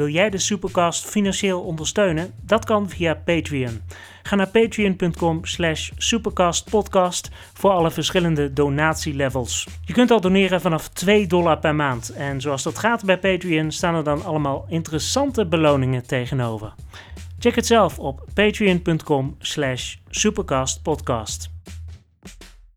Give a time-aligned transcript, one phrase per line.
[0.00, 2.34] Wil jij de Supercast financieel ondersteunen?
[2.42, 3.82] Dat kan via Patreon.
[4.22, 9.68] Ga naar patreon.com slash supercastpodcast voor alle verschillende donatielevels.
[9.84, 12.10] Je kunt al doneren vanaf 2 dollar per maand.
[12.10, 16.74] En zoals dat gaat bij Patreon staan er dan allemaal interessante beloningen tegenover.
[17.38, 21.50] Check het zelf op patreon.com slash supercastpodcast.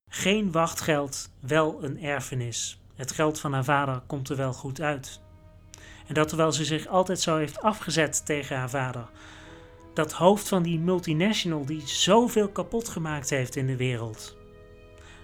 [0.07, 2.81] Geen wachtgeld, wel een erfenis.
[2.95, 5.22] Het geld van haar vader komt er wel goed uit.
[6.07, 9.09] En dat terwijl ze zich altijd zo heeft afgezet tegen haar vader.
[9.93, 14.37] Dat hoofd van die multinational die zoveel kapot gemaakt heeft in de wereld.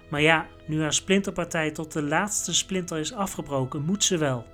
[0.10, 4.46] Maar ja, nu haar splinterpartij tot de laatste splinter is afgebroken, moet ze wel.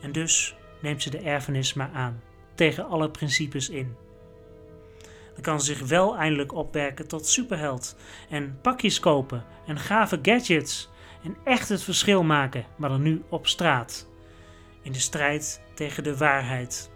[0.00, 2.22] En dus neemt ze de erfenis maar aan,
[2.54, 3.96] tegen alle principes in.
[5.34, 7.96] Dan kan ze zich wel eindelijk opwerken tot superheld
[8.30, 10.88] en pakjes kopen en gave gadgets
[11.22, 14.06] en echt het verschil maken, maar dan nu op straat
[14.84, 16.90] in de strijd tegen de waarheid.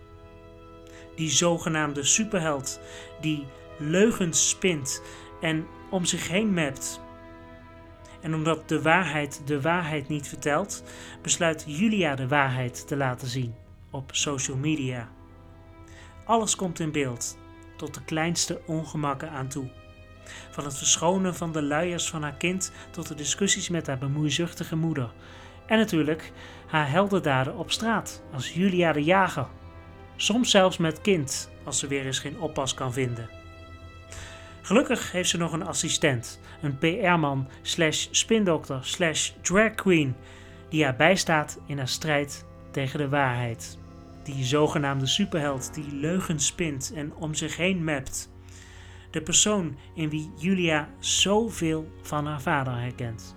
[1.17, 2.81] Die zogenaamde superheld
[3.21, 3.47] die
[3.79, 5.03] leugens spint
[5.41, 7.01] en om zich heen mapt.
[8.21, 10.85] En omdat de waarheid de waarheid niet vertelt,
[11.23, 13.55] besluit Julia de waarheid te laten zien
[13.91, 15.09] op social media.
[16.25, 17.39] Alles komt in beeld,
[17.77, 19.71] tot de kleinste ongemakken aan toe.
[20.51, 24.77] Van het verschonen van de luiers van haar kind tot de discussies met haar bemoeizuchtige
[24.77, 25.13] moeder.
[25.67, 26.33] En natuurlijk
[26.69, 29.47] haar heldendaden op straat, als Julia de Jager.
[30.17, 33.29] Soms zelfs met kind, als ze weer eens geen oppas kan vinden.
[34.63, 40.15] Gelukkig heeft ze nog een assistent, een PR-man slash spindokter slash drag queen,
[40.69, 43.79] die haar bijstaat in haar strijd tegen de waarheid.
[44.23, 48.31] Die zogenaamde superheld die leugens spint en om zich heen mapt.
[49.11, 53.37] De persoon in wie Julia zoveel van haar vader herkent.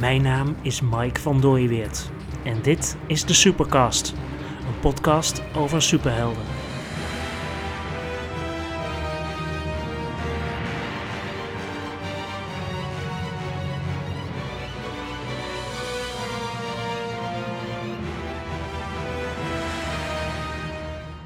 [0.00, 2.10] Mijn naam is Mike van Dooyeweert
[2.44, 4.14] en dit is de Supercast,
[4.66, 6.42] een podcast over superhelden.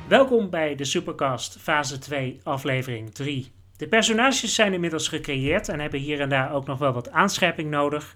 [0.08, 3.52] Welkom bij de Supercast fase 2 aflevering 3.
[3.76, 7.70] De personages zijn inmiddels gecreëerd en hebben hier en daar ook nog wel wat aanscherping
[7.70, 8.14] nodig.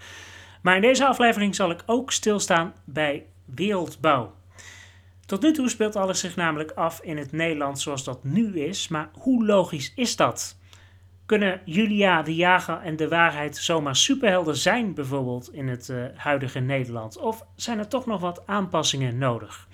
[0.64, 4.34] Maar in deze aflevering zal ik ook stilstaan bij wereldbouw.
[5.26, 8.88] Tot nu toe speelt alles zich namelijk af in het Nederlands zoals dat nu is,
[8.88, 10.58] maar hoe logisch is dat?
[11.26, 16.60] Kunnen Julia, de Jager en de Waarheid zomaar superhelden zijn, bijvoorbeeld in het uh, huidige
[16.60, 17.18] Nederland?
[17.18, 19.68] Of zijn er toch nog wat aanpassingen nodig?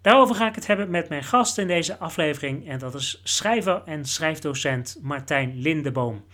[0.00, 3.82] Daarover ga ik het hebben met mijn gast in deze aflevering, en dat is schrijver
[3.84, 6.24] en schrijfdocent Martijn Lindeboom.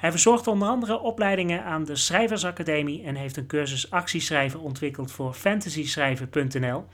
[0.00, 5.34] Hij verzorgt onder andere opleidingen aan de Schrijversacademie en heeft een cursus actieschrijven ontwikkeld voor
[5.34, 6.84] fantasyschrijven.nl.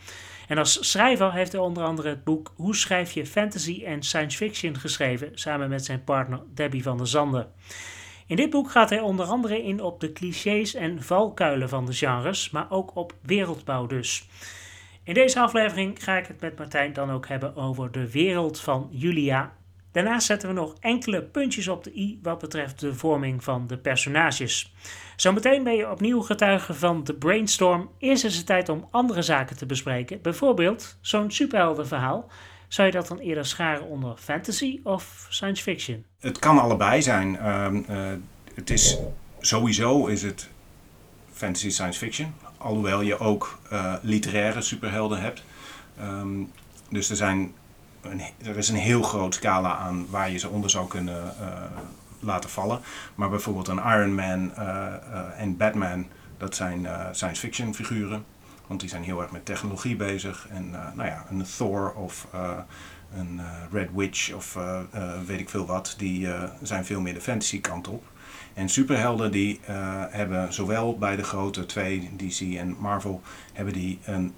[0.49, 4.37] En als schrijver heeft hij onder andere het boek Hoe schrijf je fantasy en science
[4.37, 7.53] fiction geschreven, samen met zijn partner Debbie van der Zanden.
[8.27, 11.93] In dit boek gaat hij onder andere in op de clichés en valkuilen van de
[11.93, 14.28] genres, maar ook op wereldbouw dus.
[15.03, 18.88] In deze aflevering ga ik het met Martijn dan ook hebben over de wereld van
[18.91, 19.53] Julia
[19.97, 23.79] Daarnaast zetten we nog enkele puntjes op de i wat betreft de vorming van de
[23.79, 24.75] personages.
[25.17, 27.91] Zometeen ben je opnieuw getuige van de brainstorm.
[27.99, 30.23] Eerst is het tijd om andere zaken te bespreken.
[30.23, 32.31] Bijvoorbeeld zo'n superheldenverhaal.
[32.69, 36.05] Zou je dat dan eerder scharen onder fantasy of science fiction?
[36.21, 37.39] Het kan allebei zijn.
[37.39, 38.12] Ehm, eh,
[38.55, 38.99] het is
[39.41, 40.49] sowieso is het
[41.33, 42.35] fantasy science fiction.
[42.56, 45.45] Alhoewel je ook uh, literaire superhelden hebt.
[45.99, 46.43] Ehm,
[46.91, 47.55] dus er zijn
[48.44, 51.49] er is een heel groot scala aan waar je ze onder zou kunnen uh,
[52.21, 52.81] laten vallen.
[53.15, 54.93] Maar bijvoorbeeld een Iron Man uh,
[55.37, 56.06] en Batman,
[56.39, 58.25] dat zijn science fiction figuren.
[58.67, 60.47] Want die zijn heel erg met technologie bezig.
[60.50, 62.27] En nou ja, een Thor of
[63.15, 63.41] een
[63.72, 64.59] Red Witch of
[65.27, 66.28] weet ik veel wat, die
[66.62, 68.05] zijn veel meer de fantasy kant op.
[68.55, 69.61] En superhelden die
[70.11, 73.23] hebben zowel bij de grote twee, DC en Marvel,
[73.53, 74.35] hebben die een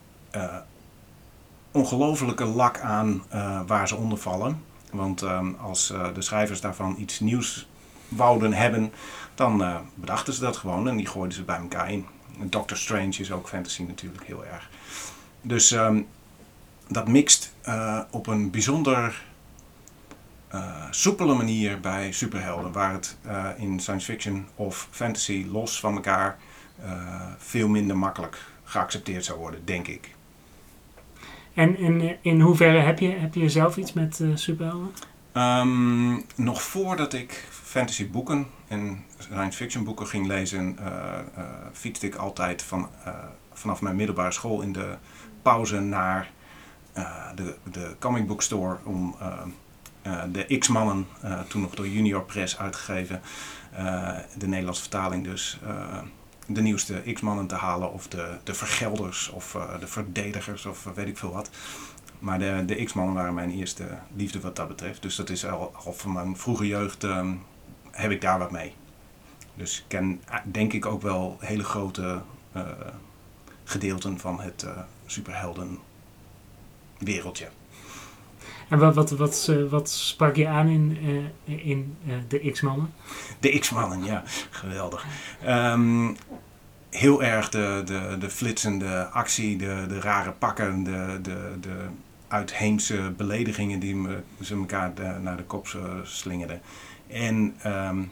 [1.78, 4.62] ongelofelijke lak aan uh, waar ze onder vallen.
[4.92, 7.68] Want um, als uh, de schrijvers daarvan iets nieuws
[8.08, 8.92] wouden hebben,
[9.34, 12.06] dan uh, bedachten ze dat gewoon en die gooiden ze bij elkaar in.
[12.38, 14.70] Doctor Strange is ook fantasy natuurlijk heel erg.
[15.42, 16.06] Dus um,
[16.88, 17.54] dat mixt
[18.10, 19.22] op een bijzonder
[20.90, 23.16] soepele manier bij superhelden, waar het
[23.56, 26.38] in science fiction of fantasy los van elkaar
[27.38, 30.14] veel minder makkelijk geaccepteerd zou worden, denk ik.
[31.58, 34.90] En in, in hoeverre heb je, heb je zelf iets met uh, superhelden?
[35.32, 41.18] Ehm, nog voordat ik fantasy boeken en science fiction boeken ging lezen, uh,
[41.72, 42.88] fietste ik altijd van,
[43.52, 44.96] vanaf mijn middelbare school in de
[45.42, 46.30] pauze naar
[47.34, 49.16] de, de comic book store om
[50.32, 51.06] de X-mannen,
[51.48, 53.20] toen nog door Junior Press uitgegeven,
[54.38, 55.58] de Nederlandse vertaling dus,
[56.48, 61.18] de nieuwste X-mannen te halen of de, de vergelders of de verdedigers of weet ik
[61.18, 61.50] veel wat.
[62.18, 65.02] Maar de, de X-mannen waren mijn eerste liefde wat dat betreft.
[65.02, 67.42] Dus dat is al, van mijn vroege jeugd um,
[67.90, 68.74] heb ik daar wat mee.
[69.54, 72.22] Dus ik ken denk ik ook wel hele grote
[73.64, 74.66] gedeelten van het
[75.06, 75.78] superhelden
[76.98, 77.48] wereldje.
[78.68, 80.98] En wat, wat, wat, wat sprak je aan in,
[81.46, 81.96] uh, in
[82.28, 82.92] de X-mannen?
[83.40, 84.22] De X-mannen, ja.
[84.50, 85.06] Geweldig.
[85.46, 86.16] Um,
[86.90, 91.76] heel erg de, de, de flitsende actie, de, de rare pakken, de, de, de
[92.28, 95.66] uitheemse beledigingen die me, ze elkaar naar de kop
[96.02, 96.60] slingerden.
[97.06, 97.34] En
[97.66, 98.10] um,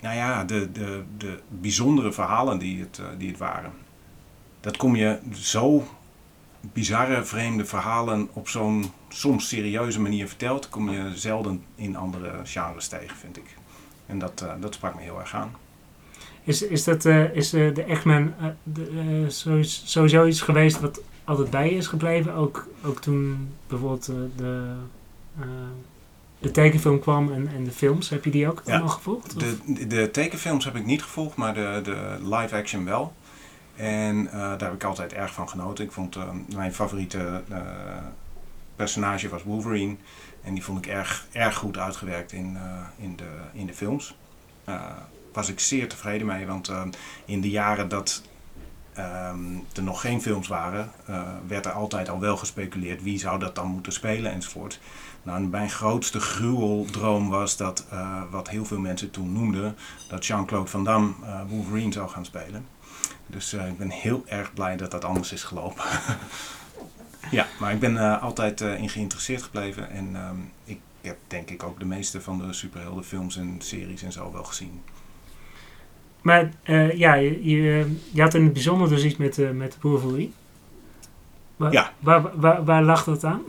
[0.00, 3.72] nou ja, de, de, de bijzondere verhalen die het, die het waren.
[4.60, 5.88] Dat kom je zo
[6.72, 12.88] bizarre, vreemde verhalen op zo'n soms serieuze manier verteld, kom je zelden in andere genres
[12.88, 13.56] tegen, vind ik.
[14.06, 15.52] En dat, uh, dat sprak me heel erg aan.
[16.44, 18.34] Is, is, dat, uh, is de X-Men
[19.64, 22.34] sowieso iets geweest wat altijd bij is gebleven?
[22.34, 24.74] Ook, ook toen bijvoorbeeld de
[26.38, 29.40] de tekenfilm kwam en, en de films, heb je die ook allemaal gevolgd?
[29.40, 33.12] De, de, tekenfilms heb ik niet gevolgd, maar de, de live action wel.
[33.76, 35.84] En uh, daar heb ik altijd erg van genoten.
[35.84, 36.22] Ik vond uh,
[36.54, 37.58] mijn favoriete uh,
[38.76, 39.96] personage was Wolverine.
[40.42, 42.58] En die vond ik erg, erg goed uitgewerkt in,
[42.96, 44.16] in, de, in de films.
[45.32, 46.72] was ik zeer tevreden mee, want
[47.24, 48.22] in de jaren dat
[48.98, 50.90] um, er nog geen films waren,
[51.46, 54.80] werd er altijd al wel gespeculeerd wie zou dat dan moeten spelen enzovoort.
[55.22, 57.86] Nou, mijn grootste gruweldroom was dat,
[58.30, 59.76] wat heel veel mensen toen noemden,
[60.08, 61.12] dat Jean-Claude Van Damme
[61.48, 62.66] Wolverine zou gaan spelen.
[63.26, 65.84] Dus uh, ik ben heel erg blij dat dat anders is gelopen.
[67.30, 71.78] ja, maar ik ben altijd in geïnteresseerd gebleven en um, ik heb denk ik ook
[71.78, 74.82] de meeste van de superheldenfilms en series en zo wel gezien.
[76.22, 76.50] Maar
[76.94, 80.30] ja, je, je, je, had in het bijzonder dus iets met, met Wolverine.
[81.56, 81.92] Waar, ja.
[81.98, 83.42] Waar, waar, waar, lag dat aan?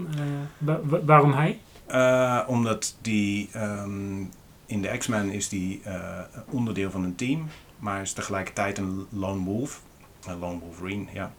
[1.05, 1.59] waarom hij?
[1.91, 4.29] Uh, omdat die um,
[4.65, 6.19] in de X-Men is die uh,
[6.49, 7.47] onderdeel van een team,
[7.79, 9.81] maar is tegelijkertijd een lone wolf.
[10.25, 11.33] Een lone wolverine, ja.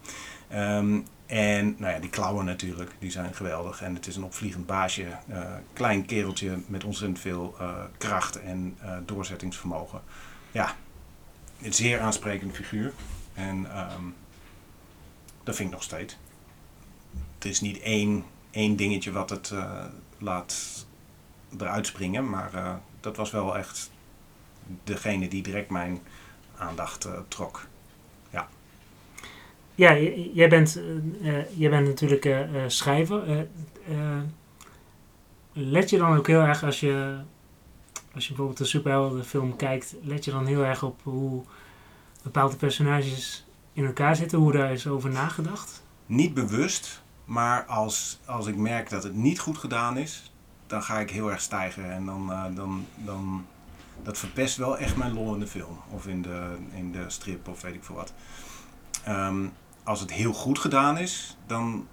[0.78, 3.82] Um, en nou ja, die klauwen natuurlijk, die zijn geweldig.
[3.82, 5.06] En het is een opvliegend baasje.
[5.30, 7.56] Uh, klein kereltje met ontzettend veel
[7.98, 10.02] kracht en doorzettingsvermogen.
[10.52, 10.74] Ja,
[11.62, 12.92] een zeer aansprekende figuur.
[13.34, 14.14] En um,
[15.42, 16.16] dat vind ik nog steeds.
[17.34, 19.52] Het is niet één, één dingetje wat het
[20.18, 20.86] laat
[21.58, 22.30] eruit springen.
[22.30, 23.90] Maar dat was wel echt
[24.84, 26.00] degene die direct mijn
[26.58, 27.66] aandacht uh, trok.
[28.30, 28.48] Ja.
[29.74, 29.96] Ja,
[30.32, 30.80] jij bent,
[31.22, 33.46] uh, jij bent natuurlijk schrijver.
[35.52, 37.16] let je dan ook heel erg als je,
[38.14, 41.44] als je bijvoorbeeld een superheldenfilm kijkt, let je dan heel erg op hoe
[42.22, 45.82] bepaalde personages in elkaar zitten, hoe daar is over nagedacht?
[46.06, 50.32] Niet bewust, maar als, als ik merk dat het niet goed gedaan is,
[50.66, 51.92] dan ga ik heel erg stijgen.
[51.92, 53.46] En dan, uh, dan, dan
[54.02, 55.78] dat verpest wel echt mijn lol in de film.
[55.90, 58.12] Of in de, in de strip of weet ik veel wat.
[59.08, 59.52] Um,
[59.82, 61.86] als het heel goed gedaan is, dan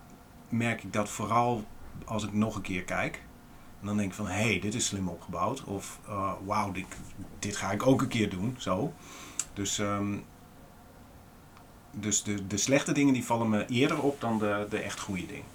[0.50, 1.66] merk ik dat vooral
[2.06, 3.24] als ik nog een keer kijk.
[3.80, 5.64] En dan denk ik van, hé, hey, dit is slim opgebouwd.
[5.64, 6.86] Of, uh, wauw, dit,
[7.40, 8.56] dit ga ik ook een keer doen.
[8.58, 8.94] Zo.
[9.54, 10.26] Dus um,
[11.92, 15.26] dus de, de slechte dingen die vallen me eerder op dan de, de echt goede
[15.26, 15.46] dingen.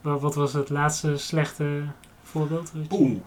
[0.00, 1.86] Wat was het laatste slechte
[2.22, 2.72] voorbeeld?
[2.90, 3.18] Oeh.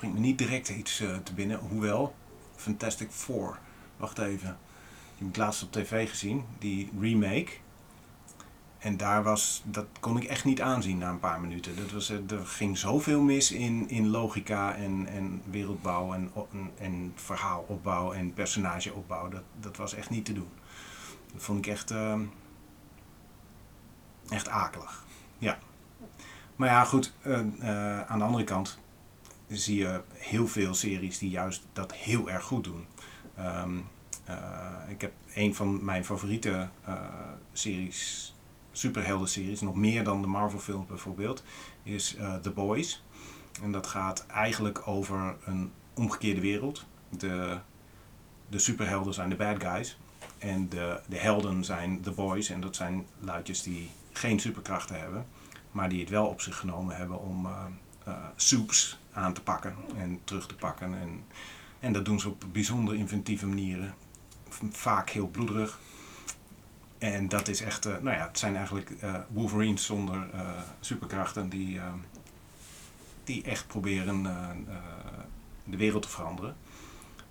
[0.00, 1.58] Springt me niet direct iets uh, te binnen.
[1.58, 2.14] Hoewel,
[2.56, 3.58] Fantastic Four.
[3.96, 4.58] Wacht even.
[5.16, 6.44] Die heb ik laatst op tv gezien.
[6.58, 7.50] Die remake.
[8.78, 11.76] En daar was, dat kon ik echt niet aanzien na een paar minuten.
[11.76, 17.12] Dat was, er ging zoveel mis in, in logica en, en wereldbouw en, en, en
[17.14, 19.28] verhaalopbouw en personageopbouw.
[19.28, 20.50] Dat, dat was echt niet te doen.
[21.32, 22.20] Dat vond ik echt, uh,
[24.28, 25.04] echt akelig.
[25.38, 25.58] Ja.
[26.56, 27.12] Maar ja, goed,
[28.06, 28.78] aan de andere kant
[29.58, 32.86] zie je heel veel series die juist dat heel erg goed doen.
[33.38, 33.86] Um,
[34.88, 36.68] ik heb een van mijn favoriete
[37.52, 38.34] series
[38.72, 41.42] superhelden-series, nog meer dan de Marvel-films bijvoorbeeld,
[41.82, 43.04] is uh, The Boys.
[43.62, 46.86] En dat gaat eigenlijk over een omgekeerde wereld.
[47.08, 47.58] De,
[48.48, 49.98] de superhelden zijn de bad guys
[50.38, 52.48] en de, de helden zijn The Boys.
[52.48, 55.26] En dat zijn luidjes die geen superkrachten hebben.
[55.72, 57.48] Maar die het wel op zich genomen hebben om
[58.36, 61.00] soeps aan te pakken en terug te pakken.
[61.00, 61.24] En,
[61.80, 63.94] en dat doen ze op bijzonder inventieve manieren.
[64.70, 65.78] Vaak heel bloederig.
[66.98, 68.92] En dat is echt, uh, nou ja, het zijn eigenlijk
[69.28, 70.26] Wolverines zonder
[70.80, 71.80] superkrachten die,
[73.24, 74.22] die echt proberen
[75.64, 76.56] de wereld te veranderen.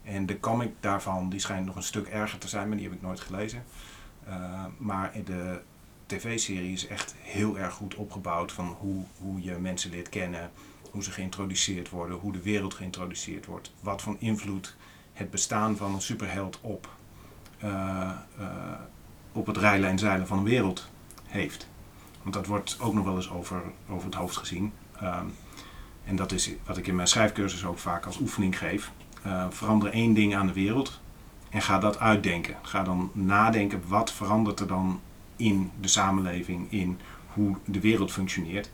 [0.04, 2.96] En de comic daarvan die schijnt nog een stuk erger te zijn, maar die heb
[2.96, 3.64] ik nooit gelezen.
[4.28, 5.62] Uh, maar de
[6.06, 10.52] tv-serie is echt heel erg goed opgebouwd van hoe, hoe je mensen leert kennen,
[10.92, 14.76] hoe ze geïntroduceerd worden, hoe de wereld geïntroduceerd wordt, wat voor invloed
[15.14, 16.90] het bestaan van een superheld op,
[17.64, 18.48] uh, uh,
[19.32, 20.90] op het rijlen en zeilen van een wereld
[21.26, 21.68] heeft.
[22.22, 24.74] Want dat wordt ook nog wel eens over, over het hoofd gezien.
[25.04, 25.34] Um,
[26.06, 28.92] en dat is wat ik in mijn schrijfcursus ook vaak als oefening geef.
[29.26, 31.00] Uh, verander één ding aan de wereld
[31.50, 32.56] en ga dat uitdenken.
[32.62, 35.02] Ga dan nadenken wat verandert er dan
[35.36, 37.00] in de samenleving, in
[37.34, 38.72] hoe de wereld functioneert.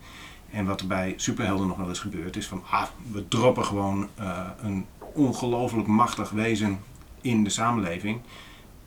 [0.52, 4.10] En wat er bij superhelden nog wel eens gebeurt is van ah, we droppen gewoon
[4.20, 6.80] uh, een ongelooflijk machtig wezen
[7.22, 8.22] in de samenleving.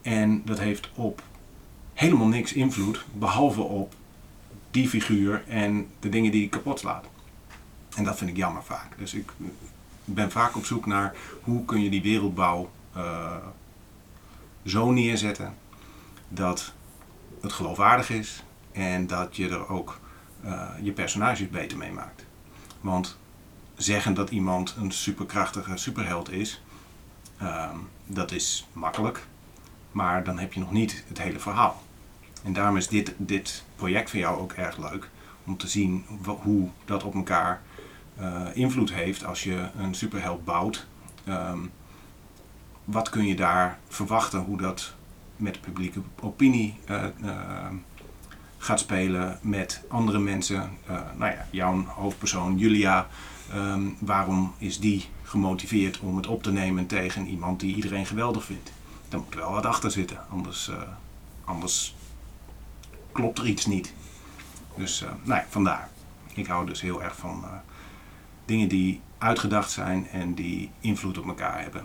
[0.02, 1.22] En dat heeft op
[1.94, 3.94] helemaal niks invloed, behalve op
[4.70, 7.06] die figuur en de dingen die hij kapot slaat.
[7.96, 8.98] En dat vind ik jammer vaak.
[8.98, 9.32] Dus ik
[10.04, 13.36] ben vaak op zoek naar hoe kun je die wereldbouw uh,
[14.64, 15.54] zo neerzetten
[16.28, 16.72] dat
[17.40, 19.98] het geloofwaardig is en dat je er ook
[20.44, 22.24] uh, je personages beter mee maakt.
[22.80, 23.18] Want
[23.76, 26.62] zeggen dat iemand een superkrachtige superheld is,
[27.42, 27.70] uh,
[28.06, 29.26] dat is makkelijk,
[29.92, 31.82] maar dan heb je nog niet het hele verhaal.
[32.44, 35.10] En daarom is dit, dit project van jou ook erg leuk
[35.44, 36.04] om te zien
[36.42, 37.62] hoe dat op elkaar
[38.20, 40.86] uh, invloed heeft als je een superheld bouwt.
[41.28, 41.70] Um,
[42.84, 44.94] wat kun je daar verwachten hoe dat
[45.36, 47.04] met de publieke opinie uh,
[48.58, 50.70] gaat spelen met andere mensen.
[51.16, 53.08] nou ja, jouw hoofdpersoon Julia,
[53.54, 58.44] um, waarom is die gemotiveerd om het op te nemen tegen iemand die iedereen geweldig
[58.44, 58.72] vindt?
[59.08, 60.70] Daar moet wel wat achter zitten, anders,
[61.44, 61.94] anders
[63.12, 63.92] klopt er iets niet.
[64.76, 65.88] Dus nou ja, vandaar.
[66.34, 67.44] Ik hou dus heel erg van
[68.44, 71.84] dingen die uitgedacht zijn en die invloed op elkaar hebben.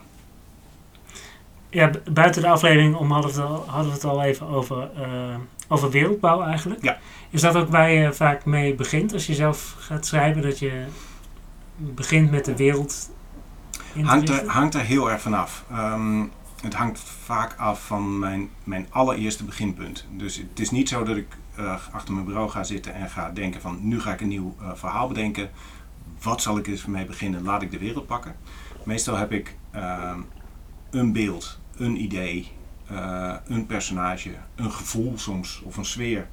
[1.73, 4.89] Ja, buiten de aflevering om hadden we het al, hadden we het al even over,
[4.97, 5.35] uh,
[5.67, 6.83] over wereldbouw eigenlijk.
[6.83, 6.97] Ja.
[7.29, 10.41] Is dat ook waar je vaak mee begint als je zelf gaat schrijven?
[10.41, 10.85] Dat je
[11.75, 13.09] begint met de wereld
[14.01, 15.65] hangt er, hangt er heel erg vanaf.
[15.71, 20.05] Um, het hangt vaak af van mijn, mijn allereerste beginpunt.
[20.09, 21.27] Dus het is niet zo dat ik
[21.59, 24.55] uh, achter mijn bureau ga zitten en ga denken van nu ga ik een nieuw
[24.61, 25.49] uh, verhaal bedenken
[26.21, 27.43] wat zal ik eens mee beginnen?
[27.43, 28.35] Laat ik de wereld pakken.
[28.83, 30.15] Meestal heb ik uh,
[30.91, 32.51] een beeld, een idee,
[32.91, 36.27] uh, een personage, een gevoel soms of een sfeer.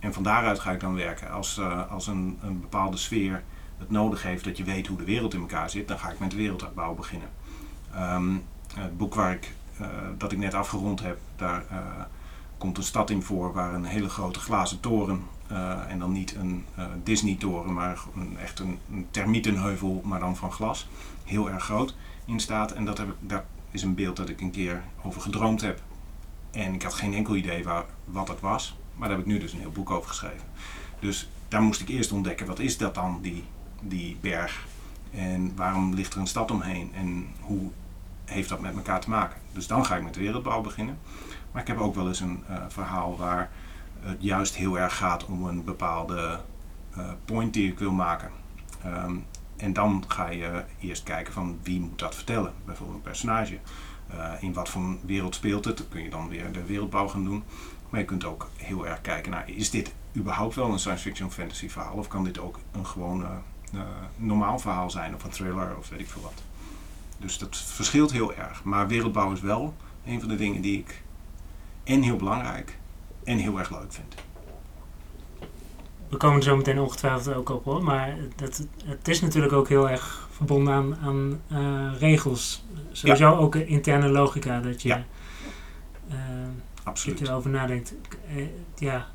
[0.00, 1.30] En van daaruit ga ik dan werken.
[1.30, 3.42] Als, uh, als een, een, bepaalde sfeer
[3.78, 6.18] het nodig heeft dat je weet hoe de wereld in elkaar zit, dan ga ik
[6.18, 7.28] met de werelduitbouw beginnen.
[7.96, 9.86] Um, het boek waar ik, uh,
[10.18, 11.64] dat ik net afgerond heb, daar
[12.58, 15.22] komt een stad in voor waar een hele grote glazen toren
[15.88, 16.64] en dan niet een
[17.02, 20.88] Disney-toren, maar een, echt een, een, termietenheuvel, maar dan van glas.
[21.24, 22.72] Heel erg groot in staat.
[22.72, 25.80] En dat, heb ik, dat is een beeld dat ik een keer over gedroomd heb.
[26.50, 28.76] En ik had geen enkel idee waar, wat het was.
[28.94, 30.46] Maar daar heb ik nu dus een heel boek over geschreven.
[30.98, 33.44] Dus daar moest ik eerst ontdekken, wat is dat dan, die,
[33.80, 34.66] die berg?
[35.10, 36.90] En waarom ligt er een stad omheen?
[36.94, 37.70] En hoe
[38.24, 39.40] heeft dat met elkaar te maken?
[39.52, 40.98] Dus dan ga ik met de wereldbouw beginnen.
[41.52, 43.50] Maar ik heb ook wel eens een uh, verhaal waar
[44.00, 46.40] het juist heel erg gaat om een bepaalde
[46.98, 48.30] uh, point die ik wil maken.
[48.86, 49.24] Um,
[49.62, 52.52] en dan ga je eerst kijken van wie moet dat vertellen.
[52.64, 53.58] Bijvoorbeeld een personage.
[54.14, 55.76] Uh, in wat voor wereld speelt het?
[55.76, 57.44] Dan kun je dan weer de wereldbouw gaan doen.
[57.90, 61.30] Maar je kunt ook heel erg kijken naar is dit überhaupt wel een science fiction
[61.30, 61.94] fantasy verhaal?
[61.94, 63.22] Of kan dit ook een gewoon
[63.74, 63.80] uh,
[64.16, 66.42] normaal verhaal zijn of een thriller of weet ik veel wat.
[67.18, 68.64] Dus dat verschilt heel erg.
[68.64, 71.02] Maar wereldbouw is wel een van de dingen die ik
[71.84, 72.78] en heel belangrijk
[73.24, 74.14] en heel erg leuk vind.
[76.12, 79.68] We komen er zo meteen ongetwijfeld ook op hoor, maar dat, het is natuurlijk ook
[79.68, 82.64] heel erg verbonden aan, aan uh, regels.
[82.92, 83.36] Sowieso ja.
[83.36, 85.04] ook interne logica, dat je, ja.
[86.10, 86.16] uh,
[86.82, 87.18] Absoluut.
[87.18, 87.94] dat je erover nadenkt.
[88.36, 88.44] Uh,
[88.78, 89.06] ja,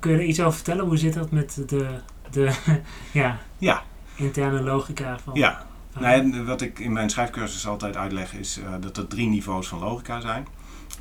[0.00, 0.84] kun je er iets over vertellen?
[0.84, 1.88] Hoe zit dat met de,
[2.30, 2.52] de
[3.12, 3.82] ja, ja.
[4.14, 5.34] interne logica van...
[5.34, 5.66] Ja,
[5.98, 10.20] nou, wat ik in mijn schrijfcursus altijd uitleg is dat er drie niveaus van logica
[10.20, 10.46] zijn.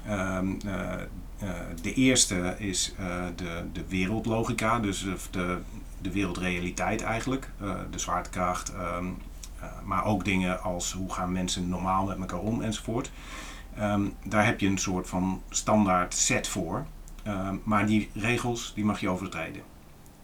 [0.10, 0.94] Um, uh,
[1.82, 5.58] de eerste is uh, de, de wereldlogica, dus de,
[6.02, 9.18] de wereldrealiteit eigenlijk, uh, de zwaartekracht, um,
[9.84, 13.12] maar ook dingen als hoe gaan mensen normaal met elkaar om enzovoort.
[13.76, 16.86] Ehm, daar heb je een soort van standaard set voor.
[17.24, 19.62] Ehm, maar die regels die mag je overtreden.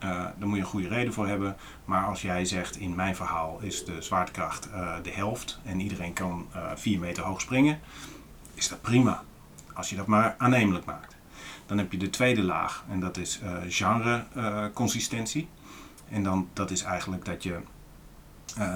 [0.03, 1.55] Uh, daar moet je een goede reden voor hebben.
[1.86, 4.69] Maar als jij zegt in mijn verhaal is de zwaartekracht
[5.03, 7.79] de helft en iedereen kan uh, 4 meter hoog springen,
[8.53, 9.24] is dat prima.
[9.75, 11.15] Als je dat maar aannemelijk maakt.
[11.65, 14.24] Dan heb je de tweede laag en dat is genre
[14.74, 15.48] consistentie.
[16.10, 17.60] En dan, dat is eigenlijk dat je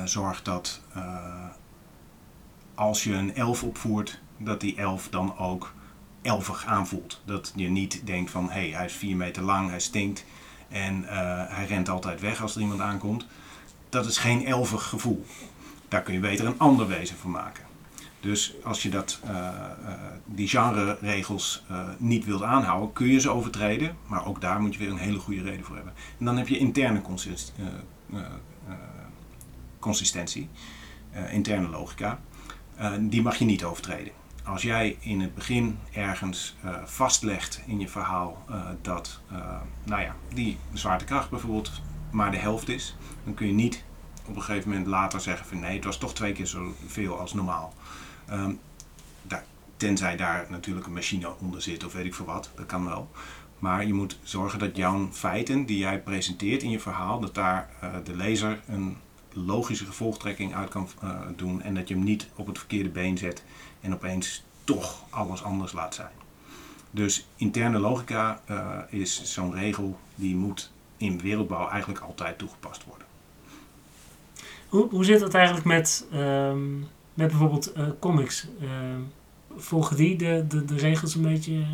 [0.06, 0.82] zorgt dat
[2.75, 5.74] als je een elf opvoert, dat die elf dan ook
[6.22, 7.22] elfig aanvoelt.
[7.25, 10.25] Dat je niet denkt van hé, hey, hij is 4 meter lang, hij stinkt
[10.70, 11.10] en uh,
[11.48, 13.25] hij rent altijd weg als er iemand aankomt.
[13.89, 15.25] Dat is geen elfig gevoel.
[15.88, 17.63] Daar kun je beter een ander wezen van maken.
[18.20, 19.94] Dus als je dat, uh, uh,
[20.26, 21.64] die genre-regels
[21.98, 23.98] niet wilt aanhouden, kun je ze overtreden.
[24.08, 25.94] Maar ook daar moet je weer een hele goede reden voor hebben.
[26.20, 27.54] En dan heb je interne consist
[29.80, 30.50] consistentie,
[31.32, 32.20] interne logica.
[33.00, 38.46] die mag je niet overtreden als jij in het begin ergens vastlegt in je verhaal
[38.82, 39.20] dat
[39.84, 43.84] nou ja, die zwaartekracht bijvoorbeeld maar de helft is, dan kun je niet
[44.26, 47.34] op een gegeven moment later zeggen van nee, het was toch twee keer zoveel als
[47.34, 47.74] normaal.
[49.21, 49.43] Daar,
[49.77, 53.09] tenzij daar natuurlijk een machine onder zit of weet ik veel wat, dat kan wel.
[53.59, 57.69] Maar je moet zorgen dat jouw feiten die jij presenteert in je verhaal, dat daar
[58.03, 58.98] de lezer een
[59.33, 60.88] logische gevolgtrekking uit kan
[61.36, 63.43] doen en dat je hem niet op het verkeerde been zet
[63.81, 66.12] en opeens toch alles anders laat zijn.
[66.91, 73.07] Dus interne logica uh, is zo'n regel die moet in wereldbouw eigenlijk altijd toegepast worden.
[74.69, 76.88] Hoe, hoe zit dat eigenlijk met, um,
[77.20, 78.48] met bijvoorbeeld uh, comics?
[78.62, 78.70] Uh,
[79.56, 81.66] volgen die de, de, de regels een beetje?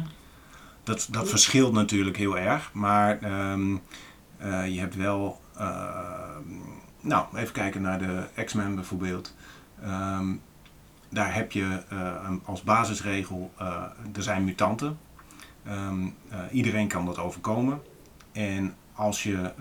[0.84, 3.82] Dat, dat verschilt natuurlijk heel erg, maar um,
[4.44, 5.42] je hebt wel.
[5.58, 6.54] Ehm,
[7.02, 9.36] nou, even kijken naar de X-Men bijvoorbeeld.
[9.84, 10.42] Um,
[11.10, 11.84] daar heb je
[12.46, 13.54] als basisregel,
[14.14, 14.98] er zijn mutanten.
[16.52, 17.82] Iedereen kan dat overkomen.
[18.32, 19.52] En als je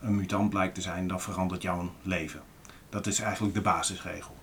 [0.00, 2.40] een mutant blijkt te zijn, dan verandert jouw leven.
[2.88, 4.37] Dat is eigenlijk de basisregel.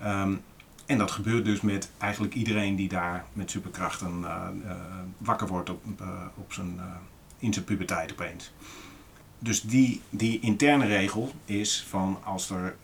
[0.00, 0.42] Um,
[0.86, 4.24] en dat gebeurt dus met eigenlijk iedereen die daar met superkrachten
[5.18, 5.84] wakker wordt op,
[6.34, 6.80] op zijn,
[7.38, 8.52] in zijn puberteit opeens
[9.44, 12.76] dus die, die interne regel is van als er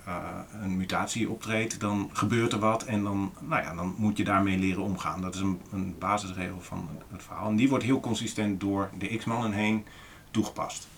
[0.62, 4.59] een mutatie optreedt, dan gebeurt er wat en dan, nou ja, dan moet je daarmee
[4.59, 5.20] leren omgaan.
[5.20, 7.49] Dat is een, een basisregel van het verhaal.
[7.49, 9.85] En die wordt heel consistent door de X-mannen heen
[10.31, 10.88] toegepast.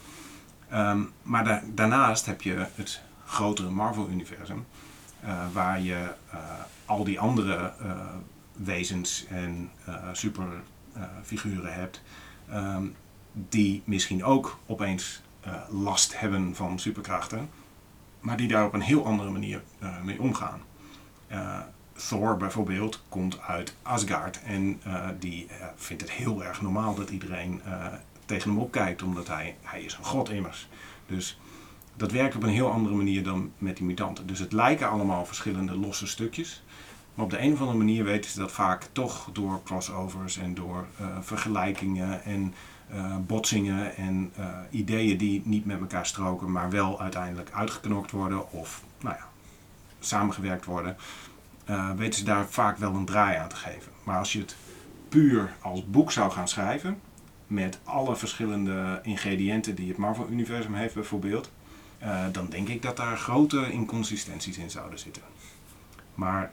[0.72, 4.66] Um, maar da daarnaast heb je het grotere Marvel-universum,
[5.52, 6.40] waar je uh,
[6.85, 7.72] al die andere
[8.52, 9.70] wezens en
[10.12, 12.02] superfiguren hebt,
[12.54, 12.94] um,
[13.32, 15.22] die misschien ook opeens
[15.68, 17.50] last hebben van superkrachten,
[18.20, 19.62] maar die daar op een heel andere manier
[20.02, 20.61] mee omgaan.
[22.08, 24.80] Thor bijvoorbeeld komt uit Asgard en
[25.18, 27.61] die vindt het heel erg normaal dat iedereen
[28.24, 30.68] tegen hem opkijkt, omdat hij, hij is een god immers.
[31.06, 31.40] Dus
[31.96, 34.26] dat werkt op een heel andere manier dan met die mutanten.
[34.26, 36.62] Dus het lijken allemaal verschillende losse stukjes.
[37.14, 40.55] Maar op de een of andere manier weten ze dat vaak toch door crossovers en
[40.55, 40.87] door
[41.20, 42.55] vergelijkingen en
[42.94, 48.52] uh, botsingen en uh, ideeën die niet met elkaar stroken, maar wel uiteindelijk uitgeknokt worden
[48.52, 49.26] of nou ja,
[50.00, 50.96] samengewerkt worden,
[51.96, 53.92] weten ze daar vaak wel een draai aan te geven.
[54.05, 54.57] Maar als je het
[55.09, 57.00] puur als boek zou gaan schrijven,
[57.46, 61.50] met alle verschillende ingrediënten die het Marvel-universum heeft bijvoorbeeld,
[62.33, 65.23] dan denk ik dat daar grote inconsistenties in zouden zitten.
[66.15, 66.53] Maar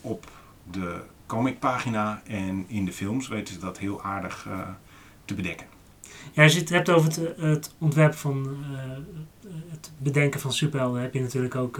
[0.00, 0.30] op
[0.70, 4.48] de comicpagina en in de films weten ze dat heel aardig
[5.24, 5.66] te bedekken.
[6.32, 8.78] Ja, als je het hebt over het, het ontwerp van uh,
[9.70, 11.76] het bedenken van superhelden, heb je natuurlijk ook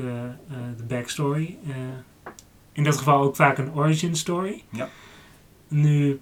[0.77, 1.59] de backstory.
[2.73, 4.63] in dat geval ook vaak een origin story.
[4.71, 4.89] Ja.
[5.69, 6.21] Nu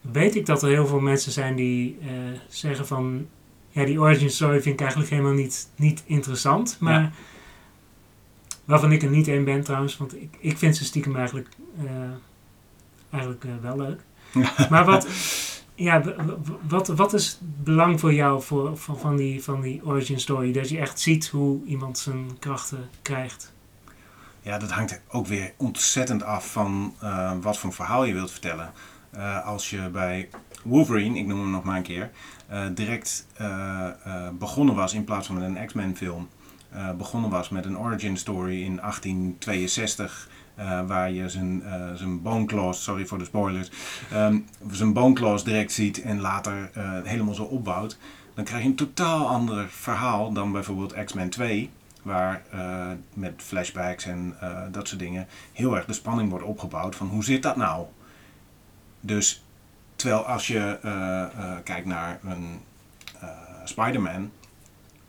[0.00, 1.98] weet ik dat er heel veel mensen zijn die
[2.48, 3.26] zeggen van
[3.72, 6.76] ja, die origin story vind ik eigenlijk helemaal niet, niet interessant.
[6.80, 7.10] Maar ja.
[8.64, 11.48] waarvan ik er niet één ben trouwens, want ik, ik vind ze stiekem eigenlijk,
[13.10, 14.00] eigenlijk wel leuk.
[14.70, 15.06] maar wat,
[15.74, 16.02] ja,
[16.68, 20.52] wat, wat is het belang voor jou voor, van, van, die, van die origin story?
[20.52, 23.52] Dat je echt ziet hoe iemand zijn krachten krijgt.
[24.42, 28.72] Ja, dat hangt ook weer ontzettend af van uh, wat voor verhaal je wilt vertellen.
[29.44, 30.28] Als je bij
[30.62, 32.10] Wolverine, ik noem hem nog maar een keer,
[32.52, 33.26] uh, direct
[34.38, 36.28] begonnen was in plaats van met een X-Men film,
[36.96, 41.62] begonnen was met een origin story in 1862 uh, waar je zijn,
[41.94, 43.70] zijn bone sorry voor de spoilers,
[44.14, 46.70] um, zijn bone direct ziet en later
[47.04, 47.98] helemaal zo opbouwt.
[48.34, 51.70] Dan krijg je een totaal ander verhaal dan bijvoorbeeld X-Men 2,
[52.02, 52.42] waar
[53.14, 54.36] met flashbacks en
[54.70, 57.86] dat soort dingen heel erg de spanning wordt opgebouwd van hoe zit dat nou?
[59.00, 59.44] Dus
[60.02, 62.60] terwijl als je uh, kijkt naar een
[63.64, 64.30] Spider-Man,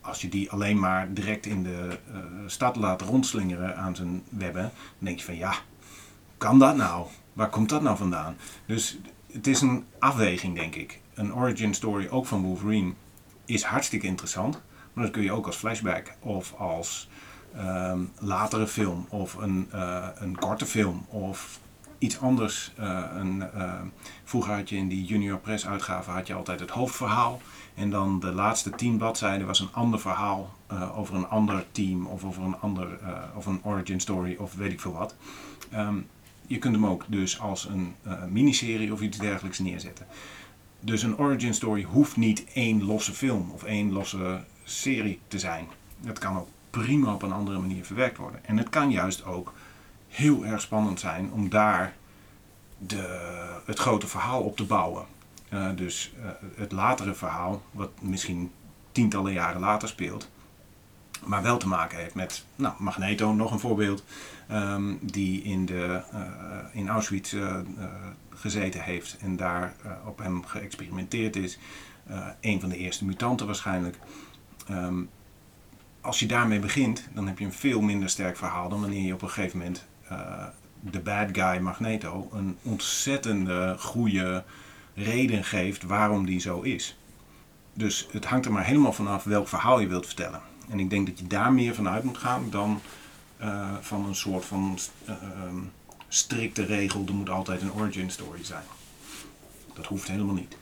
[0.01, 1.97] als je die alleen maar direct in de
[2.45, 5.55] stad laat rondslingeren aan zijn webben, dan denk je van ja,
[6.37, 7.07] kan dat nou?
[7.33, 8.35] Waar komt dat nou vandaan?
[8.65, 8.97] Dus
[9.31, 10.99] het is een afweging, denk ik.
[11.13, 12.93] Een origin story, ook van Wolverine,
[13.45, 14.61] is hartstikke interessant.
[14.93, 17.09] Maar dat kun je ook als flashback of als
[17.57, 19.69] um, latere film of een,
[20.15, 21.59] een korte film of
[22.03, 22.71] iets anders.
[22.79, 23.73] Uh, een, uh,
[24.23, 27.41] vroeger had je in die Junior Press uitgave had je altijd het hoofdverhaal.
[27.73, 30.55] En dan de laatste tien bladzijden was een ander verhaal
[30.95, 32.99] over een ander team of over een ander
[33.35, 35.15] of een origin story of weet ik veel wat.
[35.73, 36.07] Um,
[36.47, 37.95] je kunt hem ook dus als een
[38.29, 40.05] miniserie of iets dergelijks neerzetten.
[40.79, 45.67] Dus een origin story hoeft niet één losse film of één losse serie te zijn.
[46.05, 48.45] Het kan ook prima op een andere manier verwerkt worden.
[48.45, 49.53] En het kan juist ook
[50.13, 51.93] heel erg spannend zijn om daar
[52.77, 55.05] de, het grote verhaal op te bouwen.
[55.49, 58.51] Uh, dus uh, het latere verhaal, wat misschien
[58.91, 60.29] tientallen jaren later speelt,
[61.25, 64.03] maar wel te maken heeft met nou, Magneto, nog een voorbeeld,
[64.51, 66.19] um, die in, de, uh,
[66.71, 67.35] in Auschwitz
[68.29, 71.59] gezeten heeft en daar op hem geëxperimenteerd is.
[72.41, 73.97] een van de eerste mutanten waarschijnlijk.
[74.71, 75.09] Um,
[76.01, 79.13] als je daarmee begint, dan heb je een veel minder sterk verhaal dan wanneer je
[79.13, 79.85] op een gegeven moment
[80.79, 84.43] de bad guy Magneto een ontzettende goede
[84.95, 86.97] reden geeft waarom die zo is.
[87.73, 90.41] Dus het hangt er maar helemaal vanaf welk verhaal je wilt vertellen.
[90.69, 92.81] En ik denk dat je daar meer van uit moet gaan dan
[93.41, 95.15] uh, van een soort van uh,
[96.07, 98.63] strikte regel, er moet altijd een origin story zijn.
[99.73, 100.57] Dat hoeft helemaal niet.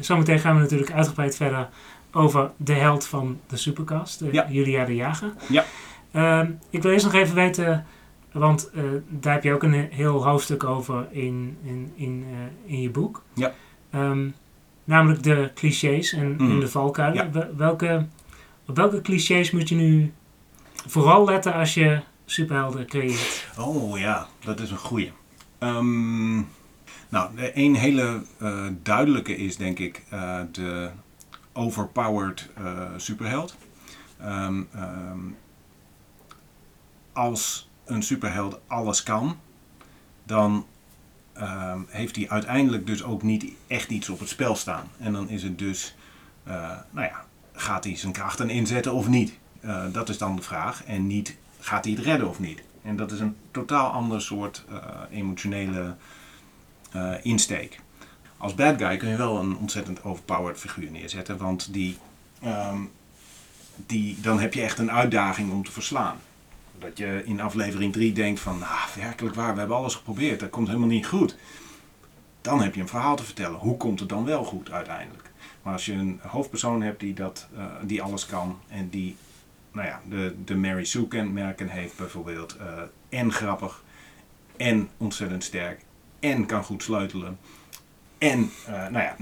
[0.00, 1.68] Zometeen gaan we natuurlijk uitgebreid verder
[2.12, 4.46] over de held van de Supercast, ja.
[4.50, 5.32] Julia de Jager.
[5.48, 5.64] Ja.
[6.12, 7.86] Uh, ik wil eerst nog even weten,
[8.32, 12.82] want uh, daar heb je ook een heel hoofdstuk over in, in, in, uh, in
[12.82, 13.22] je boek.
[13.34, 13.52] Ja.
[13.94, 14.34] Um,
[14.84, 16.50] namelijk de clichés en, mm.
[16.50, 17.30] en de valkuilen.
[17.32, 17.48] Ja.
[17.56, 18.06] Welke,
[18.66, 20.12] op welke clichés moet je nu
[20.86, 23.48] vooral letten als je superhelden creëert?
[23.58, 25.12] Oh ja, dat is een goeie.
[25.58, 26.48] Um,
[27.08, 30.02] nou, een hele uh, duidelijke is denk ik
[30.52, 30.90] de
[31.52, 32.48] overpowered
[32.96, 33.56] superheld.
[34.22, 35.36] Um, um,
[37.12, 39.38] als een superheld alles kan,
[40.24, 40.66] dan
[41.38, 44.88] um, heeft hij uiteindelijk dus ook niet echt iets op het spel staan.
[44.98, 45.94] En dan is het dus,
[46.48, 46.54] uh,
[46.90, 49.38] nou ja, gaat hij zijn krachten inzetten of niet?
[49.60, 50.84] Uh, dat is dan de vraag.
[50.84, 52.62] En niet, gaat hij het redden of niet?
[52.82, 54.64] En dat is een totaal ander soort
[55.10, 55.94] emotionele
[57.22, 57.80] insteek
[58.40, 61.36] als bad guy kun je wel een ontzettend overpowered figuur neerzetten.
[61.36, 61.98] Want die,
[62.44, 62.90] um,
[63.76, 66.16] die, dan heb je echt een uitdaging om te verslaan.
[66.80, 70.50] Dat je in aflevering 3 denkt van, nou werkelijk waar, we hebben alles geprobeerd, dat
[70.50, 71.36] komt helemaal niet goed.
[72.40, 73.58] Dan heb je een verhaal te vertellen.
[73.58, 75.30] Hoe komt het dan wel goed uiteindelijk?
[75.62, 79.16] Maar als je een hoofdpersoon hebt die, dat, uh, die alles kan en die
[79.72, 82.56] nou ja, de, de Mary Sue kenmerken heeft bijvoorbeeld.
[82.60, 83.82] Uh, en grappig
[84.56, 85.80] en ontzettend sterk
[86.20, 87.38] en kan goed sleutelen
[88.18, 89.16] en, uh, nou ja,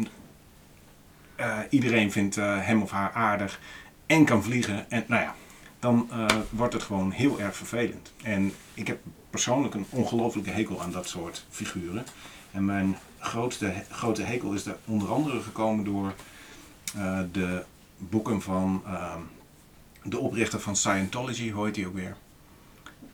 [1.70, 3.60] iedereen vindt hem of haar aardig
[4.06, 4.90] en kan vliegen.
[4.90, 5.34] En nou ja,
[5.78, 6.08] dan
[6.50, 8.12] wordt het gewoon heel erg vervelend.
[8.22, 8.98] En ik heb
[9.30, 12.06] persoonlijk een ongelofelijke hekel aan dat soort figuren.
[12.50, 16.14] En mijn grootste, grote hekel is er onder andere gekomen door
[17.32, 17.64] de
[17.98, 19.20] boeken van ehm,
[20.02, 22.16] de oprichter van Scientology, hoe heet hij ook weer?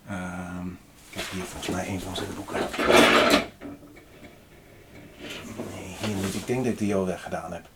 [0.07, 0.69] Ehm,
[1.11, 2.61] ik heb hier volgens mij een van zijn boeken.
[5.75, 6.35] Nee, niet.
[6.35, 7.69] Ik denk dat ik die al weggedaan heb.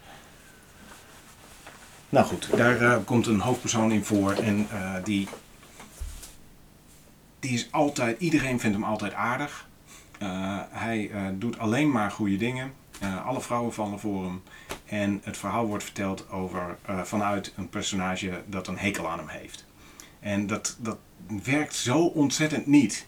[2.10, 5.28] Nou goed, daar uh, komt een hoofdpersoon in voor en uh, die,
[7.40, 9.68] die is altijd, iedereen vindt hem altijd aardig.
[10.22, 12.72] Uh, hij doet alleen maar goede dingen.
[13.24, 14.42] alle vrouwen vallen voor hem.
[14.84, 19.64] En het verhaal wordt verteld over, vanuit een personage dat een hekel aan hem heeft.
[20.20, 20.98] En dat, dat
[21.44, 23.06] werkt zo ontzettend niet.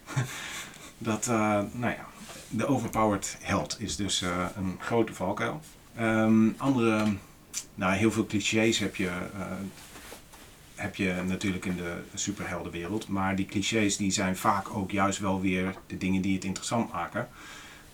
[0.98, 1.26] dat,
[1.72, 2.06] nou ja,
[2.48, 4.20] de overpowered held is dus
[4.56, 5.60] een grote valkuil.
[6.00, 7.06] Um, andere,
[7.74, 9.46] nou heel veel clichés heb je, uh,
[10.74, 13.08] heb je natuurlijk in de superheldenwereld.
[13.08, 16.92] Maar die clichés die zijn vaak ook juist wel weer de dingen die het interessant
[16.92, 17.28] maken.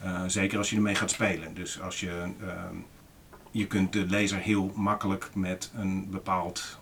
[0.04, 1.54] Uh, zeker als je ermee gaat spelen.
[1.54, 2.76] Dus als je, ehm,
[3.50, 6.78] je kunt de lezer heel makkelijk met een bepaald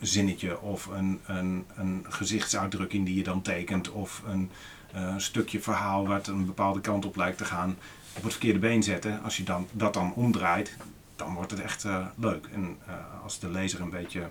[0.00, 4.50] zinnetje of een, een, een gezichtsuitdrukking die je dan tekent of een
[4.92, 7.76] eh, een stukje verhaal wat een bepaalde kant op lijkt te gaan,
[8.16, 9.22] op het verkeerde been zetten.
[9.22, 10.76] Als je dan, dat dan omdraait,
[11.20, 12.48] dan wordt het echt uh, leuk.
[12.52, 14.28] En uh, als de lezer een beetje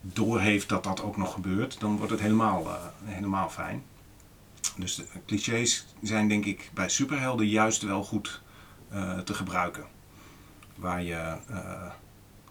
[0.00, 3.82] doorheeft dat dat ook nog gebeurt, dan wordt het helemaal, uh, helemaal fijn.
[4.76, 8.40] Dus de clichés zijn denk ik bij superhelden juist wel goed
[9.24, 9.84] te gebruiken.
[10.74, 11.36] Waar je,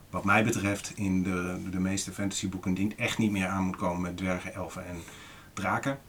[0.10, 4.02] wat mij betreft, in de, de meeste fantasyboeken dient echt niet meer aan moet komen
[4.02, 4.96] met dwergen, elfen en
[5.54, 6.00] draken.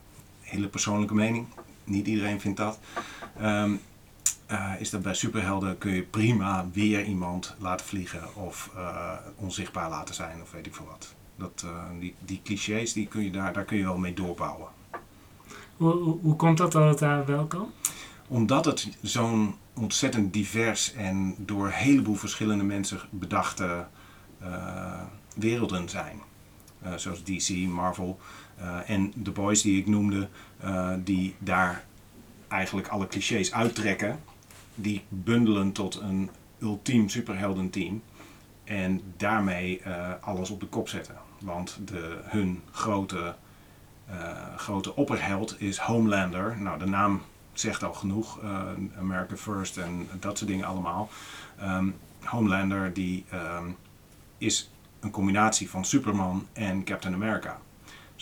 [0.40, 1.46] Hele persoonlijke mening.
[1.84, 2.78] Niet iedereen vindt dat.
[3.42, 3.80] Um,
[4.52, 9.90] uh, is dat bij superhelden kun je prima weer iemand laten vliegen of uh, onzichtbaar
[9.90, 11.14] laten zijn of weet ik veel wat.
[11.36, 14.68] Dat, uh, die, die clichés die kun je daar, daar kun je wel mee doorbouwen.
[15.76, 17.70] Hoe, hoe, hoe komt dat dat het daar wel kan?
[18.28, 23.86] Omdat het zo'n ontzettend divers en door een heleboel verschillende mensen bedachte
[25.34, 26.20] werelden zijn.
[26.96, 28.18] zoals DC, Marvel
[28.86, 30.28] en The Boys die ik noemde,
[31.04, 31.84] die daar
[32.48, 34.20] eigenlijk alle clichés uittrekken
[34.74, 38.02] die bundelen tot een ultiem superheldenteam.
[38.64, 41.14] En daarmee uh, alles op de kop zetten.
[41.38, 43.34] Want de, hun grote,
[44.10, 46.56] uh, grote opperheld is Homelander.
[46.60, 48.42] Nou, de naam zegt al genoeg.
[48.42, 48.60] Uh,
[48.98, 51.08] America First en dat soort dingen allemaal.
[51.62, 53.76] Um, Homelander die um,
[54.38, 57.58] is een combinatie van Superman en Captain America.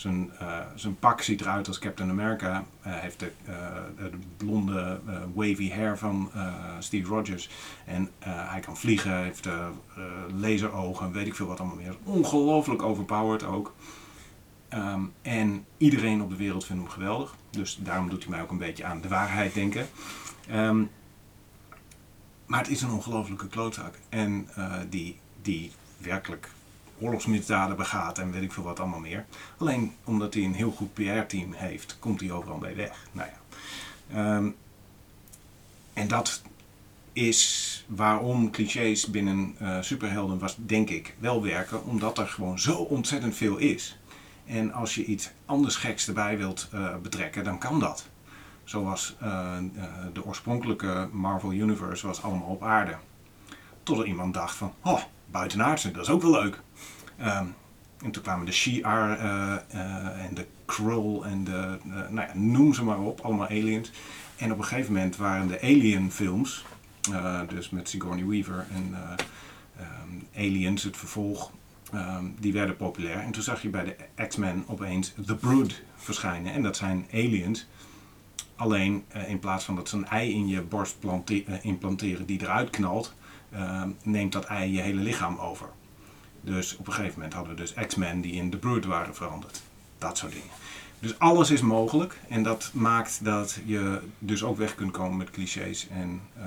[0.01, 2.65] Zijn, uh, zijn pak ziet eruit als Captain America.
[2.79, 3.55] Hij heeft de, uh,
[3.97, 6.31] de blonde uh, wavy hair van
[6.79, 7.49] Steve Rogers.
[7.85, 9.47] En hij kan vliegen, heeft
[10.35, 11.95] laserogen, weet ik veel wat allemaal meer.
[12.03, 13.73] Ongelooflijk overpowered ook.
[14.73, 17.35] Um, en iedereen op de wereld vindt hem geweldig.
[17.49, 19.87] Dus daarom doet hij mij ook een beetje aan de waarheid denken.
[20.51, 20.89] Um,
[22.45, 23.95] maar het is een ongelofelijke klootzak.
[24.09, 24.49] En
[24.89, 26.49] die, die werkelijk
[27.01, 29.25] oorlogsmisdaden begaat en weet ik veel wat allemaal meer.
[29.57, 33.05] Alleen omdat hij een heel goed PR-team heeft, komt hij overal bij weg.
[33.11, 34.35] Nou ja.
[34.35, 34.55] Um,
[35.93, 36.41] en dat
[37.13, 42.75] is waarom clichés binnen uh, superhelden was, denk ik, wel werken, omdat er gewoon zo
[42.75, 43.99] ontzettend veel is.
[44.45, 48.09] En als je iets anders geks erbij wilt uh, betrekken, dan kan dat.
[48.63, 49.57] Zoals uh,
[50.13, 52.95] de oorspronkelijke Marvel Universe was allemaal op aarde.
[53.83, 56.61] Totdat iemand dacht van, oh, buitenaardse, dat is ook wel leuk.
[57.19, 57.55] Um,
[58.03, 62.31] en toen kwamen de Shi'ar uh, uh, en de Krull en de, uh, nou ja,
[62.33, 63.91] noem ze maar op, allemaal aliens.
[64.37, 66.65] En op een gegeven moment waren de Alien films,
[67.47, 68.95] dus met Sigourney Weaver en
[69.79, 71.51] um, Aliens, het vervolg,
[71.93, 73.17] um, die werden populair.
[73.17, 76.53] En toen zag je bij de X-Men opeens The Brood verschijnen.
[76.53, 77.67] En dat zijn aliens.
[78.55, 80.97] Alleen in plaats van dat ze een ei in je borst
[81.61, 83.13] implanteren die eruit knalt,
[84.03, 85.69] neemt dat ei je hele lichaam over.
[86.41, 89.61] Dus op een gegeven moment hadden we dus X-Men die in The Brood waren veranderd.
[89.97, 90.49] Dat soort dingen.
[90.99, 95.31] Dus alles is mogelijk en dat maakt dat je dus ook weg kunt komen met
[95.31, 96.43] clichés en, uh,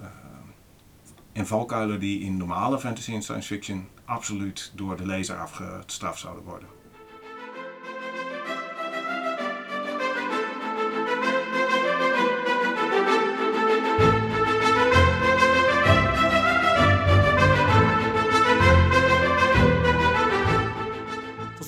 [0.00, 0.06] uh,
[1.32, 6.44] en valkuilen die in normale fantasy en science fiction absoluut door de lezer afgestraft zouden
[6.44, 6.68] worden.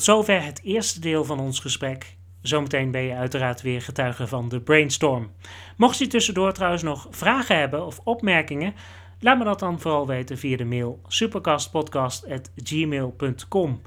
[0.09, 2.17] Zover het eerste deel van ons gesprek.
[2.43, 5.31] Zometeen ben je uiteraard weer getuige van de brainstorm.
[5.77, 8.75] Mocht je tussendoor trouwens nog vragen hebben of opmerkingen,
[9.21, 13.83] laat me dat dan vooral weten via de mail supercastpodcast.gmail.com.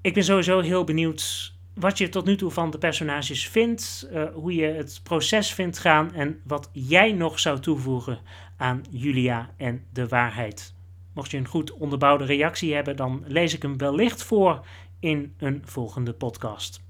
[0.00, 4.24] Ik ben sowieso heel benieuwd wat je tot nu toe van de personages vindt, uh,
[4.34, 8.18] hoe je het proces vindt gaan en wat jij nog zou toevoegen
[8.56, 10.74] aan Julia en de waarheid.
[11.14, 14.66] Mocht je een goed onderbouwde reactie hebben, dan lees ik hem wellicht voor
[15.02, 16.82] in een volgende podcast.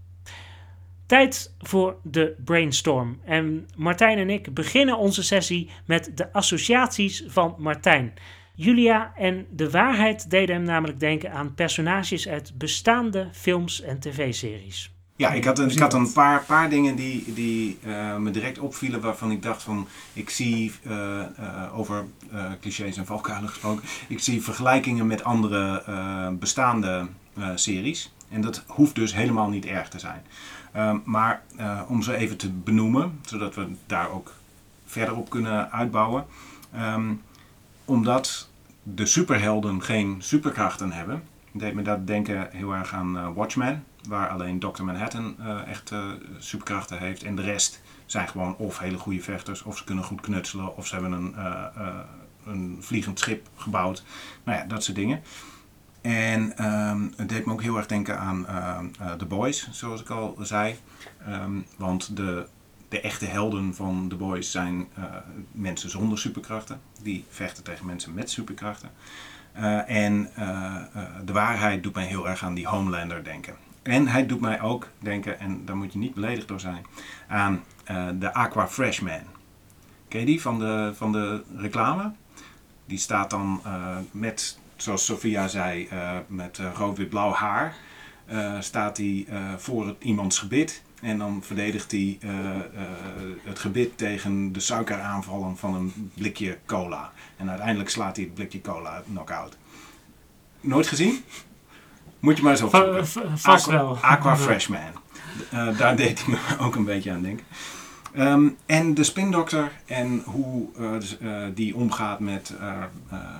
[1.06, 3.20] Tijd voor de brainstorm.
[3.24, 8.14] En Martijn en ik beginnen onze sessie met de associaties van Martijn.
[8.54, 14.94] Julia en de waarheid deden hem namelijk denken aan personages uit bestaande films en tv-series.
[15.16, 18.58] Ja, ik had een, ik had een paar, paar dingen die, die uh, me direct
[18.58, 20.92] opvielen waarvan ik dacht van, ik zie uh,
[21.40, 22.04] uh, over
[22.60, 25.82] clichés en valkuilen gesproken, ik zie vergelijkingen met andere
[26.38, 27.06] bestaande
[27.54, 28.12] series.
[28.28, 30.22] En dat hoeft dus helemaal niet erg te zijn.
[30.76, 31.42] Um, maar
[31.88, 34.34] om ze even te benoemen, zodat we daar ook
[34.84, 36.26] verder op kunnen uitbouwen.
[36.76, 37.22] Um,
[37.84, 38.50] omdat
[38.82, 44.58] de superhelden geen superkrachten hebben, deed me dat denken heel erg aan Watchmen waar alleen
[44.58, 44.82] Dr.
[44.82, 46.04] Manhattan uh, echt uh,
[46.38, 47.22] superkrachten heeft.
[47.22, 50.86] En de rest zijn gewoon of hele goede vechters, of ze kunnen goed knutselen, of
[50.86, 51.98] ze hebben een, uh,
[52.46, 54.04] een vliegend schip gebouwd.
[54.44, 55.22] Nou ja, dat soort dingen.
[56.02, 58.46] En um, het deed me ook heel erg denken aan
[59.18, 60.76] The Boys, zoals ik al zei.
[61.28, 62.46] Um, want de,
[62.88, 64.88] de echte helden van The Boys zijn
[65.52, 66.80] mensen zonder superkrachten.
[67.02, 68.90] Die vechten tegen mensen met superkrachten.
[69.86, 70.30] en
[71.24, 73.54] de waarheid doet mij heel erg aan die Homelander denken.
[73.82, 76.86] En hij doet mij ook denken, en daar moet je niet beledigd door zijn,
[77.28, 77.62] aan
[78.18, 79.22] de Aqua Freshman.
[80.08, 82.12] Ken je die van de, van de reclame?
[82.84, 83.62] Die staat dan
[84.10, 85.88] met, zoals Sophia zei,
[86.26, 87.74] met rood-wit-blauw haar.
[88.60, 90.82] staat hij voor het, iemands gebit.
[91.02, 92.30] En dan verdedigt hij uh,
[93.42, 97.12] het gebit tegen de suikeraanvallen van een blikje cola.
[97.36, 99.56] En uiteindelijk slaat hij het blikje cola knock-out.
[100.60, 101.24] Nooit gezien?
[102.18, 103.06] Moet je maar eens opzoeken.
[103.38, 103.98] vast Aqua, wel.
[104.00, 104.92] Aqua Freshman.
[105.54, 107.46] Uh, daar deed hij me ook een beetje aan denken.
[108.16, 110.68] Um, en de spindokter en hoe
[111.54, 112.54] die omgaat met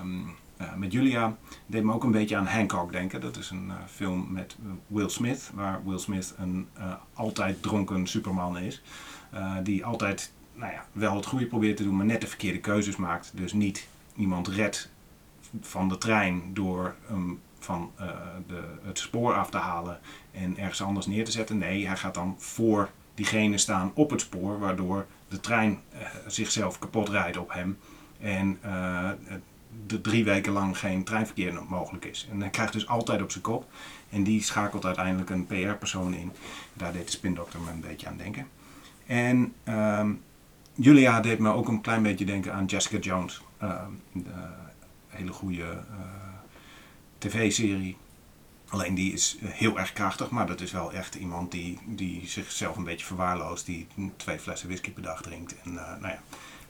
[0.03, 3.21] um, uh, met Julia deed me ook een beetje aan Hancock denken.
[3.21, 6.69] Dat is een uh, film met uh, Will Smith, waar Will Smith een
[7.15, 8.83] altijd dronken superman is.
[9.63, 12.97] die altijd nou ja, wel het goede probeert te doen, maar net de verkeerde keuzes
[12.97, 13.33] maakt.
[13.35, 14.91] Dus niet iemand redt
[15.61, 17.91] van de trein door hem van
[18.47, 21.59] de, het spoor af te halen en ergens anders neer te zetten.
[21.59, 25.81] Nee, hij gaat dan voor diegene staan op het spoor, waardoor de trein
[26.27, 27.79] zichzelf kapot rijdt op hem.
[28.21, 28.59] En
[29.87, 32.29] de drie weken lang geen treinverkeer mogelijk is.
[32.31, 33.71] En hij krijgt dus altijd op zijn kop.
[34.11, 36.33] En die schakelt uiteindelijk een PR-persoon in.
[36.75, 38.47] Daar deed de spindokter me een beetje aan denken.
[39.07, 40.23] En um,
[40.75, 43.43] Julia deed me ook een klein beetje denken aan Jessica Jones.
[43.63, 43.83] Uh,
[44.13, 44.31] de
[45.09, 45.77] hele goede uh,
[47.19, 47.97] tv-serie.
[48.69, 52.77] Alleen die is heel erg krachtig, maar dat is wel echt iemand die, die zichzelf
[52.77, 53.67] een beetje verwaarloost.
[53.67, 55.55] Die twee flessen whisky per dag drinkt.
[55.65, 56.23] En uh, nou ja,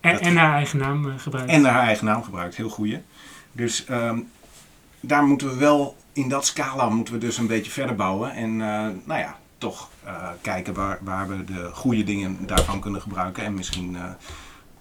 [0.02, 1.50] en, en, haar eigen naam uh, gebruikt.
[1.50, 3.02] En haar eigen naam gebruikt, heel goeie.
[3.52, 4.28] Dus um,
[5.00, 8.32] daar moeten we wel, in dat scala moeten we dus een beetje verder bouwen.
[8.32, 8.58] En uh,
[9.04, 13.44] nou ja, toch uh, kijken waar, waar we de goede dingen daarvan kunnen gebruiken.
[13.44, 13.96] En misschien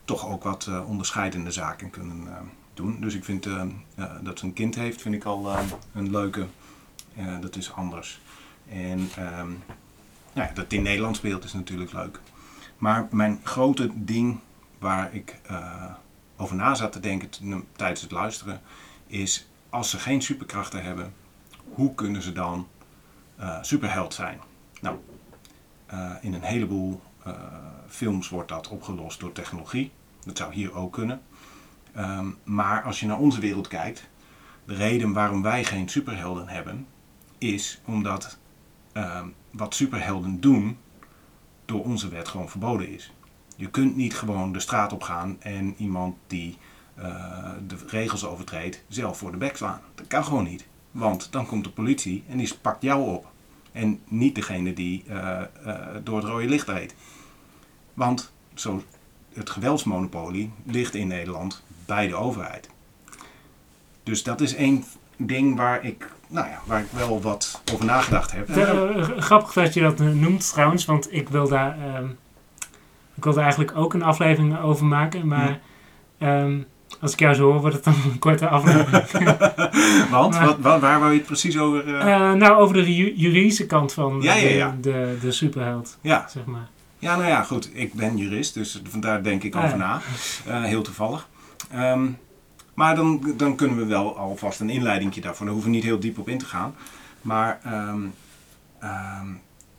[0.05, 2.27] toch ook wat onderscheidende zaken kunnen
[2.73, 2.97] doen.
[2.99, 3.47] Dus ik vind
[4.21, 5.51] dat ze een kind heeft, vind ik al
[5.93, 6.45] een leuke.
[7.41, 8.21] dat is anders.
[8.69, 8.99] En
[9.39, 9.63] um,
[10.33, 12.19] nou ja, dat in Nederland speelt is natuurlijk leuk.
[12.77, 14.39] Maar mijn grote ding
[14.81, 15.83] waar ik uh,
[16.37, 17.29] over na zat te denken
[17.75, 18.61] tijdens het luisteren,
[19.07, 21.13] is als ze geen superkrachten hebben,
[21.73, 22.67] hoe kunnen ze dan
[23.39, 24.39] uh, superheld zijn?
[24.81, 24.97] Nou,
[25.93, 27.01] uh, in een heleboel
[27.87, 29.91] films wordt dat opgelost door technologie.
[30.25, 31.21] Dat zou hier ook kunnen.
[31.97, 34.09] Um, maar als je naar onze wereld kijkt,
[34.65, 36.87] de reden waarom wij geen superhelden hebben,
[37.37, 38.37] is omdat
[38.93, 40.77] um, wat superhelden doen
[41.65, 43.11] door onze wet gewoon verboden is.
[43.61, 46.57] Je kunt niet gewoon de straat op gaan en iemand die
[46.99, 47.05] uh,
[47.67, 49.81] de regels overtreedt zelf voor de bek slaan.
[49.95, 50.65] Dat kan gewoon niet.
[50.91, 53.27] Want dan komt de politie en die pakt jou op.
[53.71, 56.95] En niet degene die uh, uh, door het rode licht reed.
[57.93, 58.83] Want zo,
[59.33, 62.69] het geweldsmonopolie ligt in Nederland bij de overheid.
[64.03, 64.83] Dus dat is één
[65.17, 68.49] ding waar ik, nou ja, waar ik wel wat over nagedacht heb.
[69.17, 72.07] grappig dat je dat noemt trouwens, want ik wil daar ehm,
[73.15, 75.59] ik wilde eigenlijk ook een aflevering over maken, maar
[76.17, 76.57] ehm,
[76.99, 79.37] als ik jou zo hoor, wordt het dan een korte aflevering.
[80.11, 80.37] Want?
[80.37, 81.87] wat, waar wou je het precies over?
[81.87, 82.31] Uh...
[82.33, 84.75] nou, over de juridische kant van ja, ja, ja.
[84.81, 86.25] De, de, de, superheld, ja.
[86.29, 86.69] zeg maar.
[86.99, 87.69] Ja, nou ja, goed.
[87.73, 90.01] Ik ben jurist, dus vandaar denk ik over ah, na.
[90.47, 91.27] Uh, heel toevallig.
[91.75, 92.17] Um,
[92.73, 95.45] maar dan, dan kunnen we wel alvast een inleidingje daarvoor.
[95.45, 96.75] Daar hoeven we niet heel diep op in te gaan.
[97.21, 98.13] Maar um,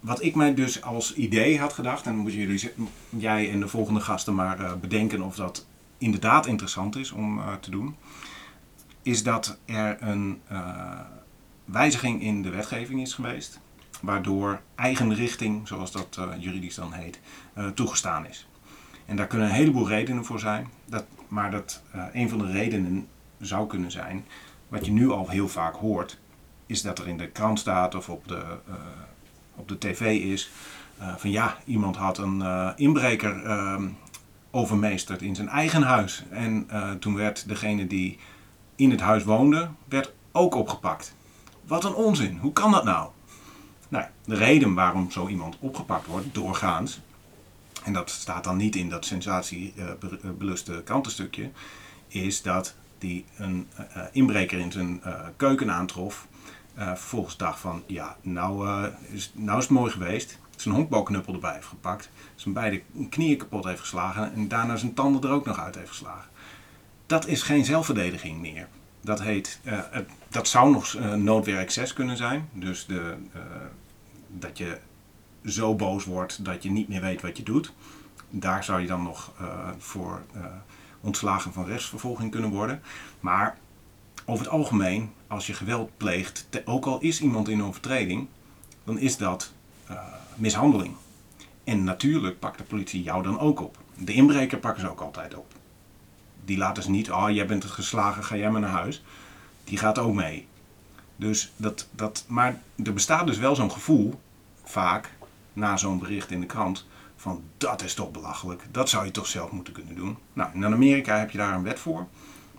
[0.02, 2.72] wat ik mij dus als idee had gedacht, en dan moeten jullie,
[3.08, 5.66] jij en de volgende gasten maar uh, bedenken of dat
[5.98, 7.96] inderdaad interessant is om uh, te doen,
[9.02, 11.00] is dat er een uh,
[11.64, 13.60] wijziging in de wetgeving is geweest,
[14.00, 17.20] waardoor eigen richting, zoals dat juridisch dan heet,
[17.74, 18.48] toegestaan is.
[19.06, 23.08] En daar kunnen een heleboel redenen voor zijn, dat, maar dat een van de redenen
[23.40, 24.24] zou kunnen zijn,
[24.68, 26.18] wat je nu al heel vaak hoort,
[26.66, 28.58] is dat er in de krant staat of op de
[29.56, 30.50] op de tv is.
[31.00, 33.82] Uh, van ja, iemand had een uh, inbreker uh,
[34.50, 36.24] overmeesterd in zijn eigen huis.
[36.30, 38.18] En uh, toen werd degene die
[38.76, 41.14] in het huis woonde, werd ook opgepakt.
[41.66, 43.10] Wat een onzin, hoe kan dat nou?
[43.88, 47.00] Nou, de reden waarom zo iemand opgepakt wordt, doorgaans,
[47.84, 51.50] en dat staat dan niet in dat sensatiebeluste krantenstukje,
[52.08, 53.68] is dat die een
[54.12, 55.02] inbreker in zijn
[55.36, 56.26] keuken aantrof
[56.78, 60.38] uh, vervolgens dacht van, ja, nou, uh, is, nou is het mooi geweest.
[60.56, 62.10] Zijn honkbalknuppel erbij heeft gepakt.
[62.34, 64.34] Zijn beide knieën kapot heeft geslagen.
[64.34, 66.30] En daarna zijn tanden er ook nog uit heeft geslagen.
[67.06, 68.68] Dat is geen zelfverdediging meer.
[69.00, 72.48] Dat heet, het, dat zou nog noodwerk 6 kunnen zijn.
[72.52, 73.16] Dus de,
[74.28, 74.78] dat je
[75.44, 77.72] zo boos wordt dat je niet meer weet wat je doet.
[78.30, 79.32] Daar zou je dan nog
[79.78, 80.22] voor
[81.00, 82.82] ontslagen van rechtsvervolging kunnen worden.
[83.20, 83.58] Maar
[84.24, 88.26] over het algemeen, als je geweld pleegt, ook al is iemand in overtreding,
[88.84, 89.52] dan is dat
[89.90, 89.98] uh,
[90.34, 90.94] mishandeling.
[91.64, 93.78] En natuurlijk pakt de politie jou dan ook op.
[93.94, 95.52] De inbreker pakken ze ook altijd op.
[96.44, 99.02] Die laten ze niet, oh jij bent geslagen, ga jij maar naar huis.
[99.64, 100.46] Die gaat ook mee.
[101.16, 104.20] Dus dat, dat, maar er bestaat dus wel zo'n gevoel,
[104.64, 105.10] vaak,
[105.52, 109.26] na zo'n bericht in de krant, van dat is toch belachelijk, dat zou je toch
[109.26, 110.18] zelf moeten kunnen doen.
[110.32, 112.06] Nou, in Amerika heb je daar een wet voor.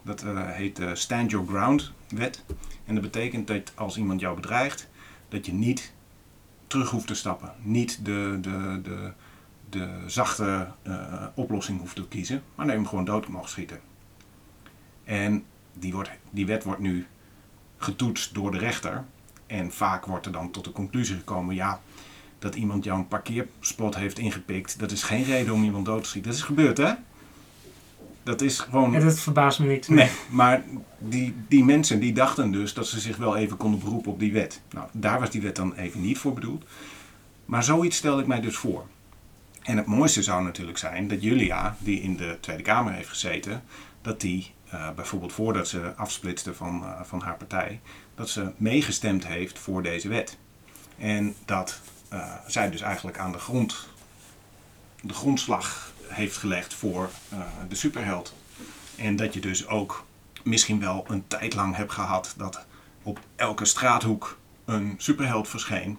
[0.04, 2.44] Dat uh, heet de Stand Your Ground wet.
[2.86, 4.90] En dat betekent dat als iemand jou bedreigt,
[5.30, 5.94] dat je niet
[6.68, 7.52] terug hoeft te stappen.
[7.62, 9.12] Niet de, de, de,
[9.70, 13.80] de zachte uh, oplossing hoeft te kiezen, maar dat je hem gewoon dood mag schieten.
[15.04, 17.06] En die, wordt, die wet wordt nu
[17.78, 19.04] getoetst door de rechter.
[19.48, 21.82] En vaak wordt er dan tot de conclusie gekomen, ja,
[22.40, 26.10] dat iemand jou een parkeerspot heeft ingepikt, dat is geen reden om iemand dood te
[26.10, 26.32] schieten.
[26.32, 26.94] Dat is gebeurd, hè?
[28.24, 28.92] Dat is gewoon...
[28.92, 29.88] Ja, dat verbaast me niet.
[29.88, 30.64] Nee, maar
[30.98, 34.34] die, die mensen die dachten dus dat ze zich wel even konden beroepen op die
[34.34, 34.62] wet.
[34.72, 36.66] Nou, daar was die wet dan even niet voor bedoeld.
[37.46, 38.86] Maar zoiets stel ik mij dus voor.
[39.62, 43.64] En het mooiste zou natuurlijk zijn dat Julia, die in de Tweede Kamer heeft gezeten,
[44.02, 47.80] dat die uh, bijvoorbeeld voordat ze afsplitste van, uh, van haar partij,
[48.16, 50.38] dat ze meegestemd heeft voor deze wet.
[50.98, 51.82] En dat
[52.14, 53.88] uh, zij dus eigenlijk aan de, grond,
[55.02, 57.10] de grondslag heeft gelegd voor
[57.70, 58.34] de superheld.
[58.96, 60.06] En dat je dus ook
[60.44, 62.66] misschien wel een tijd lang hebt gehad dat
[63.04, 65.98] op elke straathoek een superheld verscheen.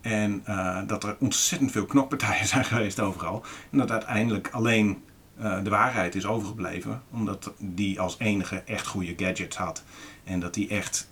[0.00, 0.42] En
[0.86, 3.44] dat er ontzettend veel knokpartijen zijn geweest overal.
[3.70, 5.02] En dat uiteindelijk alleen
[5.40, 7.02] uh, de waarheid is overgebleven.
[7.10, 9.82] Omdat die als enige echt goede gadgets had.
[10.24, 11.08] En dat die echt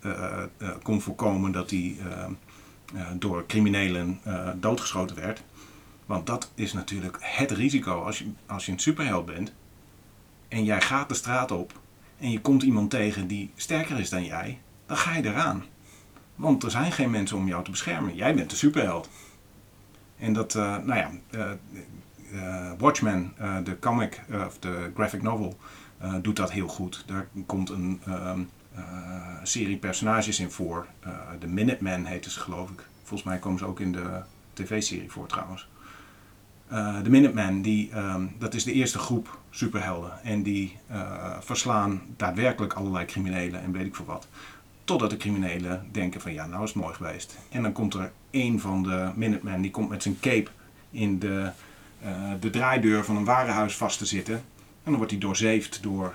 [0.82, 2.00] kon voorkomen dat die
[3.12, 4.20] door criminelen
[4.54, 5.42] doodgeschoten werd.
[6.06, 9.52] Want dat is natuurlijk het risico als je, als je een superheld bent.
[10.48, 11.80] En jij gaat de straat op.
[12.18, 14.60] En je komt iemand tegen die sterker is dan jij.
[14.86, 15.64] Dan ga je eraan.
[16.34, 18.14] Want er zijn geen mensen om jou te beschermen.
[18.14, 19.08] Jij bent de superheld.
[20.18, 23.34] En dat, nou ja, uh, Watchmen,
[23.64, 25.58] de comic of de graphic novel,
[26.22, 27.02] doet dat heel goed.
[27.06, 28.50] Daar komt een um,
[29.42, 30.86] serie personages in voor.
[31.38, 32.86] de Minutemen heette ze geloof ik.
[32.98, 34.20] Volgens mij komen ze ook in de
[34.52, 35.68] tv-serie voor trouwens.
[37.02, 40.22] De Minutemen, die, um, dat is de eerste groep superhelden.
[40.22, 40.76] En die
[41.40, 44.28] verslaan daadwerkelijk allerlei criminelen en weet ik veel wat.
[44.84, 47.38] Totdat de criminelen denken van ja, nou is het mooi geweest.
[47.50, 50.50] En dan komt er een van de Minutemen, die komt met zijn cape
[50.90, 51.50] in de
[52.04, 54.34] uh, de draaideur van een warenhuis vast te zitten.
[54.34, 54.42] En
[54.92, 56.14] dan wordt hij doorzeefd door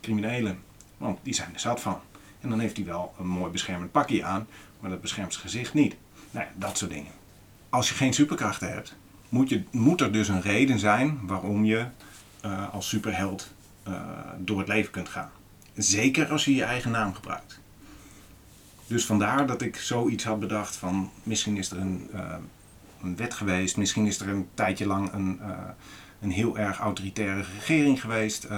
[0.00, 0.58] criminelen.
[0.96, 2.00] Want die zijn er zat van.
[2.40, 4.46] En dan heeft hij wel een mooi beschermend pakje aan,
[4.80, 5.96] maar dat beschermt zijn gezicht niet.
[6.30, 7.10] Nou ja, dat soort dingen.
[7.68, 8.96] Als je geen superkrachten hebt,
[9.32, 11.86] moet, je, moet er dus een reden zijn waarom je
[12.44, 13.50] uh, als superheld
[14.38, 15.30] door het leven kunt gaan.
[15.74, 17.60] Zeker als je je eigen naam gebruikt.
[18.86, 22.10] Dus vandaar dat ik zoiets had bedacht van misschien is er een
[23.02, 23.76] een wet geweest.
[23.76, 25.40] Misschien is er een tijdje lang een,
[26.20, 28.48] een heel erg autoritaire regering geweest.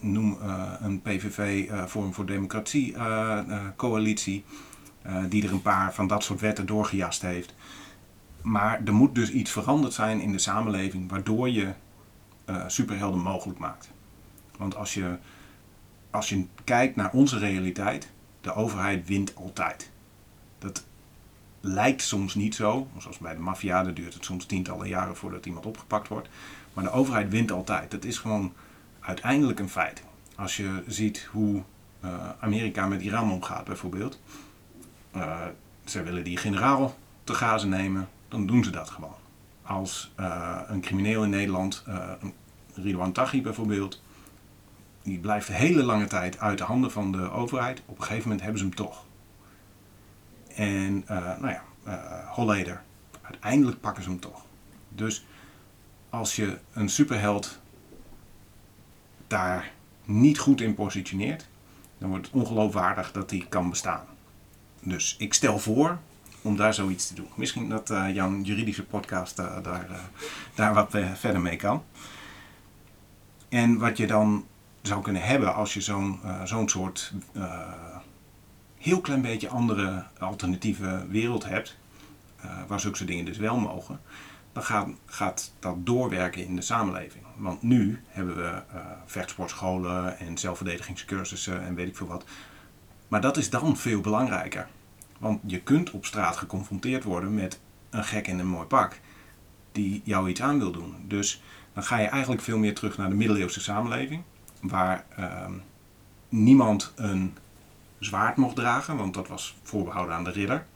[0.00, 0.38] Noem
[0.80, 2.94] een PVV Vorm voor Democratie
[3.76, 4.44] coalitie.
[5.28, 7.54] die er een paar van dat soort wetten doorgejast heeft.
[8.42, 11.72] Maar er moet dus iets veranderd zijn in de samenleving waardoor je
[12.66, 13.90] superhelden mogelijk maakt.
[14.56, 15.16] Want als je,
[16.10, 19.90] als je kijkt naar onze realiteit, de overheid wint altijd.
[20.58, 20.84] Dat
[21.60, 22.88] lijkt soms niet zo.
[22.98, 26.28] Zoals bij de maffia, dan duurt het soms tientallen jaren voordat iemand opgepakt wordt.
[26.74, 27.90] Maar de overheid wint altijd.
[27.90, 28.52] Dat is gewoon
[29.00, 30.02] uiteindelijk een feit.
[30.36, 31.62] Als je ziet hoe
[32.04, 34.20] uh, Amerika met Iran omgaat bijvoorbeeld.
[35.16, 35.40] Uh,
[35.84, 39.14] ze willen die generaal te gazen nemen, dan doen ze dat gewoon.
[39.62, 41.84] Als uh, een crimineel in Nederland,
[42.74, 44.02] Ridwan Taghi bijvoorbeeld,
[45.02, 47.82] die blijft de hele lange tijd uit de handen van de overheid.
[47.86, 49.04] Op een gegeven moment hebben ze hem toch.
[50.54, 52.82] En uh, nou ja, uh, Holleder.
[53.22, 54.44] Uiteindelijk pakken ze hem toch.
[54.88, 55.24] Dus
[56.10, 57.58] als je een superheld
[59.26, 59.72] daar
[60.04, 61.48] niet goed in positioneert,
[61.98, 64.04] dan wordt het ongeloofwaardig dat die kan bestaan.
[64.80, 65.98] Dus ik stel voor
[66.42, 67.28] om daar zoiets te doen.
[67.34, 69.96] Misschien dat uh, jouw juridische podcast uh, daar, uh,
[70.54, 71.84] daar wat verder mee kan.
[73.48, 74.46] En wat je dan
[74.82, 77.12] zou kunnen hebben als je zo'n zo'n soort
[78.78, 81.76] heel klein beetje andere alternatieve wereld hebt,
[82.66, 84.00] waar zulke dingen dus wel mogen,
[84.52, 87.24] dan gaat, gaat, dat doorwerken in de samenleving.
[87.36, 88.62] Want nu hebben we
[89.06, 92.24] vechtsportscholen en zelfverdedigingscursussen en weet ik veel wat.
[93.08, 94.68] Maar dat is dan veel belangrijker.
[95.22, 97.60] Want je kunt op straat geconfronteerd worden met
[97.90, 99.00] een gek in een mooi pak
[99.72, 100.94] die jou iets aan wil doen.
[101.06, 101.42] Dus
[101.72, 104.22] dan ga je eigenlijk veel meer terug naar de middeleeuwse samenleving,
[104.60, 105.48] waar uh,
[106.28, 107.36] niemand een
[107.98, 110.66] zwaard mocht dragen, want dat was voorbehouden aan de ridder.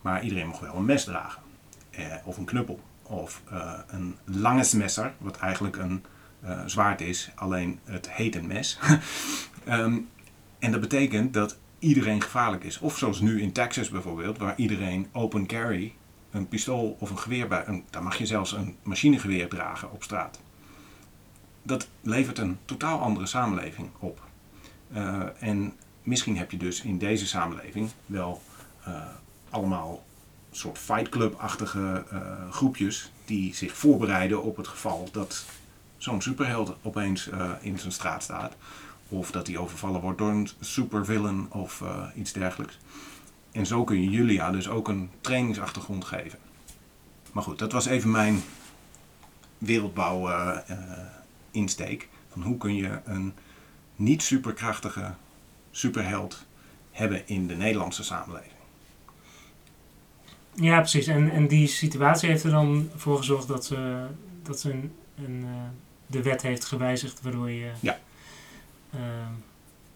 [0.00, 1.42] Maar iedereen mocht wel een mes dragen.
[1.90, 2.80] Eh, of een knuppel.
[3.02, 6.04] Of eh, een langes messer, wat eigenlijk een
[6.40, 8.78] eh, zwaard is, alleen het heet een mes.
[9.64, 9.98] Ehm,
[10.58, 12.78] en dat betekent dat iedereen gevaarlijk is.
[12.78, 15.94] Of zoals nu in Texas bijvoorbeeld, waar iedereen open carry
[16.30, 17.66] een pistool of een geweer bij.
[17.66, 20.40] Een, daar mag je zelfs een machinegeweer dragen op straat.
[21.62, 24.20] Dat levert een totaal andere samenleving op.
[24.94, 25.72] Uh, en
[26.02, 28.42] misschien heb je dus in deze samenleving wel
[28.88, 29.02] uh,
[29.50, 30.04] allemaal
[30.50, 32.20] soort fight club-achtige uh,
[32.50, 35.44] groepjes die zich voorbereiden op het geval dat
[35.96, 38.56] zo'n superheld opeens in zijn straat staat.
[39.10, 41.82] Of dat hij overvallen wordt door een supervillain of
[42.14, 42.78] iets dergelijks.
[43.52, 46.38] En zo kun je Julia dus ook een trainingsachtergrond geven.
[47.32, 48.42] Maar goed, dat was even mijn
[49.58, 50.58] wereldbouw uh,
[51.50, 52.08] insteek.
[52.28, 53.34] Van hoe kun je een
[53.96, 55.14] niet superkrachtige
[55.70, 56.44] superheld
[56.90, 58.52] hebben in de Nederlandse samenleving.
[60.54, 61.06] Ja, precies.
[61.06, 64.06] En, en die situatie heeft er dan voor gezorgd dat ze,
[64.42, 64.92] dat ze een,
[65.24, 65.46] een,
[66.06, 67.70] de wet heeft gewijzigd, waardoor je.
[67.80, 67.98] Ja.
[68.94, 69.00] Uh,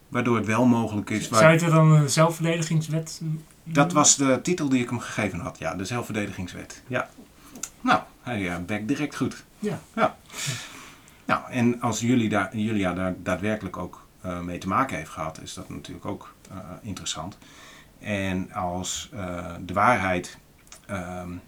[0.08, 1.28] waardoor het wel mogelijk is.
[1.28, 1.40] Waar...
[1.40, 3.20] Zou je het dan een zelfverdedigingswet
[3.62, 6.82] Dat was de titel die ik hem gegeven had, ja, de zelfverdedigingswet.
[6.86, 7.08] Ja.
[7.80, 9.44] Nou, hij bekt direct goed.
[9.58, 9.80] Ja.
[9.94, 10.16] ja.
[11.24, 15.40] Nou, en als jullie daar, Julia daar daadwerkelijk ook uh, mee te maken heeft gehad,
[15.40, 17.38] is dat natuurlijk ook uh, interessant.
[18.00, 19.10] En als
[19.60, 20.38] de waarheid
[20.90, 21.40] um,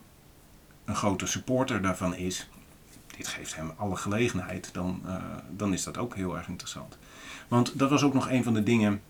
[0.85, 2.49] een grote supporter daarvan is,
[3.17, 5.03] dit geeft hem alle gelegenheid, dan,
[5.51, 6.99] dan is dat ook heel erg interessant.
[7.49, 9.03] Want dat was ook nog een van de dingen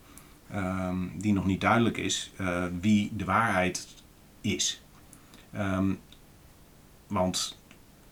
[0.54, 3.88] um, die nog niet duidelijk is, uh, wie de waarheid
[4.40, 4.82] is.
[5.56, 5.98] Um,
[7.06, 7.58] want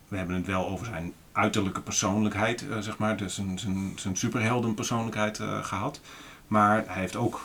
[0.08, 4.16] we hebben het wel over zijn uiterlijke persoonlijkheid, uh, zeg maar, dus zijn, zijn, zijn
[4.16, 6.00] superheldenpersoonlijkheid uh, gehad.
[6.46, 7.40] Maar hij heeft, ook,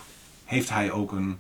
[0.46, 1.38] heeft hij ook een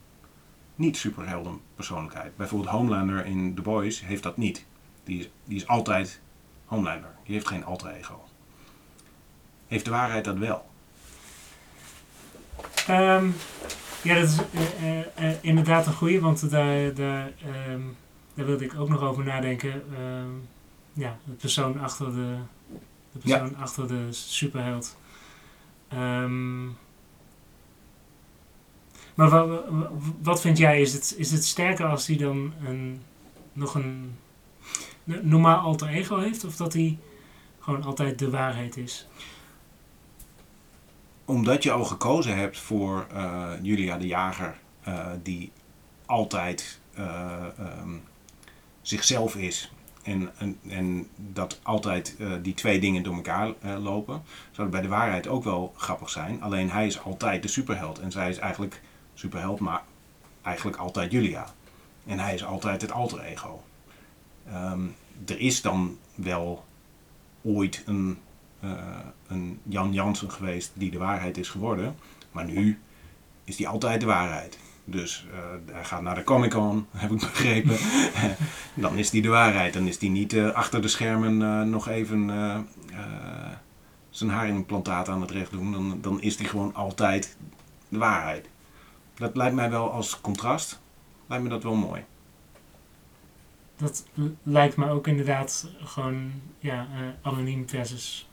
[0.75, 2.37] niet-superheldenpersoonlijkheid?
[2.37, 4.65] Bijvoorbeeld Homelander in The Boys heeft dat niet.
[5.03, 6.21] Die is, die is altijd
[6.65, 7.09] Homelander.
[7.23, 8.27] Die heeft geen alter ego.
[9.67, 10.68] Heeft de waarheid dat wel?
[12.89, 13.35] Um,
[14.01, 14.37] ja, dat is
[14.81, 15.03] uh, uh,
[15.41, 17.31] inderdaad een goede, want daar, daar,
[17.69, 17.95] um,
[18.33, 19.83] daar wilde ik ook nog over nadenken.
[20.01, 20.47] Um,
[20.93, 22.35] ja, de persoon achter de,
[23.11, 23.57] de persoon ja.
[23.59, 24.97] achter de superheld.
[29.15, 29.63] maar wat,
[30.21, 30.81] wat vind jij?
[30.81, 33.01] Is het, is het sterker als hij dan een,
[33.53, 34.15] nog een
[35.21, 36.43] normaal alter ego heeft?
[36.43, 36.97] Of dat hij
[37.59, 39.07] gewoon altijd de waarheid is?
[41.29, 44.57] Omdat je al gekozen hebt voor uh, Julia de Jager,
[44.87, 45.51] uh, die
[46.05, 47.45] altijd uh,
[47.81, 48.03] um,
[48.81, 49.71] zichzelf is.
[50.03, 54.87] En, en, en dat altijd die twee dingen door elkaar lopen, zou het bij de
[54.87, 56.41] waarheid ook wel grappig zijn.
[56.41, 58.81] Alleen hij is altijd de superheld en zij is eigenlijk
[59.13, 59.81] superheld, maar
[60.41, 61.53] eigenlijk altijd Julia.
[62.05, 63.63] En hij is altijd het alter ego.
[64.53, 64.95] Um,
[65.27, 66.65] er is dan wel
[67.41, 68.19] ooit een
[69.29, 71.95] een Jan Jansen geweest die de waarheid is geworden.
[72.31, 72.79] Maar nu
[73.43, 74.59] is die altijd de waarheid.
[74.85, 77.77] Dus uh, hij gaat naar de Comic Con, heb ik begrepen.
[78.83, 79.73] dan is die de waarheid.
[79.73, 82.29] Dan is die niet uh, achter de schermen nog even
[84.09, 85.71] zijn haarimplantaat aan het recht doen.
[85.71, 87.37] Dan, dan is die gewoon altijd
[87.89, 88.49] de waarheid.
[89.13, 90.79] Dat lijkt mij wel als contrast,
[91.27, 92.03] lijkt me dat wel mooi.
[93.77, 94.05] Dat
[94.43, 96.87] lijkt me ook inderdaad gewoon ja,
[97.21, 98.28] anoniem versus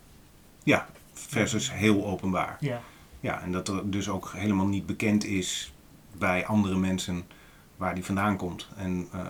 [0.66, 2.56] ja, versus heel openbaar.
[2.60, 2.80] Ja.
[3.20, 5.72] Ja, en dat er dus ook helemaal niet bekend is
[6.18, 7.24] bij andere mensen
[7.76, 8.68] waar die vandaan komt.
[8.76, 9.22] En uh,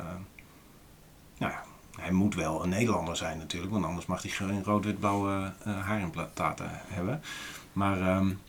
[1.38, 1.64] nou ja,
[1.98, 6.70] hij moet wel een Nederlander zijn natuurlijk, want anders mag hij geen rood-wit-blauwe uh, haarimplantaten
[6.70, 7.22] hebben.
[7.72, 8.40] Maar um,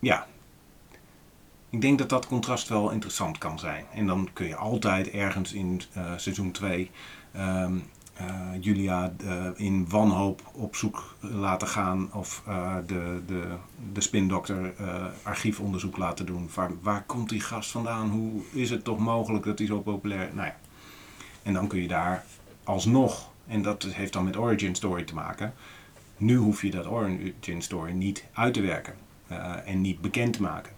[0.00, 0.26] ja,
[1.70, 3.84] ik denk dat dat contrast wel interessant kan zijn.
[3.92, 6.90] En dan kun je altijd ergens in uh, seizoen 2
[7.36, 7.82] um, uh,
[8.60, 13.56] Julia uh, in wanhoop op zoek laten gaan of uh, de, de,
[13.92, 14.74] de spindokter
[15.22, 16.50] archiefonderzoek laten doen.
[16.54, 18.10] Waar, waar komt die gast vandaan?
[18.10, 20.30] Hoe is het toch mogelijk dat hij zo populair?
[20.34, 20.56] Nou ja.
[21.42, 22.24] En dan kun je daar
[22.64, 25.54] alsnog, en dat heeft dan met origin story te maken,
[26.16, 28.94] nu hoef je dat origin story niet uit te werken
[29.64, 30.72] en niet bekend te maken.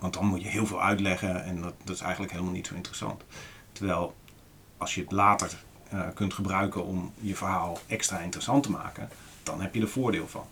[0.00, 2.74] Want dan moet je heel veel uitleggen en dat, dat is eigenlijk helemaal niet zo
[2.74, 3.24] interessant.
[3.72, 4.14] Terwijl
[4.76, 9.08] als je het later uh, kunt gebruiken om je verhaal extra interessant te maken,
[9.42, 10.44] dan heb je er voordeel van.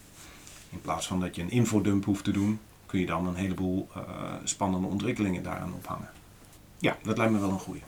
[0.70, 3.88] In plaats van dat je een infodump hoeft te doen, kun je dan een heleboel
[3.96, 4.02] uh,
[4.44, 6.10] spannende ontwikkelingen daaraan ophangen.
[6.78, 7.80] Ja, dat lijkt me wel een goede.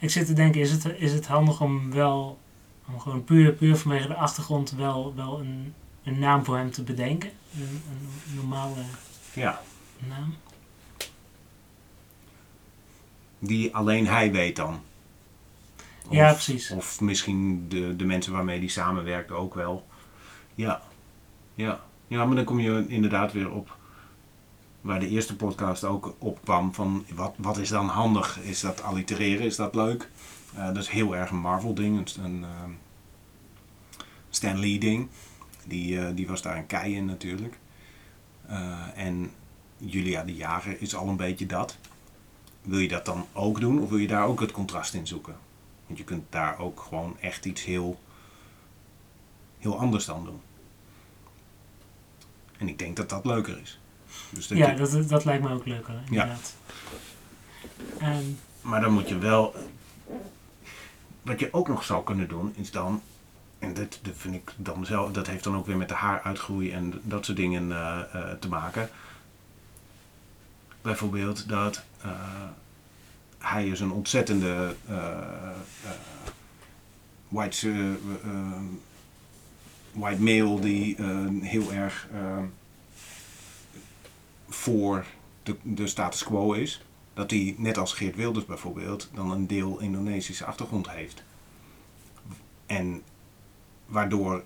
[0.00, 2.38] Ik zit te denken, is het, is het handig om wel,
[2.86, 6.82] om gewoon puur, puur vanwege de achtergrond, wel, wel een, een naam voor hem te
[6.82, 7.30] bedenken?
[7.54, 8.82] Een, een normale
[9.32, 9.60] ja.
[10.08, 10.34] naam?
[13.38, 14.80] die alleen hij weet dan.
[16.10, 16.70] Ja, precies.
[16.70, 19.86] Of misschien de, de mensen waarmee hij samenwerkt ook wel.
[20.54, 20.82] Ja.
[21.54, 21.80] ja.
[22.06, 23.76] Ja, maar dan kom je inderdaad weer op
[24.80, 26.74] waar de eerste podcast ook op kwam.
[26.74, 28.40] Van wat, wat is dan handig?
[28.40, 29.46] Is dat allitereren?
[29.46, 30.10] Is dat leuk?
[30.54, 31.98] Eh, dat is heel erg een Marvel ding.
[31.98, 32.70] Een, een ehm,
[34.30, 35.08] Stan Lee ding.
[35.66, 37.58] Die, eh, die was daar een kei in natuurlijk.
[38.46, 39.30] Eh, en
[39.76, 41.76] Julia de Jager is al een beetje dat.
[42.62, 45.36] Wil je dat dan ook doen of wil je daar ook het contrast in zoeken?
[45.88, 48.00] Want je kunt daar ook gewoon echt iets heel,
[49.58, 50.40] heel anders dan doen.
[52.58, 53.80] En ik denk dat dat leuker is.
[54.30, 56.54] Dus dat Ja, je- dat, dat lijkt me ook leuker, inderdaad.
[57.98, 59.54] En, Maar dan moet je wel.
[61.22, 63.02] Wat je ook nog zou kunnen doen, is dan.
[63.58, 65.12] En dat, dat vind ik dan zelf.
[65.12, 68.48] Dat heeft dan ook weer met de haaruitgroei en dat soort dingen eh, eh, te
[68.48, 68.90] maken.
[70.82, 71.82] Bijvoorbeeld dat.
[72.02, 72.10] eh,
[73.38, 74.76] hij is een ontzettende.
[74.88, 75.90] eh, eh,
[77.28, 77.70] white,
[78.24, 78.62] eh,
[79.92, 80.96] white male die
[81.42, 82.08] heel erg.
[84.48, 85.04] voor
[85.42, 86.84] de, de status quo is
[87.14, 91.22] dat hij, net als Geert Wilders bijvoorbeeld, dan een deel Indonesische achtergrond heeft.
[92.66, 93.02] En
[93.86, 94.44] waardoor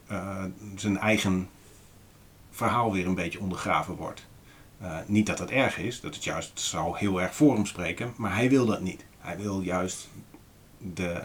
[0.76, 1.48] zijn eigen
[2.50, 4.26] verhaal weer een beetje ondergraven wordt.
[4.82, 8.14] Eh, niet dat dat erg is, dat het juist zou heel erg voor hem spreken,
[8.16, 9.04] maar hij wil dat niet.
[9.18, 10.08] Hij wil juist
[10.78, 11.22] de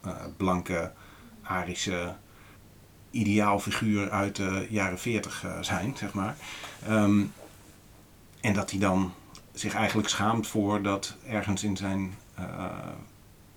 [0.00, 0.92] eh, blanke,
[1.42, 2.14] Arische
[3.10, 6.36] ideaalfiguur uit de jaren 40 eh, zijn, zeg maar.
[6.86, 7.22] Ehm,
[8.40, 9.12] en dat hij dan
[9.52, 12.14] zich eigenlijk schaamt voor dat ergens in zijn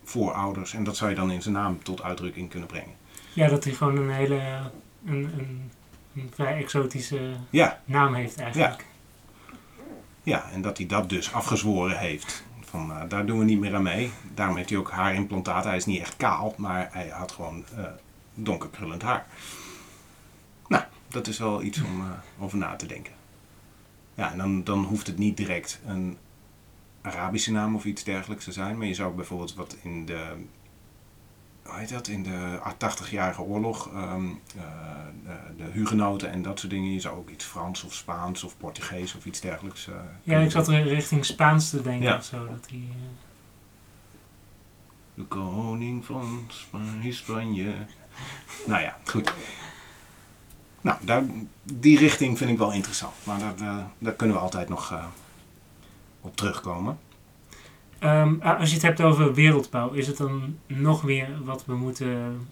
[0.03, 0.73] voorouders.
[0.73, 2.95] En dat zou je dan in zijn naam tot uitdrukking kunnen brengen.
[3.33, 4.41] ja, dat hij gewoon een hele,
[5.05, 5.71] een, een,
[6.15, 8.81] een vrij exotische Ja, naam heeft eigenlijk.
[8.81, 8.85] ja
[10.35, 12.43] en dat hij dat dus afgezworen heeft.
[12.59, 14.11] Van eh, daar doen we niet meer aan mee.
[14.33, 15.69] Daarom heeft hij ook haarimplantaten.
[15.69, 17.83] Hij is niet echt kaal, maar hij had gewoon eh
[18.33, 19.25] donker krullend haar.
[20.67, 23.13] Nou, dat is wel iets om eh, over na te denken.
[24.15, 26.17] Ja, en dan, dan hoeft het niet direct een
[27.01, 28.77] Arabische naam of iets dergelijks te zijn.
[28.77, 30.33] Maar je zou bijvoorbeeld wat in de,
[31.67, 34.25] hoe heet dat, in de 80-jarige oorlog, ehm,
[34.57, 34.63] eh,
[35.25, 36.93] de, de hugenoten en dat soort dingen.
[36.93, 39.87] Je zou ook iets Frans of Spaans of Portugees of iets dergelijks.
[39.87, 39.93] eh,
[40.23, 42.15] Ja, ik zat er richting Spaans te denken Ja.
[42.15, 42.45] of zo.
[42.47, 42.95] Dat hij, eh,
[45.13, 46.77] De koning van Spa-
[47.11, 47.73] Spanje.
[48.67, 49.33] Nou ja, goed.
[50.81, 51.23] Nou, daar,
[51.63, 53.13] die richting vind ik wel interessant.
[53.23, 54.93] Maar daar, daar kunnen we altijd nog
[56.21, 56.99] op terugkomen.
[57.99, 61.75] Ehm, ah, als je het hebt over wereldbouw, is het dan nog meer wat we
[61.75, 62.47] moeten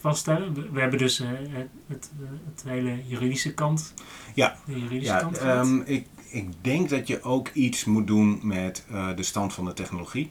[0.00, 0.54] vaststellen?
[0.54, 2.10] We, we hebben dus eh, het, het,
[2.50, 3.94] het hele juridische kant.
[4.34, 4.56] Ja.
[4.66, 8.84] De juridische Ja, kant ehm, ik, ik denk dat je ook iets moet doen met
[8.90, 10.30] eh, de stand van de technologie.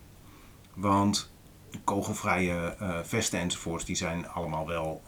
[0.73, 1.35] Want
[1.83, 5.01] kogelvrije eh, vesten enzovoorts, die zijn allemaal wel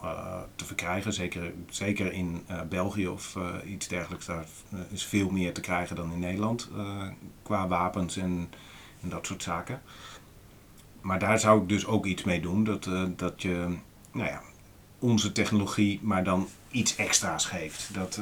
[0.56, 1.12] te verkrijgen.
[1.12, 3.36] Zeker, zeker in België of
[3.66, 4.26] iets dergelijks.
[4.26, 4.44] Daar
[4.90, 6.70] is veel meer te krijgen dan in Nederland
[7.42, 8.48] qua wapens en,
[9.02, 9.82] en dat soort zaken.
[11.00, 12.64] Maar daar zou ik dus ook iets mee doen.
[12.64, 13.76] Dat, eh, dat je
[14.12, 14.42] nou ja,
[14.98, 17.94] onze technologie maar dan iets extra's geeft.
[17.94, 18.20] Dat,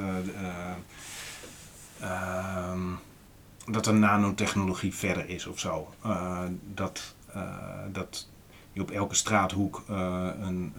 [2.01, 2.81] ehm,
[3.67, 5.95] dat de nanotechnologie verder is of zo.
[6.75, 7.15] Dat,
[7.93, 8.29] dat
[8.73, 10.73] je op elke straathoek een,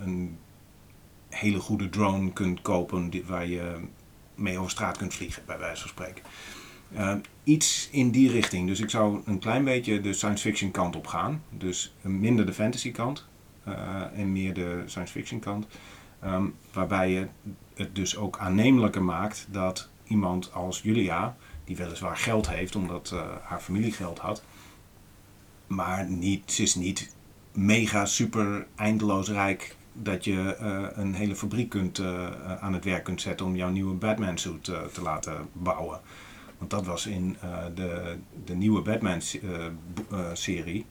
[0.00, 0.38] een
[1.28, 3.88] hele goede drone kunt kopen waar je
[4.34, 6.24] mee over straat kunt vliegen, bij wijze van spreken.
[6.94, 7.14] Eh,
[7.44, 8.66] iets in die richting.
[8.66, 11.42] Dus ik zou een klein beetje de science fiction kant op gaan.
[11.50, 13.26] Dus minder de fantasy kant
[13.64, 15.66] eh, en meer de science fiction kant.
[16.20, 17.26] Ehm, waarbij je
[17.74, 23.20] het dus ook aannemelijker maakt dat iemand als Julia, die weliswaar geld heeft omdat eh,
[23.42, 24.42] haar familie geld had,
[25.66, 27.14] maar niet, ze is niet
[27.52, 30.56] mega super eindeloos rijk dat je
[30.94, 32.00] een hele fabriek kunt,
[32.60, 36.00] aan het werk kunt zetten om jouw nieuwe Batman suit eh, te laten bouwen.
[36.58, 39.40] Want dat was in eh, de, de nieuwe Batman se-
[40.10, 40.82] eh, eh,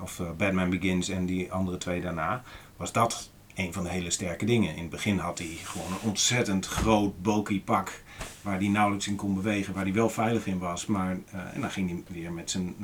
[0.00, 2.42] of Batman Begins en die andere twee daarna,
[2.76, 4.74] was dat een van de hele sterke dingen.
[4.74, 8.02] In het begin had hij gewoon een ontzettend groot bulky pak
[8.42, 10.86] waar hij nauwelijks in kon bewegen, waar hij wel veilig in was.
[10.86, 11.18] Maar,
[11.52, 12.74] en dan ging hij weer met zijn,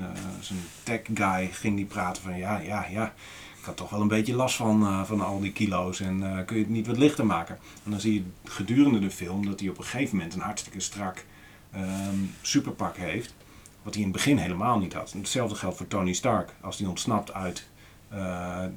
[0.40, 3.14] zijn tech guy ging die praten van ja, ja, ja,
[3.58, 6.62] ik had toch wel een beetje last van, van al die kilo's en kun je
[6.62, 7.58] het niet wat lichter maken.
[7.84, 10.80] En dan zie je gedurende de film dat hij op een gegeven moment een hartstikke
[10.80, 11.24] strak
[11.72, 13.34] ehm, superpak heeft.
[13.82, 15.12] Wat hij in het begin helemaal niet had.
[15.12, 16.54] Hetzelfde geldt voor Tony Stark.
[16.60, 17.68] Als hij ontsnapt uit
[18.10, 18.70] eh, eh,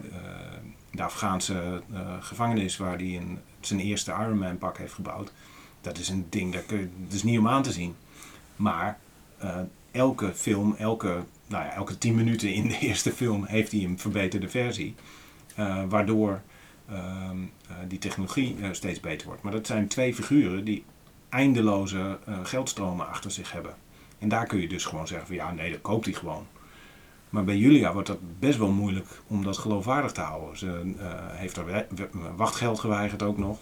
[0.92, 3.22] de Afghaanse eh, gevangenis waar hij
[3.60, 5.34] zijn eerste Iron Man pak heeft gebouwd.
[5.82, 7.96] Dat is een ding, dat, kun je, is niet om aan te zien.
[8.56, 9.00] Maar
[9.92, 14.00] elke film, elke nou ja, elke 10 minuten in de eerste film heeft hij een
[14.00, 14.96] verbeterde versie.
[15.88, 16.42] Waardoor
[16.90, 17.38] ehm,
[17.88, 19.42] die technologie steeds beter wordt.
[19.42, 20.84] Maar dat zijn twee figuren die
[21.34, 23.76] eindeloze geldstromen achter zich hebben.
[24.20, 26.46] En daar kun je dus gewoon zeggen van ja, nee, dat koopt hij gewoon.
[27.30, 30.58] Maar bij Julia wordt dat best wel moeilijk om dat geloofwaardig te houden.
[30.58, 30.94] Ze
[31.32, 31.86] heeft haar
[32.36, 33.60] wachtgeld geweigerd ook nog.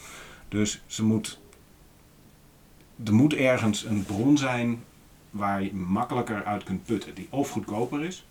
[0.47, 1.39] Dus ze moet,
[3.03, 4.84] er moet ergens een bron zijn
[5.30, 8.26] waar je makkelijker uit kunt putten, die of goedkoper is.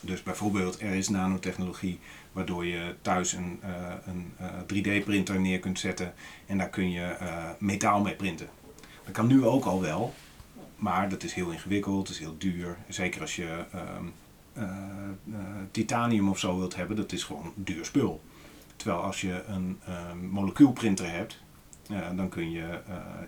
[0.00, 1.98] Dus bijvoorbeeld er is nanotechnologie
[2.32, 6.14] waardoor je thuis een, uh, een 3D-printer neer kunt zetten
[6.46, 7.16] en daar kun je
[7.58, 8.48] metaal mee printen.
[9.04, 10.14] Dat kan nu ook al wel,
[10.76, 12.76] maar dat is heel ingewikkeld, is heel duur.
[12.88, 14.04] Zeker als je ehm,
[15.70, 18.22] titanium of zo wilt hebben, dat is gewoon duur spul.
[18.76, 21.40] Terwijl als je een ehm, molecuulprinter hebt,
[22.16, 22.80] dan kun je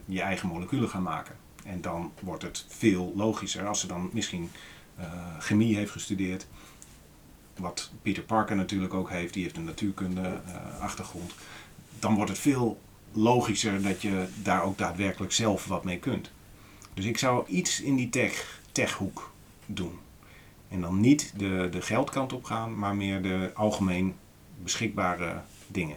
[0.05, 1.37] je eigen moleculen gaan maken.
[1.65, 4.51] En dan wordt het veel logischer als ze dan misschien
[5.39, 6.47] chemie heeft gestudeerd.
[7.57, 10.41] Wat Peter Parker natuurlijk ook heeft, die heeft een natuurkunde
[10.81, 11.35] achtergrond.
[11.99, 12.81] Dan wordt het veel
[13.15, 16.31] logischer dat je daar ook daadwerkelijk zelf wat mee kunt.
[16.95, 19.33] Dus ik zou iets in die tech, techhoek
[19.67, 19.99] doen.
[20.69, 24.15] En dan niet de, de geldkant op gaan, maar meer de algemeen
[24.63, 25.97] beschikbare dingen.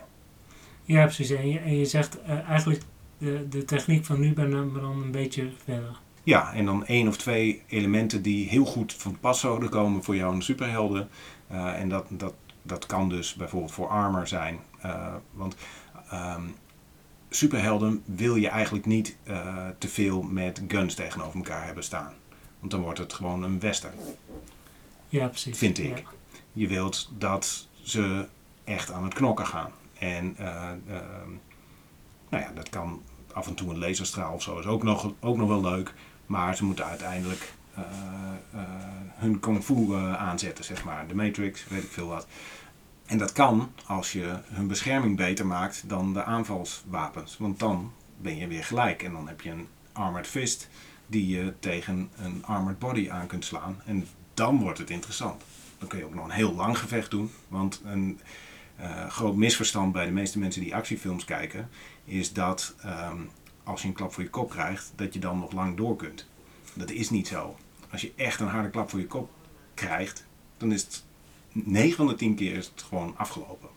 [0.84, 1.30] Ja, precies.
[1.30, 2.82] En je, en je zegt uh, eigenlijk
[3.18, 6.00] de, de techniek van nu ben dan, dan een beetje verder.
[6.24, 10.16] Ja, en dan één of twee elementen die heel goed van pas zouden komen voor
[10.16, 11.10] jouw superhelden.
[11.52, 14.60] Uh, en dat, dat, dat kan dus bijvoorbeeld voor armor zijn.
[14.86, 15.56] Uh, want
[16.14, 16.56] um,
[17.30, 22.14] superhelden wil je eigenlijk niet uh, te veel met guns tegenover elkaar hebben staan.
[22.60, 23.94] Want dan wordt het gewoon een western.
[25.08, 25.58] Ja, precies.
[25.58, 25.98] Vind ik.
[25.98, 26.04] Ja.
[26.54, 28.28] Je wilt dat ze
[28.64, 29.72] echt aan het knokken gaan.
[30.00, 31.30] En ehm,
[32.30, 33.02] nou ja, dat kan
[33.34, 35.94] af en toe een laserstraal of zo is ook nog, ook nog wel leuk.
[36.26, 37.84] Maar ze moeten uiteindelijk uh,
[39.16, 41.08] hun kung fu aanzetten, zeg maar.
[41.08, 42.28] De Matrix, weet ik veel wat.
[43.08, 47.38] En dat kan als je hun bescherming beter maakt dan de aanvalswapens.
[47.38, 49.04] Want dan ben je weer gelijk.
[49.04, 50.70] En dan heb je een armored fist
[51.08, 53.82] die je tegen een armored body aan kunt slaan.
[53.86, 55.44] En dan wordt het interessant.
[55.78, 57.32] Dan kun je ook nog een heel lang gevecht doen.
[57.48, 58.20] Want een
[59.10, 61.70] groot misverstand bij de meeste mensen die actiefilms kijken
[62.06, 63.30] is dat um,
[63.64, 66.28] als je een klap voor je kop krijgt, dat je dan nog lang door kunt.
[66.74, 67.58] Dat is niet zo.
[67.92, 69.30] Als je echt een harde klap voor je kop
[69.74, 70.26] krijgt,
[70.58, 71.06] dan is het
[71.66, 73.70] 9 van de 10 keer is het gewoon afgelopen.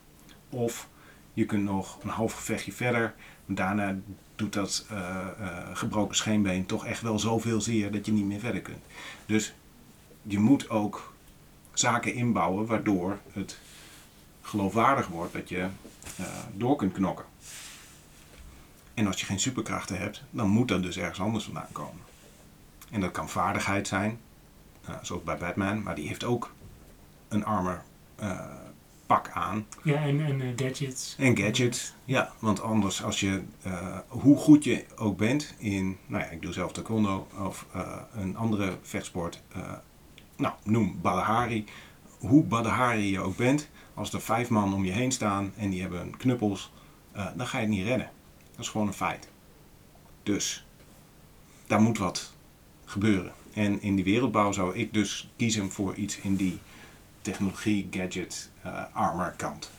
[0.49, 0.87] Of
[1.33, 3.13] je kunt nog een half gevechtje verder.
[3.45, 3.97] Daarna
[4.35, 4.97] doet dat uh,
[5.39, 8.83] uh, gebroken scheenbeen toch echt wel zoveel zeer dat je niet meer verder kunt.
[9.25, 9.53] Dus
[10.21, 11.13] je moet ook
[11.73, 13.59] zaken inbouwen waardoor het
[14.41, 15.67] geloofwaardig wordt dat je
[16.19, 16.25] uh,
[16.55, 17.25] door kunt knokken.
[18.93, 22.01] En als je geen superkrachten hebt, dan moet dat dus ergens anders vandaan komen.
[22.89, 24.19] En dat kan vaardigheid zijn,
[25.01, 26.51] zoals bij Batman, maar die heeft ook
[27.31, 27.81] een armor
[28.23, 28.39] uh,
[29.05, 29.65] pak aan.
[29.83, 31.15] Ja, en, en uh, gadgets.
[31.17, 32.31] En gadgets, ja.
[32.39, 33.41] Want anders, als je,
[34.07, 37.65] hoe goed je ook bent in, nou ja, ik doe zelf taekwondo of
[38.13, 39.41] een andere vechtsport,
[40.35, 41.65] nou, noem Badahari.
[42.19, 45.81] Hoe Badahari je ook bent, als er vijf man om je heen staan en die
[45.81, 46.71] hebben knuppels,
[47.35, 48.09] dan ga je het niet redden.
[48.51, 49.29] Dat is gewoon een feit.
[50.23, 50.65] Dus
[51.67, 52.33] daar moet wat
[52.85, 53.31] gebeuren.
[53.53, 56.59] En in die wereldbouw zou ik dus kiezen voor iets in die
[57.21, 59.71] technologie, gadget, uh, armor kant.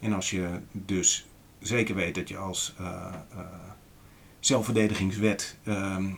[0.00, 1.26] En als je dus
[1.58, 3.14] zeker weet dat je als uh,
[4.40, 6.10] zelfverdedigingswet ehm,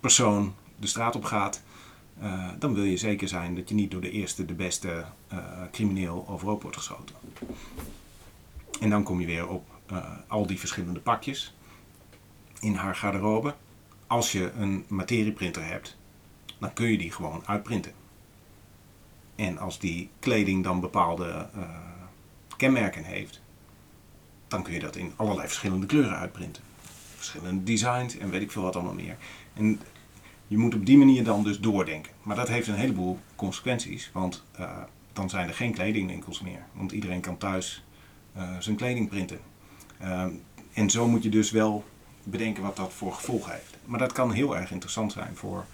[0.00, 1.62] persoon de straat op gaat,
[2.58, 5.04] dan wil je zeker zijn dat je niet door de eerste, de beste
[5.72, 7.14] crimineel overhoop wordt geschoten.
[8.80, 9.68] En dan kom je weer op
[10.26, 11.54] al die verschillende pakjes
[12.60, 13.54] in haar garderobe.
[14.06, 15.96] Als je een materieprinter hebt,
[16.58, 17.92] dan kun je die gewoon uitprinten.
[19.40, 21.62] En als die kleding dan bepaalde uh,
[22.56, 23.40] kenmerken heeft,
[24.48, 26.62] dan kun je dat in allerlei verschillende kleuren uitprinten.
[27.16, 29.16] Verschillende designs en weet ik veel wat allemaal meer.
[29.52, 29.80] En
[30.46, 32.12] je moet op die manier dan dus doordenken.
[32.22, 34.70] Maar dat heeft een heleboel consequenties, want uh,
[35.12, 36.64] dan zijn er geen kledingwinkels meer.
[36.72, 37.84] Want iedereen kan thuis
[38.36, 39.40] uh, zijn kleding printen.
[39.98, 40.30] Ehm,
[40.72, 41.84] en zo moet je dus wel
[42.22, 43.76] bedenken wat dat voor gevolg heeft.
[43.84, 45.66] Maar dat kan heel erg interessant zijn voor,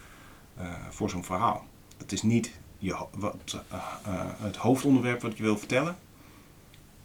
[0.90, 1.66] voor zo'n verhaal.
[1.96, 2.52] Het is niet
[2.86, 5.96] je, wat, uh, uh, het hoofdonderwerp wat je wil vertellen,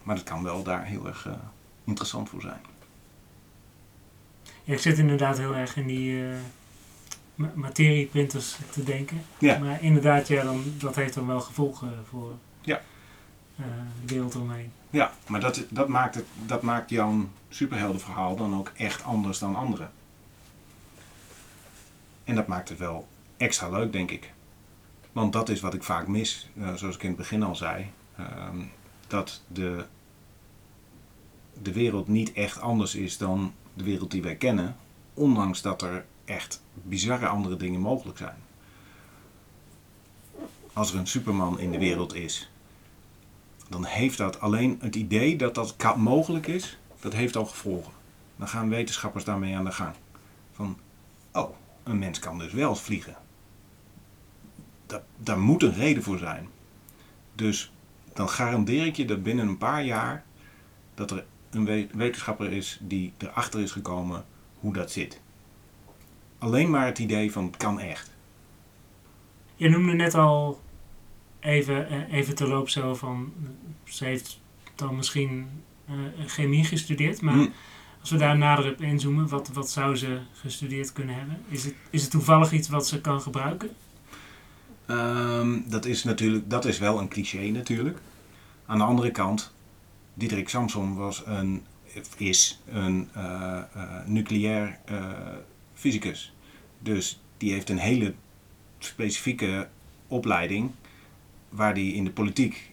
[0.03, 1.27] maar het kan wel daar heel erg
[1.83, 2.61] interessant voor zijn.
[4.63, 6.23] Ja, ik zit inderdaad heel erg in die
[7.53, 9.23] materieprinters te denken.
[9.37, 9.57] Ja.
[9.57, 12.81] Maar inderdaad, ja, dan, dat heeft dan wel gevolgen voor ja.
[13.55, 13.63] de
[14.05, 14.71] wereld omheen.
[14.89, 19.55] Ja, maar dat, dat, maakt het, dat maakt jouw superheldenverhaal dan ook echt anders dan
[19.55, 19.87] andere.
[22.23, 23.07] En dat maakt het wel
[23.37, 24.31] extra leuk, denk ik.
[25.11, 27.91] Want dat is wat ik vaak mis, uh, zoals ik in het begin al zei.
[28.17, 28.61] Ehm,
[29.07, 29.85] dat de,
[31.61, 34.75] de wereld niet echt anders is dan de wereld die wij kennen.
[35.13, 38.37] Ondanks dat er echt bizarre andere dingen mogelijk zijn.
[40.73, 42.51] Als er een superman in de wereld is,
[43.69, 47.93] dan heeft dat alleen het idee dat dat mogelijk is, dat heeft al gevolgen.
[48.35, 49.95] Dan gaan wetenschappers daarmee aan de gang.
[50.51, 50.77] Van,
[51.31, 53.15] oh, een mens kan dus wel vliegen.
[55.17, 56.47] Daar moet een reden voor zijn.
[57.35, 57.71] Dus
[58.13, 60.23] dan garandeer ik je dat binnen een paar jaar
[60.93, 64.25] dat er een wetenschapper is die erachter is gekomen
[64.59, 65.21] hoe dat zit.
[66.37, 68.11] Alleen maar het idee van het kan echt.
[69.55, 70.61] Je noemde net al
[71.39, 73.33] even, eh, even te loop zo van
[73.83, 74.41] ze heeft
[74.75, 75.95] dan misschien uh,
[76.27, 77.53] chemie gestudeerd, maar hmm.
[77.99, 81.41] als we daar nader op inzoomen, wat, wat zou ze gestudeerd kunnen hebben?
[81.47, 83.69] Is het, is het toevallig iets wat ze kan gebruiken?
[84.85, 87.97] Ehm, dat, is natuurlijk, dat is wel een cliché natuurlijk.
[88.65, 89.53] Aan de andere kant,
[90.13, 91.63] Diederik Samson was een,
[92.17, 93.61] is een uh,
[94.05, 94.79] nucleair
[95.73, 96.33] fysicus.
[96.79, 98.13] Dus die heeft een hele
[98.79, 99.67] specifieke
[100.07, 100.71] opleiding
[101.49, 102.69] waar die in de politiek,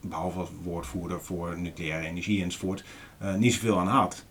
[0.00, 2.84] behalve als woordvoerder voor nucleaire energie enzovoort,
[3.36, 4.24] niet zoveel aan had.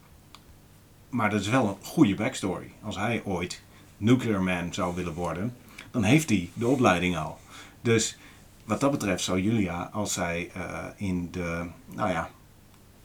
[1.09, 2.71] Maar dat is wel een goede backstory.
[2.81, 3.61] Als hij ooit
[3.97, 5.55] nuclear man zou willen worden,
[5.93, 7.39] dan heeft hij de opleiding al.
[7.81, 8.17] Dus
[8.63, 12.29] wat dat betreft zou Julia, als zij uh, in de, nou ja,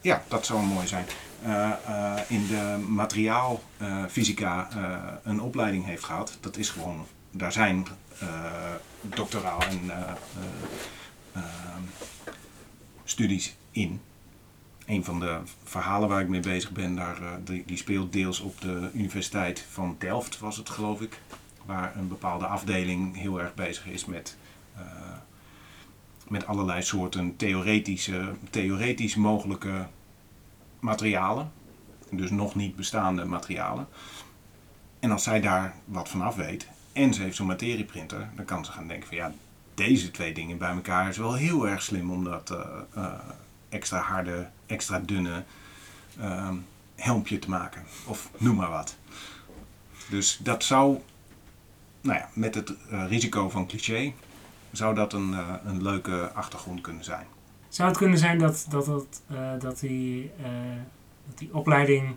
[0.00, 1.04] ja, dat zou mooi zijn.
[1.46, 4.68] Uh, uh, in de materiaalfysica
[5.22, 6.38] een opleiding heeft gehad.
[6.40, 7.86] Dat is gewoon, daar zijn
[9.02, 9.90] doctoraal en
[13.04, 14.00] studies in.
[14.86, 18.60] Een van de verhalen waar ik mee bezig ben, daar, die, die speelt deels op
[18.60, 21.20] de Universiteit van Delft, was het geloof ik.
[21.68, 24.36] Waar een bepaalde afdeling heel erg bezig is met
[26.28, 29.86] met allerlei soorten theoretische, theoretisch mogelijke
[30.80, 31.52] materialen.
[32.10, 33.88] Dus nog niet bestaande materialen.
[35.00, 38.64] En als zij daar wat van af weet en ze heeft zo'n materieprinter, dan kan
[38.64, 39.32] ze gaan denken van ja,
[39.74, 42.58] deze twee dingen bij elkaar is wel heel erg slim om dat uh,
[42.96, 43.12] uh,
[43.68, 45.44] extra harde, extra dunne
[46.18, 46.50] uh,
[46.94, 47.84] helmpje te maken.
[48.06, 48.96] Of noem maar wat.
[50.08, 51.00] Dus dat zou,
[52.00, 54.12] nou ja, met het risico van cliché,
[54.72, 55.32] zou dat een,
[55.64, 57.26] een leuke achtergrond kunnen zijn.
[57.68, 60.30] Zou het kunnen zijn dat, dat, dat, uh, dat, die,
[61.26, 62.16] dat die opleiding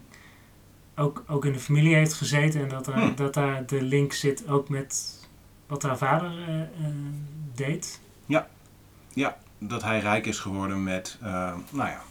[0.96, 3.16] ook, ook in de familie heeft gezeten en dat, er, hmm.
[3.16, 5.20] dat daar de link zit ook met
[5.68, 6.32] wat haar vader
[7.56, 8.00] deed?
[8.26, 8.48] Ja.
[9.14, 11.18] ja, dat hij rijk is geworden met,
[11.70, 12.02] nou ja,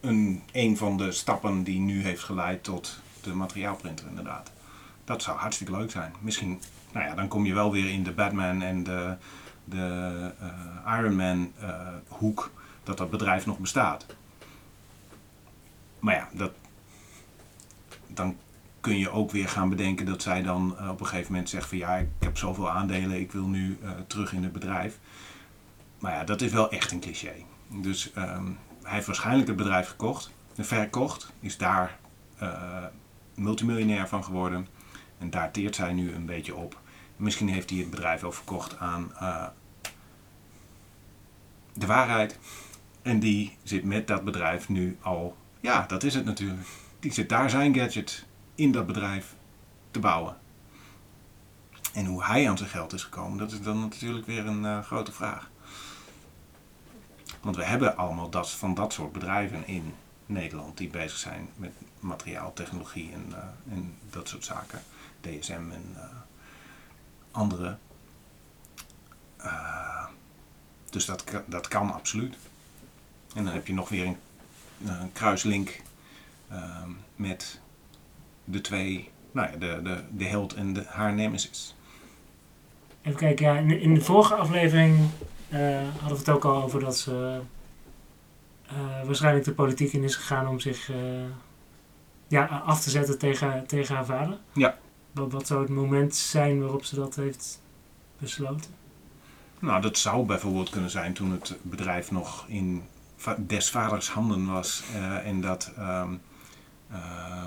[0.00, 4.52] een, een van de stappen die nu heeft geleid tot de materiaalprinter inderdaad.
[5.04, 6.12] Dat zou hartstikke leuk zijn.
[6.20, 6.60] Misschien,
[6.92, 9.16] nou ja, dan kom je wel weer in de Batman en de
[9.64, 12.50] de uh, Ironman uh, hoek
[12.82, 14.06] dat dat bedrijf nog bestaat.
[15.98, 16.52] Maar ja, dat,
[18.06, 18.36] dan
[18.80, 21.68] kun je ook weer gaan bedenken dat zij dan uh, op een gegeven moment zegt
[21.68, 24.98] van ja, ik heb zoveel aandelen, ik wil nu terug in het bedrijf.
[25.98, 27.34] Maar ja, dat is wel echt een cliché.
[27.68, 31.98] Dus um, hij heeft waarschijnlijk het bedrijf gekocht, verkocht, is daar
[33.34, 34.66] multimiljonair van geworden.
[35.22, 36.80] En daar teert zij nu een beetje op.
[37.16, 39.46] Misschien heeft hij het bedrijf wel verkocht aan uh,
[41.72, 42.38] de waarheid.
[43.02, 46.66] En die zit met dat bedrijf nu al, ja, dat is het natuurlijk.
[47.00, 49.34] Die zit daar zijn gadget in dat bedrijf
[49.90, 50.36] te bouwen.
[51.94, 54.82] En hoe hij aan zijn geld is gekomen, dat is dan natuurlijk weer een uh,
[54.82, 55.50] grote vraag.
[57.40, 59.94] Want we hebben allemaal dat, van dat soort bedrijven in
[60.26, 64.82] Nederland die bezig zijn met materiaaltechnologie en, uh, en dat soort zaken.
[65.22, 66.02] DSM en uh,
[67.30, 67.76] andere.
[69.44, 70.06] Uh,
[70.90, 72.36] dus dat, dat kan absoluut.
[73.34, 74.16] En dan heb je nog weer een,
[74.86, 75.80] een kruislink
[76.52, 76.82] uh,
[77.16, 77.60] met
[78.44, 81.74] de twee, nou ja, de, de, de held en de, haar nemesis.
[83.02, 84.98] Even kijken, ja, in, in de vorige aflevering
[85.48, 87.40] uh, hadden we het ook al over dat ze
[88.72, 90.90] uh, waarschijnlijk de politiek in is gegaan om zich
[92.28, 94.38] ja, af te zetten tegen, tegen haar vader.
[94.52, 94.78] Ja.
[95.12, 97.62] Wat, zou het moment zijn waarop ze dat heeft
[98.18, 98.70] besloten?
[99.58, 102.82] Nou, dat zou bijvoorbeeld kunnen zijn toen het bedrijf nog in
[103.38, 104.82] des vaders handen was.
[104.94, 106.20] Uh, en dat, um,
[106.90, 107.46] uh,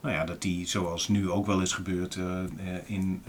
[0.00, 2.38] nou ja, dat die, zoals nu ook wel is gebeurd, uh,
[2.84, 3.22] in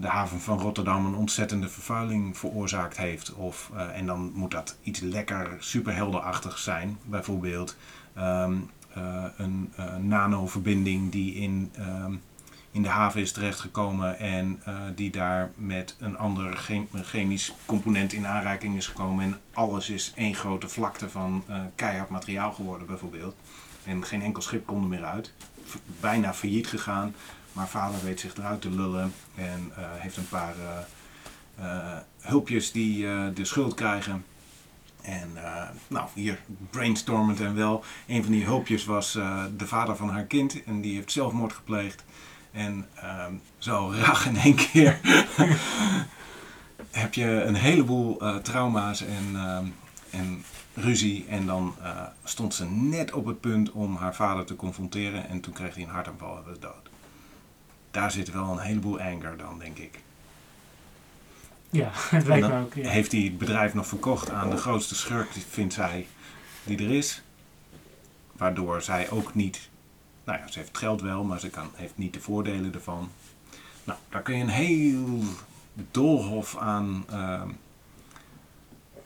[0.00, 3.32] de haven van Rotterdam een ontzettende vervuiling veroorzaakt heeft.
[3.32, 6.98] Of, en dan moet dat iets lekker superhelderachtig zijn.
[7.04, 7.76] Bijvoorbeeld
[8.18, 8.70] um,
[9.36, 11.72] een nanoverbinding die in
[12.70, 14.62] in de haven is terechtgekomen en
[14.94, 16.56] die daar met een ander
[17.02, 19.24] chemisch component in aanraking is gekomen.
[19.24, 23.36] En alles is één grote vlakte van keihard materiaal geworden bijvoorbeeld.
[23.84, 25.32] En geen enkel schip kon er meer uit.
[26.00, 27.14] bijna failliet gegaan.
[27.52, 30.54] Maar vader weet zich eruit te lullen en heeft een paar
[32.20, 34.24] hulpjes die de schuld krijgen.
[35.04, 36.40] En uh, nou, hier
[36.70, 37.84] brainstormend en wel.
[38.06, 40.64] Een van die hulpjes was uh, de vader van haar kind.
[40.64, 42.04] En die heeft zelfmoord gepleegd.
[42.52, 43.26] En uh,
[43.58, 45.00] zo rag in één keer
[46.90, 49.36] heb je een heleboel uh, trauma's en,
[50.10, 50.44] en
[50.74, 51.26] ruzie.
[51.28, 51.74] En dan
[52.24, 55.28] stond ze net op het punt om haar vader te confronteren.
[55.28, 56.90] En toen kreeg hij een hartaanval en was dood.
[57.90, 60.03] Daar zit wel een heleboel anger dan, denk ik.
[61.74, 62.74] Ja, het lijkt me ook.
[62.74, 66.06] Heeft hij het bedrijf nog verkocht aan de grootste schurk, vindt zij,
[66.64, 67.22] die er is.
[68.32, 69.68] Waardoor zij ook niet,
[70.24, 73.10] nou ja, ze heeft geld wel, maar ze kan, heeft niet de voordelen ervan.
[73.84, 75.22] Nou, daar kun je een heel
[75.90, 77.42] doolhof aan uh,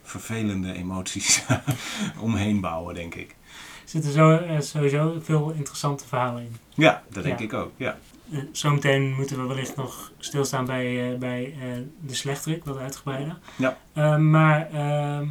[0.02, 1.44] vervelende emoties
[2.20, 3.30] omheen bouwen, denk ik.
[3.30, 6.56] Er zitten zo, uh, sowieso veel interessante verhalen in.
[6.74, 7.98] Ja, dat denk ik ook, ja.
[8.30, 13.38] Uh, zometeen moeten we wellicht nog stilstaan bij, uh, bij uh, de slechterik, wat uitgebreider.
[13.56, 14.18] Ja.
[14.18, 15.26] maar ehm,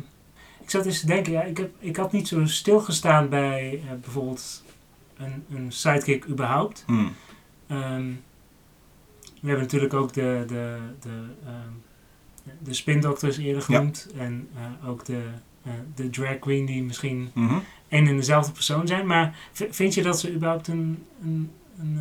[0.61, 4.63] ik zat eens te denken, ja, ik, heb, ik had niet zo stilgestaan bij bijvoorbeeld
[5.17, 6.83] een, een sidekick überhaupt.
[6.85, 7.15] Hmm.
[7.71, 8.23] Um,
[9.41, 11.09] we hebben natuurlijk ook de, de, de,
[11.45, 11.83] um,
[12.59, 14.09] de spindokters eerder genoemd.
[14.13, 14.21] Ja.
[14.21, 14.49] En
[14.85, 15.21] ook de,
[15.95, 17.63] de drag queen die misschien mm -hmm.
[17.87, 19.07] één en dezelfde persoon zijn.
[19.07, 21.05] Maar vind je dat ze überhaupt een...
[21.21, 21.99] een, een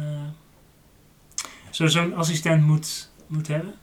[1.76, 3.74] zo zo'n assistent moet, moet hebben?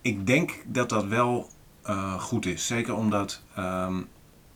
[0.00, 1.48] Ik denk dat dat wel
[1.86, 2.66] uh, goed is.
[2.66, 4.08] Zeker omdat um,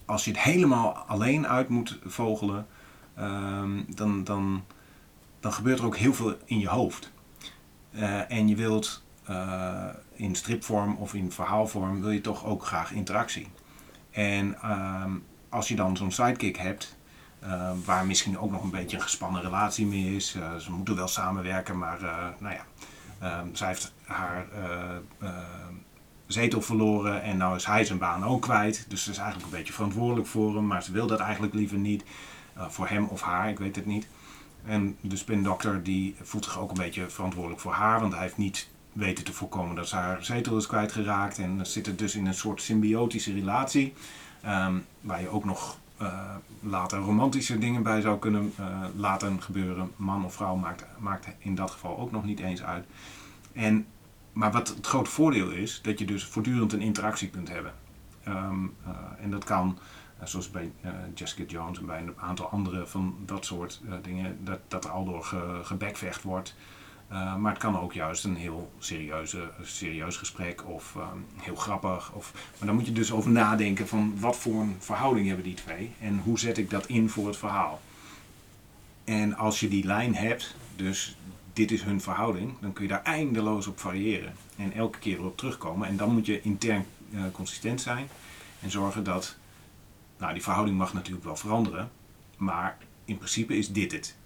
[0.04, 2.66] als je het helemaal alleen uit moet vogelen,
[3.18, 4.64] um, dan, dan,
[5.40, 7.12] dan gebeurt er ook heel veel in je hoofd.
[7.90, 12.92] Uh, en je wilt uh, in stripvorm of in verhaalvorm wil je toch ook graag
[12.92, 13.48] interactie.
[14.10, 16.96] En um, als je dan zo'n sidekick hebt,
[17.44, 20.34] uh, waar misschien ook nog een beetje een gespannen relatie mee is.
[20.36, 22.64] Uh, ze moeten wel samenwerken, maar uh, nou ja,
[23.52, 24.46] zij heeft haar
[26.26, 28.84] zetel verloren en nou is hij zijn baan ook kwijt.
[28.88, 31.78] Dus ze is eigenlijk een beetje verantwoordelijk voor hem, maar ze wil dat eigenlijk liever
[31.78, 32.04] niet.
[32.56, 34.08] voor hem of haar, ik weet het niet.
[34.64, 38.36] En de spindokter die voelt zich ook een beetje verantwoordelijk voor haar, want hij heeft
[38.36, 41.38] niet weten te voorkomen dat ze haar zetel is kwijtgeraakt.
[41.38, 43.94] En zit er dus in een soort symbiotische relatie,
[44.46, 49.90] um, waar je ook nog uh, later romantische dingen bij zou kunnen uh, laten gebeuren.
[49.96, 52.86] Man of vrouw maakt, maakt in dat geval ook nog niet eens uit.
[53.52, 53.86] En,
[54.32, 57.72] maar wat het grote voordeel is, dat je dus voortdurend een interactie kunt hebben.
[58.28, 59.78] Um, uh, en dat kan,
[60.24, 60.72] zoals bij
[61.14, 65.04] Jessica Jones en bij een aantal andere van dat soort dingen, dat, dat er al
[65.04, 66.54] door ge, gebekvecht wordt.
[67.12, 72.12] Uh, maar het kan ook juist een heel serieuze, serieus gesprek of um, heel grappig.
[72.12, 75.54] Of, maar dan moet je dus over nadenken van wat voor een verhouding hebben die
[75.54, 77.80] twee en hoe zet ik dat in voor het verhaal.
[79.04, 81.16] En als je die lijn hebt, dus
[81.52, 84.34] dit is hun verhouding, dan kun je daar eindeloos op variëren.
[84.56, 85.88] En elke keer erop terugkomen.
[85.88, 88.08] En dan moet je intern uh, consistent zijn
[88.60, 89.36] en zorgen dat,
[90.18, 91.90] nou die verhouding mag natuurlijk wel veranderen,
[92.36, 94.16] maar in principe is dit het.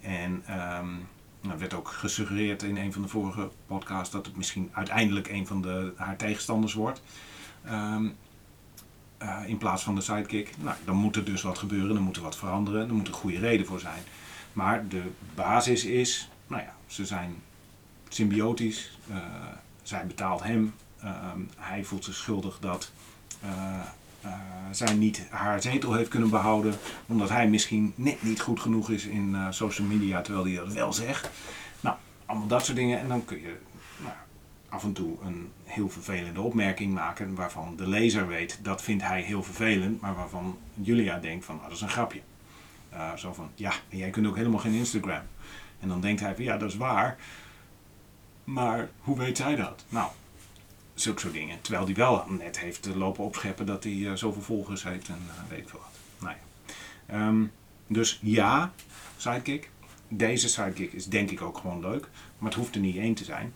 [0.00, 0.44] En
[0.78, 1.08] um,
[1.50, 5.46] er werd ook gesuggereerd in een van de vorige podcasts dat het misschien uiteindelijk een
[5.46, 7.02] van de, haar tegenstanders wordt.
[7.70, 8.16] Um,
[9.22, 10.54] uh, in plaats van de sidekick.
[10.58, 13.14] Nou, dan moet er dus wat gebeuren, dan moet er wat veranderen, er moet een
[13.14, 14.02] goede reden voor zijn.
[14.52, 15.02] Maar de
[15.34, 17.42] basis is, nou ja, ze zijn
[18.08, 18.98] symbiotisch.
[19.10, 19.16] Uh,
[19.82, 20.74] zij betaalt hem.
[21.04, 22.90] Uh, hij voelt zich schuldig dat
[23.44, 23.80] uh,
[24.70, 26.74] zij niet haar zetel heeft kunnen behouden.
[27.06, 30.72] Omdat hij misschien net niet goed genoeg is in uh, social media, terwijl hij dat
[30.72, 31.30] wel zegt.
[31.80, 31.96] Nou,
[32.26, 33.00] allemaal dat soort dingen.
[33.00, 33.56] En dan kun je
[34.02, 34.14] nou,
[34.68, 37.34] af en toe een heel vervelende opmerking maken.
[37.34, 40.00] Waarvan de lezer weet, dat vindt hij heel vervelend.
[40.00, 42.20] Maar waarvan Julia denkt van, oh, dat is een grapje.
[42.92, 45.22] Uh, zo van, ja, jij kunt ook helemaal geen Instagram.
[45.80, 47.16] En dan denkt hij van, ja, dat is waar.
[48.44, 49.84] Maar hoe weet zij dat?
[49.88, 50.10] Nou,
[51.00, 51.60] zulke soort dingen.
[51.60, 55.50] Terwijl hij wel net heeft lopen opscheppen dat hij uh, zoveel volgers heeft en uh,
[55.50, 55.98] weet ik veel wat.
[56.18, 56.34] Nou
[57.06, 57.26] ja.
[57.26, 57.52] Um,
[57.86, 58.72] dus ja,
[59.16, 59.70] sidekick.
[60.08, 62.08] Deze sidekick is denk ik ook gewoon leuk.
[62.38, 63.52] Maar het hoeft er niet één te zijn.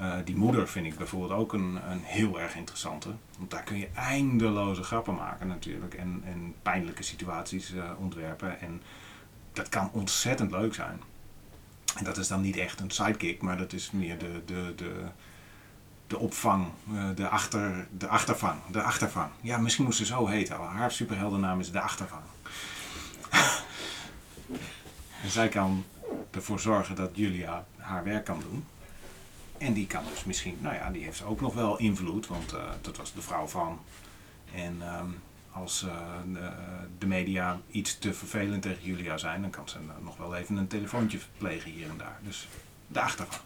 [0.00, 3.08] Uh, die moeder vind ik bijvoorbeeld ook een, een heel erg interessante.
[3.38, 5.94] Want daar kun je eindeloze grappen maken natuurlijk.
[5.94, 8.60] En, en pijnlijke situaties ontwerpen.
[8.60, 8.82] En
[9.52, 11.00] dat kan ontzettend leuk zijn.
[11.96, 15.04] En dat is dan niet echt een sidekick, maar dat is meer de, de, de,
[16.06, 16.66] de opvang,
[17.14, 18.60] de, achter, de achtervang.
[18.70, 19.30] De achtervang.
[19.40, 20.56] Ja, misschien moest ze zo heten.
[20.56, 22.22] Haar superheldennaam is de achtervang.
[25.22, 25.84] en zij kan
[26.30, 28.64] ervoor zorgen dat Julia haar werk kan doen.
[29.58, 32.60] En die kan dus misschien, nou ja, die heeft ook nog wel invloed, want uh,
[32.80, 33.80] dat was de vrouw van.
[34.54, 35.10] En ehm,
[35.52, 35.92] als uh,
[36.32, 36.50] de,
[36.98, 40.66] de, media iets te vervelend tegen Julia zijn, dan kan ze nog wel even een
[40.66, 42.18] telefoontje plegen hier en daar.
[42.22, 42.48] Dus
[42.86, 43.42] de achtergrond.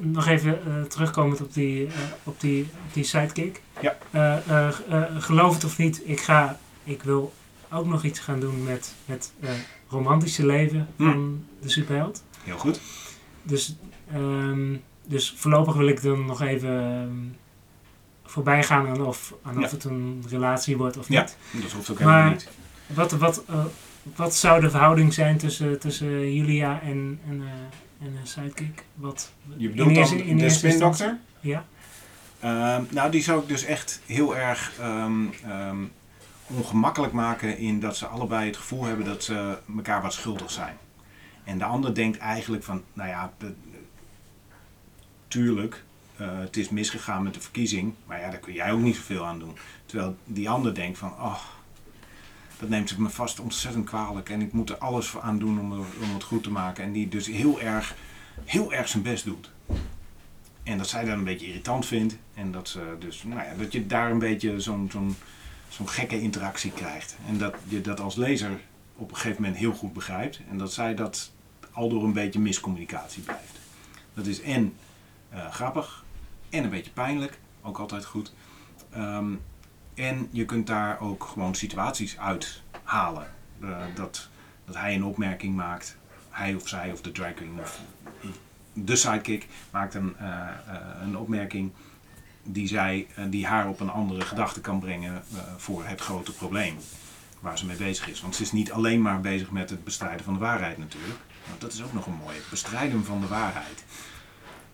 [0.00, 1.88] Nog even uh, terugkomend op die,
[2.22, 3.62] op die, op die sidekick.
[3.80, 3.96] Ja.
[5.18, 7.32] geloof het of niet, ik, ga, ik wil
[7.70, 9.32] ook nog iets gaan doen met het
[9.88, 11.04] romantische leven hm.
[11.04, 12.24] van de superheld.
[12.44, 12.80] Heel goed.
[13.42, 13.76] Dus
[14.14, 17.36] um, dus voorlopig wil ik dan nog even um,
[18.24, 21.36] voorbij gaan aan of, aan of het een relatie wordt of niet.
[21.52, 22.48] Ja, dat hoeft ook helemaal niet.
[22.86, 23.64] Wat, wat, uh,
[24.16, 27.48] wat zou de verhouding zijn tussen, tussen Julia en, en, uh,
[28.00, 28.84] en een sidekick?
[28.94, 31.18] Wat, Je bedoelt dan in de spindokter?
[31.40, 31.64] Ja.
[32.44, 35.92] Uh, nou, die zou ik dus echt heel erg um, um,
[36.46, 40.76] ongemakkelijk maken in dat ze allebei het gevoel hebben dat ze elkaar wat schuldig zijn.
[41.44, 43.32] En de ander denkt eigenlijk van, nou ja,
[45.28, 45.84] tuurlijk,
[46.20, 49.26] uh, het is misgegaan met de verkiezing, maar ja, daar kun jij ook niet zoveel
[49.26, 49.56] aan doen.
[49.86, 51.40] Terwijl die ander denkt van, oh,
[52.64, 55.60] dat neemt zich me vast ontzettend kwalijk en ik moet er alles voor aan doen
[55.60, 56.84] om, om het goed te maken.
[56.84, 57.94] En die dus heel erg,
[58.44, 59.50] heel erg zijn best doet.
[60.62, 63.72] En dat zij dat een beetje irritant vindt en dat, ze dus, nou ja, dat
[63.72, 65.16] je daar een beetje zo'n zo'n
[65.68, 67.16] zo'n gekke interactie krijgt.
[67.28, 68.60] En dat je dat als lezer
[68.96, 71.32] op een gegeven moment heel goed begrijpt en dat zij dat
[71.72, 73.58] al door een beetje miscommunicatie blijft.
[74.14, 74.74] Dat is en
[75.34, 76.04] uh, grappig
[76.50, 78.32] en een beetje pijnlijk, ook altijd goed.
[78.96, 79.40] Um,
[79.94, 83.26] en je kunt daar ook gewoon situaties uit halen.
[83.60, 84.28] Uh, dat,
[84.64, 85.96] dat hij een opmerking maakt,
[86.30, 87.80] hij of zij of de drag queen of
[88.72, 90.48] de sidekick maakt een, uh,
[91.02, 91.72] een opmerking
[92.42, 95.22] die, zij, die haar op een andere gedachte kan brengen
[95.56, 96.76] voor het grote probleem
[97.40, 98.20] waar ze mee bezig is.
[98.20, 101.20] Want ze is niet alleen maar bezig met het bestrijden van de waarheid natuurlijk.
[101.48, 102.38] Want dat is ook nog een mooie.
[102.50, 103.84] Bestrijden van de waarheid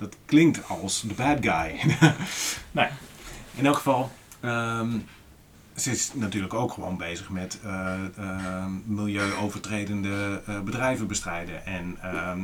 [0.01, 1.97] dat klinkt als de bad guy.
[2.71, 2.89] nou
[3.55, 4.11] in elk geval,
[4.45, 5.05] um,
[5.81, 12.41] ze is natuurlijk ook gewoon bezig met uh, uh, milieuovertredende uh, bedrijven bestrijden en ehm,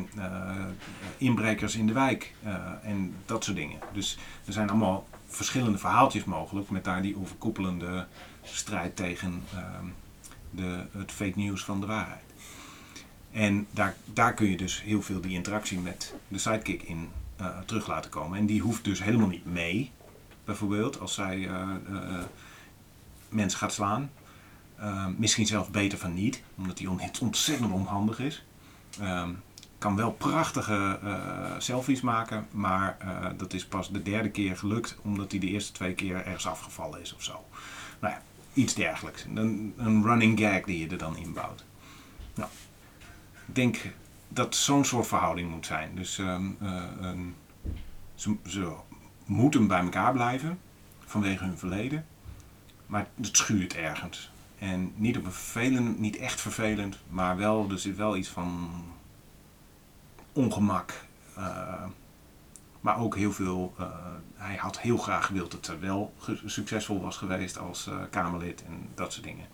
[1.17, 2.35] inbrekers in de wijk
[2.83, 3.79] en dat soort dingen.
[3.93, 8.07] Dus er zijn allemaal verschillende verhaaltjes mogelijk met daar die overkoepelende
[8.43, 9.87] strijd tegen ehm,
[10.51, 12.25] de, het fake news van de waarheid.
[13.33, 17.09] En daar, daar kun je dus heel veel die interactie met de sidekick in
[17.67, 18.39] terug laten komen.
[18.39, 19.91] En die hoeft dus helemaal niet mee,
[20.47, 21.69] bijvoorbeeld, als zij uh,
[23.29, 24.11] mensen gaat slaan.
[25.17, 26.91] misschien zelfs beter van niet, omdat die
[27.21, 28.45] ontzettend onhandig is.
[29.01, 29.31] Ehm,
[29.79, 30.99] kan wel prachtige
[31.59, 32.97] selfies maken, maar
[33.37, 37.01] dat is pas de derde keer gelukt, omdat hij de eerste twee keer ergens afgevallen
[37.01, 37.45] is of zo.
[38.01, 38.23] Nou ja,
[38.53, 39.25] iets dergelijks.
[39.35, 41.65] Een, een running gag die je er dan inbouwt.
[42.35, 42.51] Nou,
[43.47, 43.79] ik denk
[44.29, 45.95] dat zo'n soort verhouding moet zijn.
[45.95, 46.15] Dus
[48.17, 48.75] ze, ze,
[49.27, 50.59] moeten bij elkaar blijven
[50.99, 52.07] vanwege hun verleden,
[52.87, 54.31] maar het schuurt ergens.
[54.59, 58.71] En niet op vervelend, niet echt vervelend, maar wel, er zit wel iets van
[60.33, 61.05] ongemak.
[61.39, 61.85] Uh,
[62.81, 63.87] maar ook heel veel, uh,
[64.35, 66.15] hij had heel graag gewild dat ze wel
[66.45, 69.47] succesvol was geweest als uh, Kamerlid en dat soort dingen.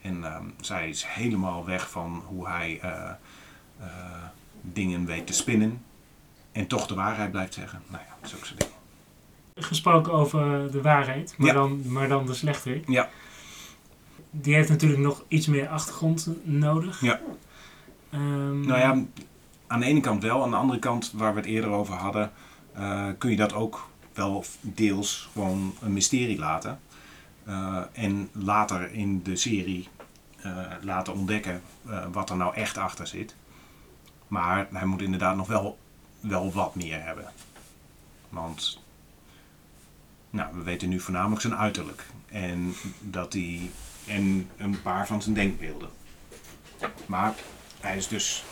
[0.00, 2.80] En um, zij is helemaal weg van hoe hij
[4.60, 5.84] dingen weet te spinnen
[6.52, 7.82] en toch de waarheid blijft zeggen.
[7.86, 8.77] Nou ja, zulke soort dingen.
[9.60, 12.88] Gesproken over de waarheid, maar, dan, maar dan de slechterik.
[12.88, 13.08] Ja.
[14.30, 17.00] Die heeft natuurlijk nog iets meer achtergrond nodig.
[17.00, 17.20] Ja.
[18.14, 19.04] Um, nou ja,
[19.66, 20.42] aan de ene kant wel.
[20.42, 22.32] Aan de andere kant, waar we het eerder over hadden,
[22.76, 26.80] uh, kun je dat ook wel deels gewoon een mysterie laten.
[27.48, 29.88] Uh, en later in de serie
[30.46, 31.62] uh, laten ontdekken
[32.12, 33.34] wat er nou echt achter zit.
[34.28, 35.78] Maar hij moet inderdaad nog wel,
[36.20, 37.32] wel wat meer hebben.
[38.28, 38.82] Want
[40.30, 42.06] nou, we weten nu voornamelijk zijn uiterlijk.
[42.26, 43.70] En, dat hij,
[44.06, 45.88] en een paar van zijn denkbeelden.
[47.06, 47.34] Maar
[47.80, 48.44] hij is dus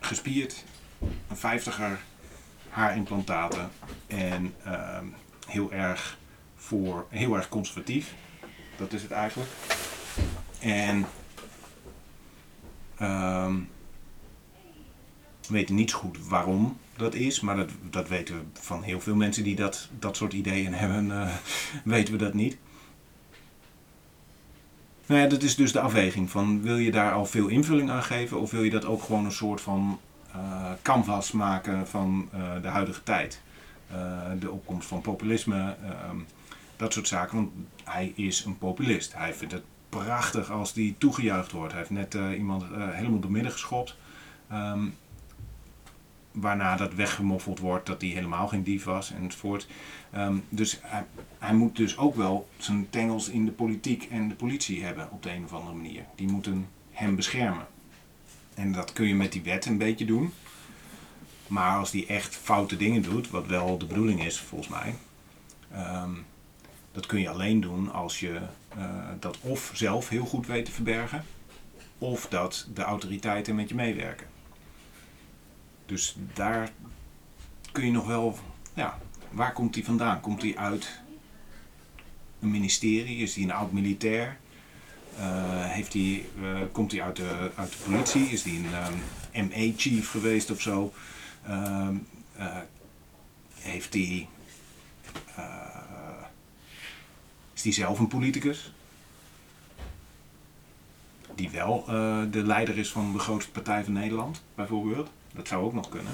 [0.00, 0.64] gespierd,
[1.28, 2.00] een vijftiger,
[2.68, 3.70] haarimplantaten
[4.06, 4.98] en uh,
[5.46, 6.18] heel erg
[6.56, 8.14] voor heel erg conservatief.
[8.76, 9.50] Dat is het eigenlijk.
[10.58, 11.06] En
[13.00, 13.68] um,
[15.46, 19.14] we weten niet goed waarom dat is, maar dat, dat weten we van heel veel
[19.14, 21.34] mensen die dat, dat soort ideeën hebben, uh,
[21.94, 22.58] weten we dat niet.
[25.06, 28.02] Nou ja, dat is dus de afweging van wil je daar al veel invulling aan
[28.02, 30.00] geven of wil je dat ook gewoon een soort van
[30.36, 33.40] uh, canvas maken van uh, de huidige tijd.
[34.38, 36.16] de opkomst van populisme, ehm,
[36.76, 37.36] dat soort zaken.
[37.36, 37.50] Want
[37.84, 39.14] hij is een populist.
[39.14, 41.72] Hij vindt het prachtig als die toegejuicht wordt.
[41.72, 43.96] Hij heeft net iemand helemaal door midden geschopt.
[44.48, 44.86] Ehm,
[46.36, 49.66] waarna dat weggemoffeld wordt dat hij helemaal geen dief was enzovoort.
[50.16, 50.80] Um, dus
[51.38, 55.22] hij, moet dus ook wel zijn tengels in de politiek en de politie hebben op
[55.22, 56.04] de een of andere manier.
[56.14, 57.66] Die moeten hem beschermen.
[58.54, 60.32] En dat kun je met die wet een beetje doen.
[61.46, 64.94] Maar als die echt foute dingen doet, wat wel de bedoeling is volgens mij,
[66.02, 66.24] um,
[66.92, 68.40] dat kun je alleen doen als je
[68.78, 68.84] uh,
[69.20, 71.24] dat of zelf heel goed weet te verbergen,
[71.98, 74.26] of dat de autoriteiten met je meewerken.
[75.86, 76.70] Dus daar
[77.72, 78.38] kun je nog wel,
[78.74, 78.98] ja,
[79.30, 80.20] waar komt die vandaan?
[80.20, 81.00] Komt die uit
[82.40, 83.16] een ministerie?
[83.16, 84.36] Is die een oud militair?
[85.18, 88.22] Uh, heeft die, uh, komt hij uit de, uit de politie?
[88.22, 88.72] Is die een
[89.34, 90.92] um, MA-chief geweest of zo?
[91.48, 91.88] Uh,
[93.54, 94.28] heeft die,
[97.54, 98.72] is die zelf een politicus?
[101.34, 101.84] Die wel
[102.30, 105.10] de leider is van de grootste partij van Nederland, bijvoorbeeld?
[105.36, 106.12] Dat zou ook nog kunnen.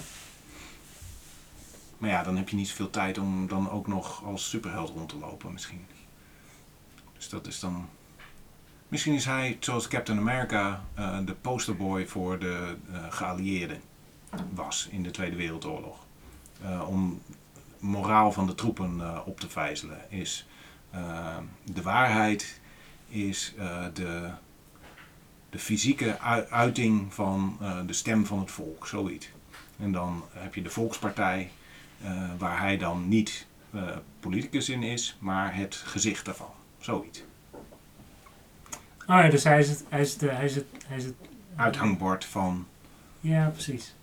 [1.99, 5.09] Maar ja, dan heb je niet zoveel tijd om dan ook nog als superheld rond
[5.09, 5.87] te lopen misschien.
[7.17, 7.89] Dus dat is dan...
[8.89, 13.81] Misschien is hij, zoals Captain America, uh, de posterboy voor de uh, geallieerden
[14.51, 15.99] was in de Tweede Wereldoorlog.
[16.65, 17.23] Uh, om
[17.79, 20.11] moraal van de troepen op te vijzelen.
[20.11, 20.47] Is
[21.65, 22.61] de waarheid
[23.09, 23.55] is
[23.93, 24.31] de
[25.53, 26.19] de fysieke
[26.51, 29.29] uiting van uh, de stem van het volk, zoiets.
[29.79, 31.51] En dan heb je de Volkspartij,
[32.05, 33.83] uh, waar hij dan niet uh,
[34.21, 37.25] politicus in is, maar het gezicht daarvan, zoiets.
[39.07, 41.15] Oh ja, dus hij is het, hij is de, hij is het, hij is het
[41.57, 42.67] uithangbord van.
[43.21, 43.95] Ja, precies.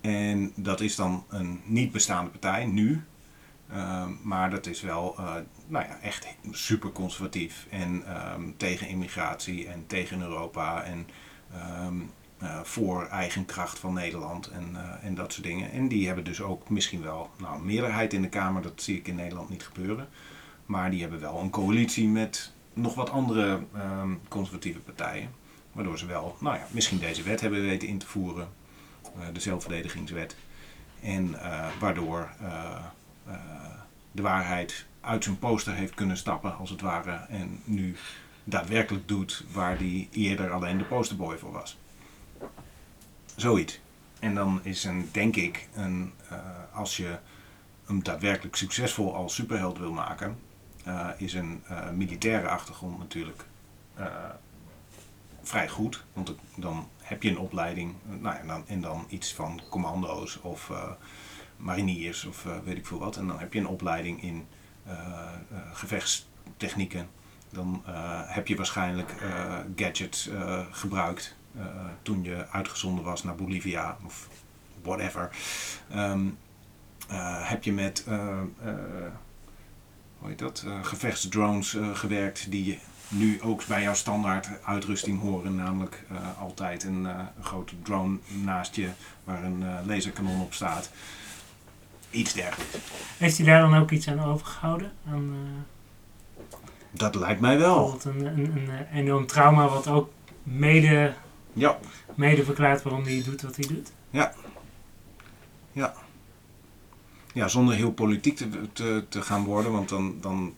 [0.00, 3.04] En dat is dan een niet bestaande partij nu,
[3.72, 5.16] Ehm, maar dat is wel
[5.70, 11.06] nou ja, echt super conservatief en um, tegen immigratie en tegen Europa en
[11.86, 12.10] um,
[12.42, 15.70] uh, voor eigen kracht van Nederland en, uh, en dat soort dingen.
[15.70, 19.08] En die hebben dus ook misschien wel nou, meerderheid in de Kamer, dat zie ik
[19.08, 20.08] in Nederland niet gebeuren.
[20.66, 23.62] Maar die hebben wel een coalitie met nog wat andere
[24.28, 25.30] conservatieve partijen.
[25.72, 28.48] Waardoor ze wel, nou ja, misschien deze wet hebben weten in te voeren,
[29.32, 30.36] de zelfverdedigingswet.
[31.02, 31.36] En
[31.78, 32.30] waardoor
[34.12, 37.12] de waarheid uit zijn poster heeft kunnen stappen, als het ware.
[37.28, 37.96] En nu
[38.44, 41.78] daadwerkelijk doet waar hij eerder alleen de posterboy voor was.
[43.36, 43.80] Zoiets.
[44.18, 46.38] En dan is een, denk ik, een, uh,
[46.72, 47.18] als je
[47.86, 50.38] hem daadwerkelijk succesvol als superheld wil maken,
[50.86, 53.44] uh, is een uh, militaire achtergrond natuurlijk
[55.42, 56.04] vrij goed.
[56.12, 60.38] Want dan heb je een opleiding nou ja, en, dan, en dan iets van commando's
[60.42, 60.72] of
[61.56, 63.16] mariniers of weet ik veel wat.
[63.16, 64.46] En dan heb je een opleiding in
[65.72, 67.08] gevechtstechnieken.
[67.52, 67.82] Dan
[68.26, 69.14] heb je waarschijnlijk
[69.76, 70.30] gadgets
[70.70, 71.36] gebruikt
[72.02, 74.28] toen je uitgezonden was naar Bolivia of
[74.82, 75.30] whatever.
[75.96, 76.38] Um,
[77.42, 78.04] heb je met
[80.18, 80.66] hoe heet dat?
[80.82, 82.78] gevechtsdrones gewerkt die
[83.08, 85.54] nu ook bij jouw standaard uitrusting horen.
[85.54, 86.04] Namelijk
[86.38, 87.08] altijd een,
[87.40, 88.88] grote drone naast je
[89.24, 90.90] waar een laserkanon op staat
[92.10, 92.76] iets dergelijks.
[93.18, 94.92] Heeft hij daar dan ook iets aan overgehouden?
[95.08, 96.48] Aan, uh,
[96.90, 97.90] dat lijkt mij wel.
[97.90, 100.10] Bijvoorbeeld een, een, een, enorm trauma wat ook
[100.42, 101.14] mede,
[101.52, 101.78] ja.
[102.14, 103.92] mede verklaart waarom hij doet wat hij doet.
[104.10, 104.32] Ja.
[105.72, 105.94] Ja.
[107.32, 110.54] Ja, zonder heel politiek te, te, te gaan worden, want dan, dan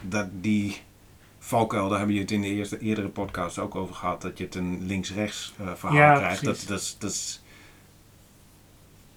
[0.00, 0.82] dat die
[1.38, 4.44] valkuil, daar hebben je het in de eerste, eerdere podcast ook over gehad, dat je
[4.44, 6.44] het een links-rechts uh, verhaal ja, krijgt.
[6.44, 7.42] Dat, dat, dat is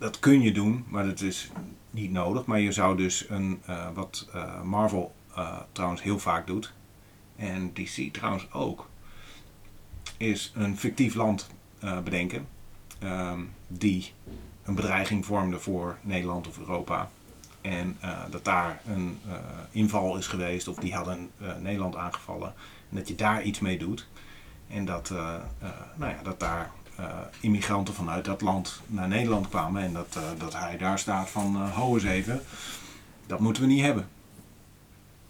[0.01, 1.51] dat kun je doen, maar dat is
[1.89, 2.45] niet nodig.
[2.45, 6.73] Maar je zou dus een, uh, wat uh, Marvel uh, trouwens heel vaak doet,
[7.35, 8.89] en DC trouwens ook,
[10.17, 11.49] is een fictief land
[12.03, 12.47] bedenken
[13.03, 14.13] um, die
[14.63, 17.09] een bedreiging vormde voor Nederland of Europa.
[17.61, 17.97] En
[18.29, 19.19] dat daar een
[19.71, 21.29] inval is geweest of die hadden
[21.59, 22.53] Nederland aangevallen.
[22.89, 24.07] En dat je daar iets mee doet.
[24.67, 25.09] En dat,
[25.95, 26.71] nou ja, dat daar
[27.39, 29.81] immigranten vanuit dat land naar Nederland kwamen.
[29.81, 32.41] En dat, uh, dat hij daar staat van, uh, ho eens even,
[33.27, 34.07] dat moeten we niet hebben.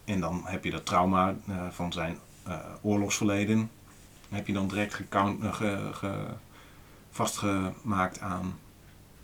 [0.06, 1.36] En dan heb je dat trauma
[1.72, 2.18] van zijn
[2.82, 3.70] oorlogsverleden,
[4.30, 5.02] heb je dan direct
[7.12, 8.60] vastgemaakt aan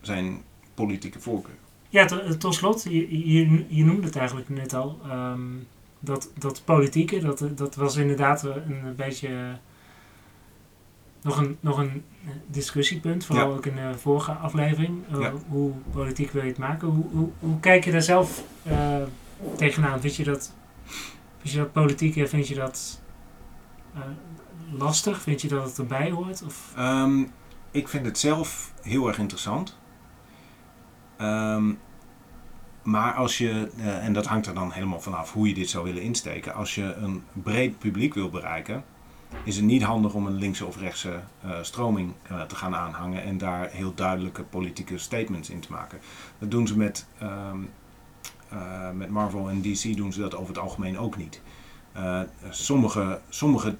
[0.02, 0.42] zijn
[0.74, 1.56] politieke voorkeur.
[1.90, 2.06] Ja,
[2.38, 3.36] tot slot, je,
[3.76, 5.00] je, noemde het eigenlijk net al.
[5.12, 5.68] Um,
[6.00, 9.58] dat, dat politieke, dat, dat was inderdaad een beetje
[11.28, 12.04] nog een, nog een
[12.48, 15.04] discussiepunt, vooral ook in de vorige aflevering.
[15.12, 16.88] Uh, Hoe politiek wil je het maken?
[16.88, 19.02] Hoe, hoe, hoe kijk je daar zelf uh,
[19.56, 20.02] tegenaan?
[20.02, 20.54] Vind je dat,
[21.38, 23.02] vind je dat politiek, vind je dat
[23.96, 24.02] uh,
[24.80, 25.22] lastig?
[25.22, 26.44] Vind je dat het erbij hoort?
[26.44, 26.74] Of?
[26.78, 27.32] Um,
[27.72, 29.78] ik vind het zelf heel erg interessant.
[31.18, 31.74] Ehm,
[32.84, 35.84] maar als je, eh, en dat hangt er dan helemaal vanaf hoe je dit zou
[35.84, 36.54] willen insteken.
[36.54, 38.84] Als je een breed publiek wil bereiken,
[39.44, 43.24] is het niet handig om een linkse of rechtse uh, stroming uh, te gaan aanhangen
[43.24, 46.00] en daar heel duidelijke politieke statements in te maken.
[46.40, 47.70] Dat doen ze met, um,
[48.54, 51.42] uh, met Marvel en DC doen ze dat over het algemeen ook niet.
[52.50, 53.76] sommige sommige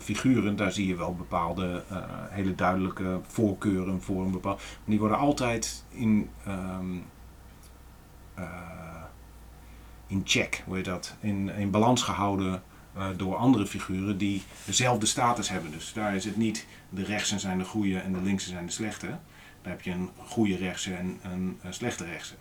[0.00, 1.84] figuren, daar zie je wel bepaalde
[2.30, 4.56] hele duidelijke voorkeuren voor een bepaald.
[4.56, 7.04] Maar die worden altijd in, um,
[10.06, 12.62] in check, hoe je dat, in, in balans gehouden
[13.16, 15.70] door andere figuren die dezelfde status hebben.
[15.70, 18.72] Dus daar is het niet de rechtsen zijn de goede en de linkse zijn de
[18.72, 19.06] slechte.
[19.62, 22.34] Daar heb je een goede rechtse en een, een slechte rechtse.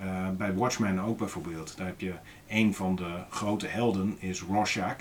[0.00, 1.76] Uh, bij Watchmen ook bijvoorbeeld.
[1.76, 2.14] Daar heb je
[2.48, 4.96] een van de grote helden is Rorschach.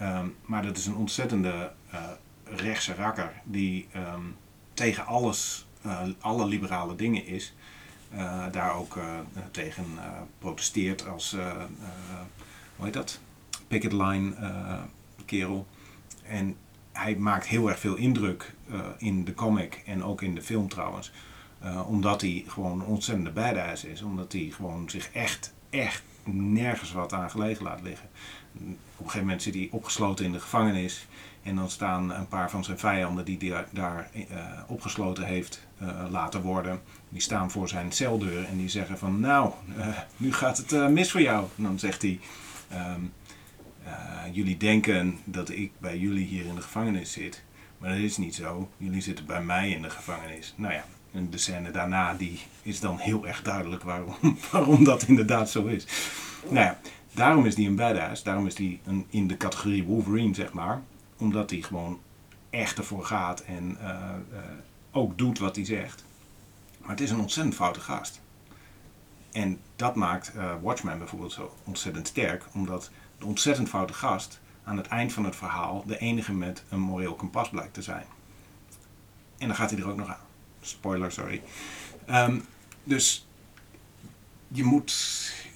[0.00, 2.00] Um, maar dat is een ontzettende uh,
[2.44, 4.36] rechtse rakker die um,
[4.74, 5.66] tegen alles,
[6.20, 7.54] alle liberale dingen is.
[8.50, 8.98] daar ook
[9.50, 9.84] tegen
[10.38, 11.36] protesteert als,
[12.76, 13.20] hoe heet dat?
[13.72, 14.74] Picket line uh,
[15.24, 15.66] kerel.
[16.22, 16.56] En
[16.92, 20.68] hij maakt heel erg veel indruk uh, in de comic en ook in de film
[20.68, 21.12] trouwens.
[21.64, 24.02] Uh, omdat hij gewoon een ontzettende badass is.
[24.02, 28.08] Omdat hij gewoon zich echt, echt nergens wat aan gelegen laat liggen.
[28.52, 31.06] Op een gegeven moment zit hij opgesloten in de gevangenis.
[31.42, 34.10] En dan staan een paar van zijn vijanden die hij daar
[34.66, 35.66] opgesloten heeft
[36.10, 36.80] laten worden.
[37.08, 39.52] Die staan voor zijn celdeur en die zeggen van nou,
[40.16, 41.46] nu gaat het mis voor jou.
[41.56, 42.20] En dan zegt hij...
[42.72, 42.94] Uh,
[44.32, 47.42] jullie denken dat ik bij jullie hier in de gevangenis zit.
[47.78, 48.68] Maar dat is niet zo.
[48.76, 50.54] Jullie zitten bij mij in de gevangenis.
[50.56, 54.16] Nou ja, en de scène daarna die is dan heel erg duidelijk waarom,
[54.50, 55.86] waarom dat inderdaad zo is.
[56.42, 56.78] Nou ja,
[57.12, 58.22] daarom is die een badass.
[58.22, 60.82] Daarom is die een, in de categorie Wolverine, zeg maar.
[61.16, 62.00] Omdat hij gewoon
[62.50, 63.88] echt ervoor gaat en uh,
[64.32, 64.38] uh,
[64.90, 66.04] ook doet wat hij zegt.
[66.78, 68.20] Maar het is een ontzettend foute gast.
[69.32, 70.32] En dat maakt
[70.62, 72.90] Watchmen bijvoorbeeld zo ontzettend sterk, omdat
[73.22, 77.48] ontzettend foute gast aan het eind van het verhaal de enige met een moreel kompas
[77.48, 78.04] blijkt te zijn.
[79.38, 80.26] En dan gaat hij er ook nog aan.
[80.60, 81.42] Spoiler, sorry.
[82.10, 82.44] Um,
[82.84, 83.26] dus
[84.48, 84.94] je moet,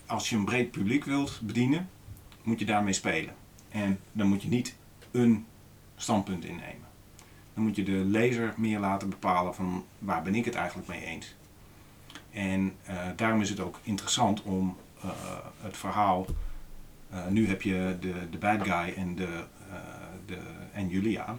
[0.06, 1.88] als je een breed publiek wilt bedienen,
[2.42, 3.34] moet je daarmee spelen.
[3.68, 4.76] En dan moet je niet
[5.10, 5.46] een
[5.96, 6.86] standpunt innemen.
[7.54, 11.04] Dan moet je de lezer meer laten bepalen van waar ben ik het eigenlijk mee
[11.04, 11.34] eens.
[12.30, 15.10] En uh, daarom is het ook interessant om uh,
[15.60, 16.26] het verhaal
[17.28, 19.76] nu heb je de, de bad guy en, de, uh,
[20.26, 20.38] de,
[20.72, 21.38] en Julia.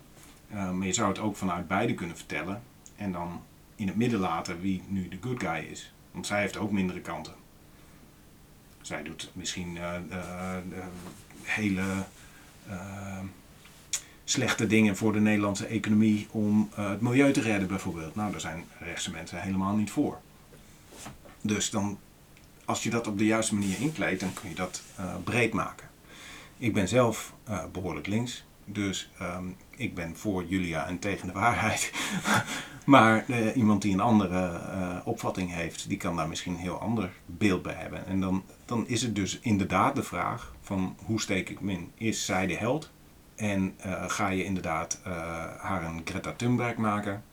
[0.53, 2.61] Uh, maar je zou het ook vanuit beide kunnen vertellen.
[2.95, 3.43] En dan
[3.75, 5.93] in het midden laten wie nu de good guy is.
[6.11, 7.33] Want zij heeft ook mindere kanten.
[8.81, 9.77] Zij doet misschien
[11.43, 11.83] hele
[14.23, 18.15] slechte dingen voor de Nederlandse economie om het milieu te redden bijvoorbeeld.
[18.15, 20.19] Nou, daar zijn rechtse mensen helemaal niet voor.
[21.41, 21.99] Dus dan
[22.67, 25.87] als je dat op de juiste manier inkleedt, dan kun je dat uh, breed maken.
[26.57, 31.33] Ik ben zelf uh, behoorlijk links, dus um, ik ben voor Julia en tegen de
[31.33, 31.91] waarheid.
[32.85, 34.61] maar uh, iemand die een andere
[35.03, 38.05] opvatting heeft, die kan daar misschien een heel ander beeld bij hebben.
[38.05, 41.91] En dan, dan is het dus inderdaad de vraag van hoe steek ik me in?
[41.97, 42.91] Is zij de held?
[43.35, 43.75] En
[44.07, 44.99] ga je inderdaad
[45.59, 47.23] haar een Greta Thunberg maken?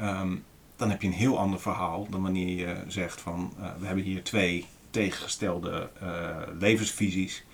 [0.00, 0.44] Um,
[0.82, 4.04] dan heb je een heel ander verhaal dan wanneer je zegt van uh, we hebben
[4.04, 7.44] hier twee tegengestelde uh, levensvisies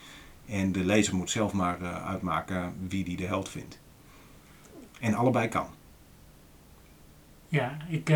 [0.47, 3.81] en de lezer moet zelf maar uh, uitmaken wie die de held vindt.
[5.01, 5.67] En allebei kan.
[7.49, 8.09] Ja, ik,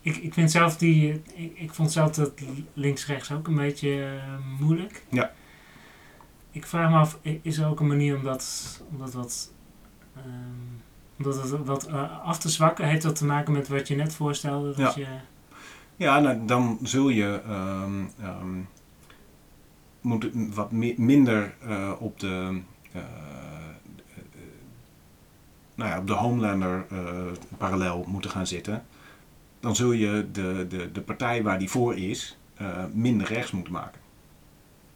[0.00, 2.32] ik, ik vind zelf die, ik, ik vond zelf dat
[2.72, 4.20] links-rechts ook een beetje
[4.58, 5.04] moeilijk.
[5.08, 5.32] Ja.
[6.50, 9.52] Ik vraag me af, is er ook een manier om dat, om dat wat
[10.16, 10.73] um,
[11.16, 14.14] om dat wat uh, af te zwakken, heeft dat te maken met wat je net
[14.14, 14.74] voorstelde?
[14.74, 15.18] Dat ja, je...
[15.96, 18.68] ja nou, dan zul je um, um,
[20.00, 22.60] moet wat mi minder uh, op de.
[22.96, 23.02] Uh,
[25.74, 26.86] nou ja, op de Homelander
[27.56, 28.84] parallel moeten gaan zitten.
[29.60, 32.38] Dan zul je de, de, de partij waar die voor is
[32.92, 34.00] minder rechts moeten maken.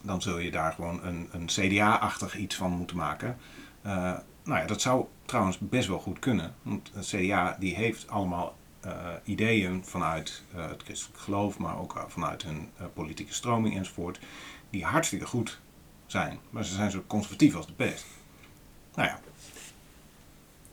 [0.03, 3.37] Dan zul je daar gewoon een, een CDA-achtig iets van moeten maken.
[4.45, 6.55] Nou ja, dat zou trouwens best wel goed kunnen.
[6.63, 8.57] Want het CDA die heeft allemaal
[8.87, 14.21] uh, ideeën vanuit uh, het christelijk geloof, maar ook uh, vanuit hun politieke stroming enzovoort,
[14.71, 15.61] die hartstikke goed
[16.07, 16.39] zijn.
[16.51, 18.07] Maar ze zijn zo conservatief als de pest.
[18.95, 19.21] Nou ja,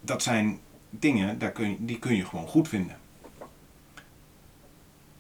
[0.02, 0.60] dat zijn
[0.90, 2.98] dingen, daar kun je, die kun je gewoon goed vinden.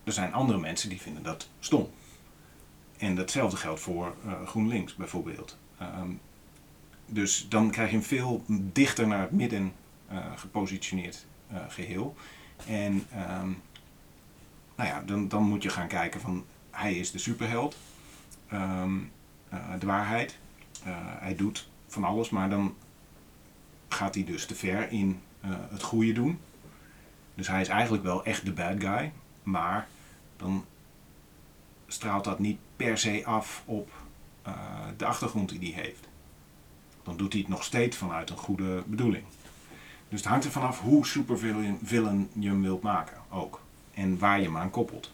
[0.03, 1.89] Er zijn andere mensen die vinden dat stom.
[2.97, 5.57] En datzelfde geldt voor GroenLinks bijvoorbeeld.
[5.81, 6.19] Um,
[7.05, 9.73] dus dan krijg je hem veel dichter naar het midden
[10.35, 11.25] gepositioneerd
[11.67, 12.15] geheel.
[12.67, 13.49] En ehm,
[14.75, 17.77] nou ja, dan, dan moet je gaan kijken van hij is de superheld.
[18.47, 18.99] Ehm,
[19.79, 20.37] de waarheid.
[21.19, 22.75] hij doet van alles, maar dan
[23.87, 26.39] gaat hij dus te ver in het goede doen.
[27.35, 29.11] Dus hij is eigenlijk wel echt de bad guy,
[29.43, 29.87] maar
[30.37, 30.65] dan
[31.87, 33.91] straalt dat niet per se af op
[34.97, 36.07] de achtergrond die hij heeft.
[37.05, 39.23] Dan doet hij het nog steeds vanuit een goede bedoeling.
[40.09, 43.61] Dus het hangt er vanaf hoe supervillain je hem wilt maken ook.
[43.93, 45.11] En waar je hem aan koppelt.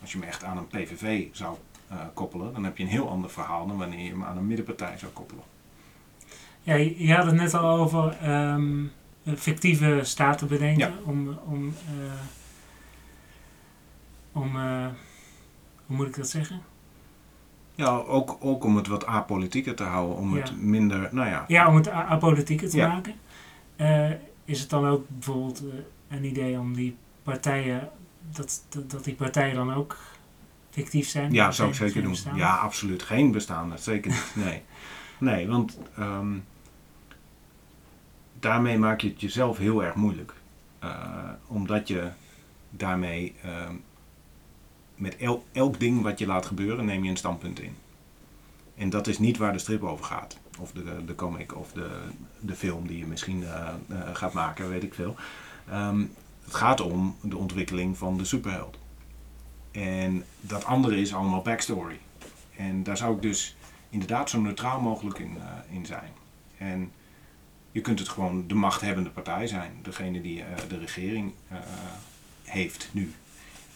[0.00, 1.56] Als je hem echt aan een PVV zou
[1.92, 4.46] uh, koppelen, dan heb je een heel ander verhaal dan wanneer je hem aan een
[4.46, 5.42] middenpartij zou koppelen.
[6.62, 8.92] Ja, je had het net al over um,
[9.24, 10.98] fictieve staten bedenken ja.
[11.04, 12.12] om, om, uh,
[14.32, 14.56] om
[15.86, 16.62] hoe moet ik dat zeggen?
[17.78, 21.44] Ja, ook, ook om het wat apolitieker te houden, om het minder, nou ja.
[21.48, 23.14] Ja, om het apolitieker te maken.
[23.76, 24.10] Uh,
[24.44, 25.72] is het dan ook bijvoorbeeld uh,
[26.08, 27.90] een idee om die partijen,
[28.30, 29.96] dat, dat, dat, die partijen dan ook
[30.70, 31.32] fictief zijn?
[31.32, 32.16] Ja, zou ik zeker doen.
[32.34, 33.02] Ja, absoluut.
[33.02, 34.32] Geen bestaande, zeker niet.
[34.34, 34.62] Nee,
[35.30, 36.44] nee want um,
[38.38, 40.32] daarmee maak je het jezelf heel erg moeilijk.
[40.84, 42.08] Uh, omdat je
[42.70, 43.34] daarmee
[43.68, 43.82] um,
[44.98, 45.16] met
[45.52, 47.76] elk ding wat je laat gebeuren, neem je een standpunt in.
[48.74, 50.38] En dat is niet waar de strip over gaat.
[50.58, 52.00] Of de, de comic of de,
[52.40, 55.16] de film die je misschien uh, uh, gaat maken, weet ik veel.
[55.72, 56.12] Um,
[56.44, 58.78] het gaat om de ontwikkeling van de superheld.
[59.70, 61.98] En dat andere is allemaal backstory.
[62.56, 63.56] En daar zou ik dus
[63.90, 66.10] inderdaad zo neutraal mogelijk in, uh, in zijn.
[66.58, 66.92] En
[67.72, 69.72] je kunt het gewoon de machthebbende partij zijn.
[69.82, 71.32] Degene die de regering
[72.44, 73.12] heeft nu.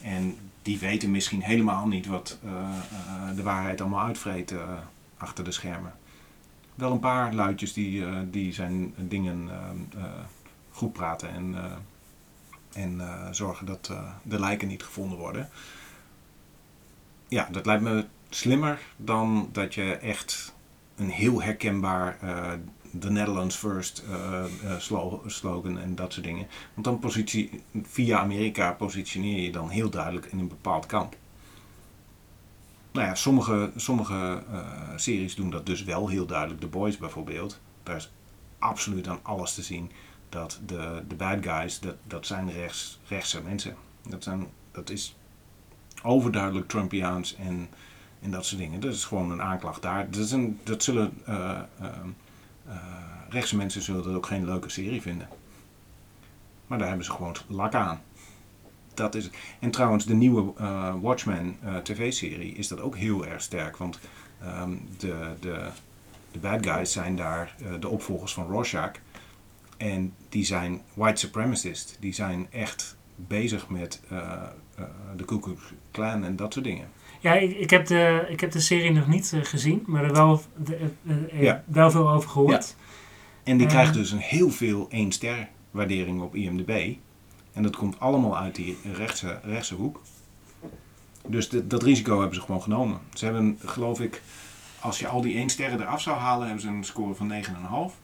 [0.02, 4.78] En die weten misschien helemaal niet wat uh, uh, de waarheid allemaal uitvreet uh,
[5.16, 5.94] achter de schermen.
[6.74, 9.50] Wel een paar luidjes die, die zijn dingen
[10.70, 11.54] goed praten en,
[12.72, 13.00] en
[13.30, 13.92] zorgen dat
[14.22, 15.48] de lijken niet gevonden worden.
[17.28, 20.54] Ja, dat lijkt me slimmer dan dat je echt
[20.96, 22.18] een heel herkenbaar
[22.98, 26.46] The Netherlands First uh, uh, slogan en dat soort dingen.
[26.74, 31.16] Want dan positie, via Amerika positioneer je dan heel duidelijk in een bepaald kamp.
[32.92, 34.58] Nou ja, sommige, sommige uh,
[34.96, 36.60] series doen dat dus wel heel duidelijk.
[36.60, 37.60] The Boys bijvoorbeeld.
[37.82, 38.12] Daar is
[38.58, 39.90] absoluut aan alles te zien
[40.28, 43.76] dat de, de bad guys, dat, dat zijn rechts, rechtse mensen.
[44.08, 45.16] Dat, zijn, dat is
[46.02, 47.68] overduidelijk Trumpiaans en,
[48.20, 48.80] en dat soort dingen.
[48.80, 50.10] Dat is gewoon een aanklacht daar.
[50.10, 51.12] Dat, is een, dat zullen
[53.28, 55.28] rechtse mensen zullen dat ook geen leuke serie vinden.
[56.66, 58.00] Maar daar hebben ze gewoon lak aan.
[58.94, 59.30] Dat is,
[59.60, 63.76] en trouwens, de nieuwe uh, Watchmen uh, tv-serie is dat ook heel erg sterk.
[63.76, 63.98] Want
[64.44, 65.68] um, de, de,
[66.32, 68.92] de bad guys zijn daar uh, de opvolgers van Rorschach.
[69.76, 71.96] En die zijn white supremacists.
[72.00, 74.00] Die zijn echt bezig met
[75.16, 75.60] de Ku Klux
[75.90, 76.88] Klan en dat soort dingen.
[77.22, 80.12] Ja, ik, ik, heb, de, ik heb de serie nog niet uh, gezien, maar er
[80.12, 81.64] wel, de, uh, ja.
[81.66, 82.76] wel veel over gehoord.
[82.76, 82.84] Ja.
[83.42, 86.94] En die krijgt dus een heel veel 1 ster waardering op IMDb.
[87.52, 90.02] En dat komt allemaal uit die rechtse, rechtse hoek.
[91.26, 92.98] Dus de, dat risico hebben ze gewoon genomen.
[93.14, 94.22] Ze hebben, geloof ik,
[94.80, 97.32] als je al die 1 sterren eraf zou halen, hebben ze een score van
[97.90, 97.94] 9,5.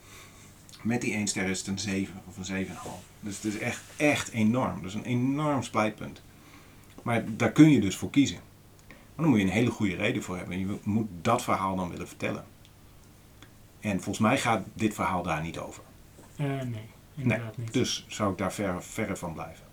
[0.82, 2.73] Met die 1 ster is het een 7 of een 7,5.
[3.20, 4.74] Dus het is echt, echt enorm.
[4.82, 6.23] Dat is een enorm splijtpunt.
[7.03, 8.47] Maar daar kun je dus voor kiezen.
[9.19, 10.59] Maar dan moet je een hele goede reden voor hebben.
[10.59, 12.45] Je moet dat verhaal dan willen vertellen.
[13.81, 15.82] En volgens mij gaat dit verhaal daar niet over.
[16.36, 17.73] Uh, nee, inderdaad nee, niet.
[17.73, 19.65] Dus zou ik daar ver, verre van blijven.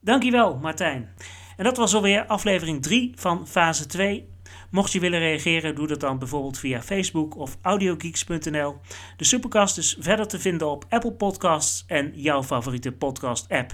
[0.00, 1.08] Dankjewel, Martijn.
[1.56, 4.28] En dat was alweer aflevering 3 van fase 2.
[4.70, 8.76] Mocht je willen reageren, doe dat dan bijvoorbeeld via Facebook of audiogeeks.nl.
[9.16, 13.72] De Supercast is verder te vinden op Apple Podcasts en jouw favoriete podcast-app.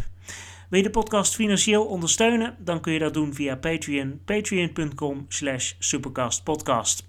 [0.69, 2.57] Wil je de podcast financieel ondersteunen?
[2.59, 7.09] Dan kun je dat doen via Patreon, patreon.com slash supercastpodcast.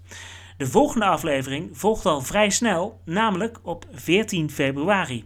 [0.56, 5.24] De volgende aflevering volgt al vrij snel, namelijk op 14 februari.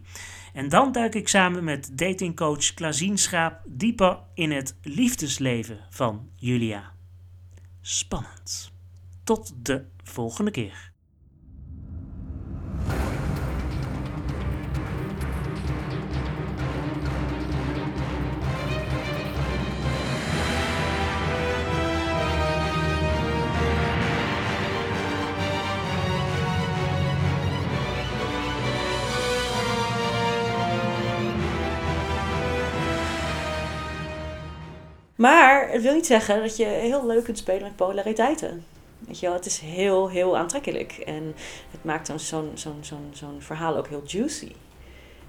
[0.52, 6.93] En dan duik ik samen met datingcoach Klazien Schaap dieper in het liefdesleven van Julia.
[7.81, 8.73] Spannend.
[9.24, 10.93] Tot de volgende keer.
[35.24, 38.64] Maar het wil niet zeggen dat je heel leuk kunt spelen met polariteiten.
[38.98, 40.92] Weet je wel, het is heel, heel aantrekkelijk.
[40.92, 41.34] En
[41.70, 44.52] het maakt dan zo'n verhaal ook heel juicy.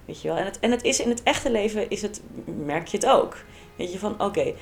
[0.05, 0.37] Weet je wel?
[0.37, 3.37] En het, en het is in het echte leven, is het, merk je het ook.
[3.75, 4.53] Weet je van, oké,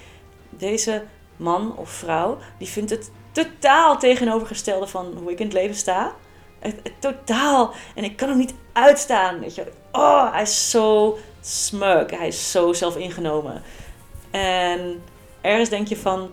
[0.49, 1.03] deze
[1.37, 6.15] man of vrouw, die vindt het totaal tegenovergestelde van hoe ik in het leven sta.
[6.59, 7.73] Het, totaal.
[7.95, 9.39] En ik kan hem niet uitstaan.
[9.39, 9.71] Weet je.
[9.91, 12.09] Oh, hij is zo smug.
[12.09, 13.61] Hij is zo zelfingenomen.
[14.31, 15.01] En
[15.43, 16.31] ergens denk je van...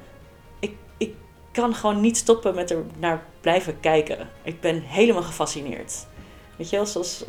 [0.59, 1.15] Ik, ik
[1.53, 4.28] kan gewoon niet stoppen met er naar blijven kijken.
[4.43, 6.07] Ik ben helemaal gefascineerd.
[6.57, 7.24] Weet je wel, zoals,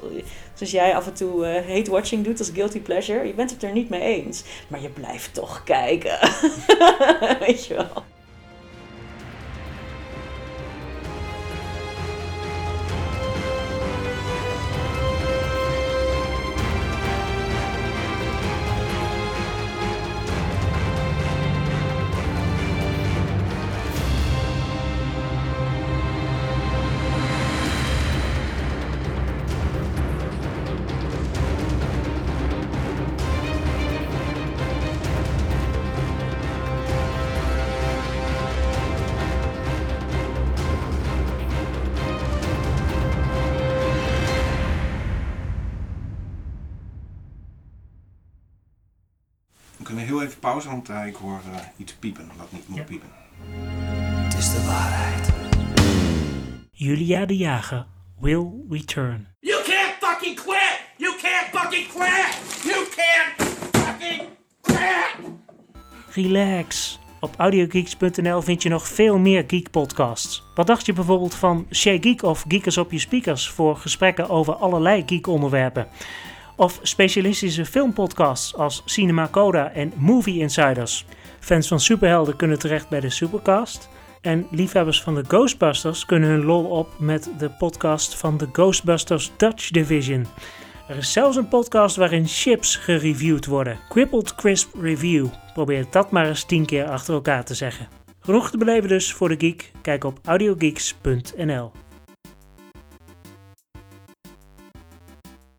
[0.54, 3.28] zoals jij af en toe uh, hate watching doet als guilty pleasure.
[3.28, 4.44] Je bent het er niet mee eens.
[4.68, 6.20] Maar je blijft toch kijken.
[7.46, 8.04] Weet je wel.
[50.62, 52.84] Pauze, want uh, ik hoor uh, iets piepen wat niet moet Ja.
[52.84, 53.10] piepen.
[54.24, 55.30] Het is de waarheid.
[56.72, 57.86] Julia de Jager
[58.20, 59.28] will return.
[59.40, 60.80] You can't fucking quit!
[60.98, 62.40] You can't fucking quit!
[62.64, 64.22] You can't fucking
[64.62, 65.16] quit!
[66.14, 67.00] Relax.
[67.20, 70.44] Op audiogeeks.nl vind je nog veel meer geek podcasts.
[70.56, 74.54] Wat dacht je bijvoorbeeld van Shay Geek of Geekers op je speakers voor gesprekken over
[74.56, 75.88] allerlei geek onderwerpen?
[76.62, 81.06] Of specialistische filmpodcasts als Cinema Coda en Movie Insiders.
[81.40, 83.90] Fans van superhelden kunnen terecht bij de Supercast.
[84.22, 89.32] En liefhebbers van de Ghostbusters kunnen hun lol op met de podcast van de Ghostbusters
[89.38, 90.28] Dutch Division.
[90.88, 93.80] Er is zelfs een podcast waarin chips gereviewd worden.
[93.90, 95.28] Crippled Crisp Review.
[95.54, 97.88] Probeer dat maar eens 10 keer achter elkaar te zeggen.
[98.20, 99.72] Genoeg te beleven dus voor de geek.
[99.82, 101.72] Kijk op audiogeeks.nl.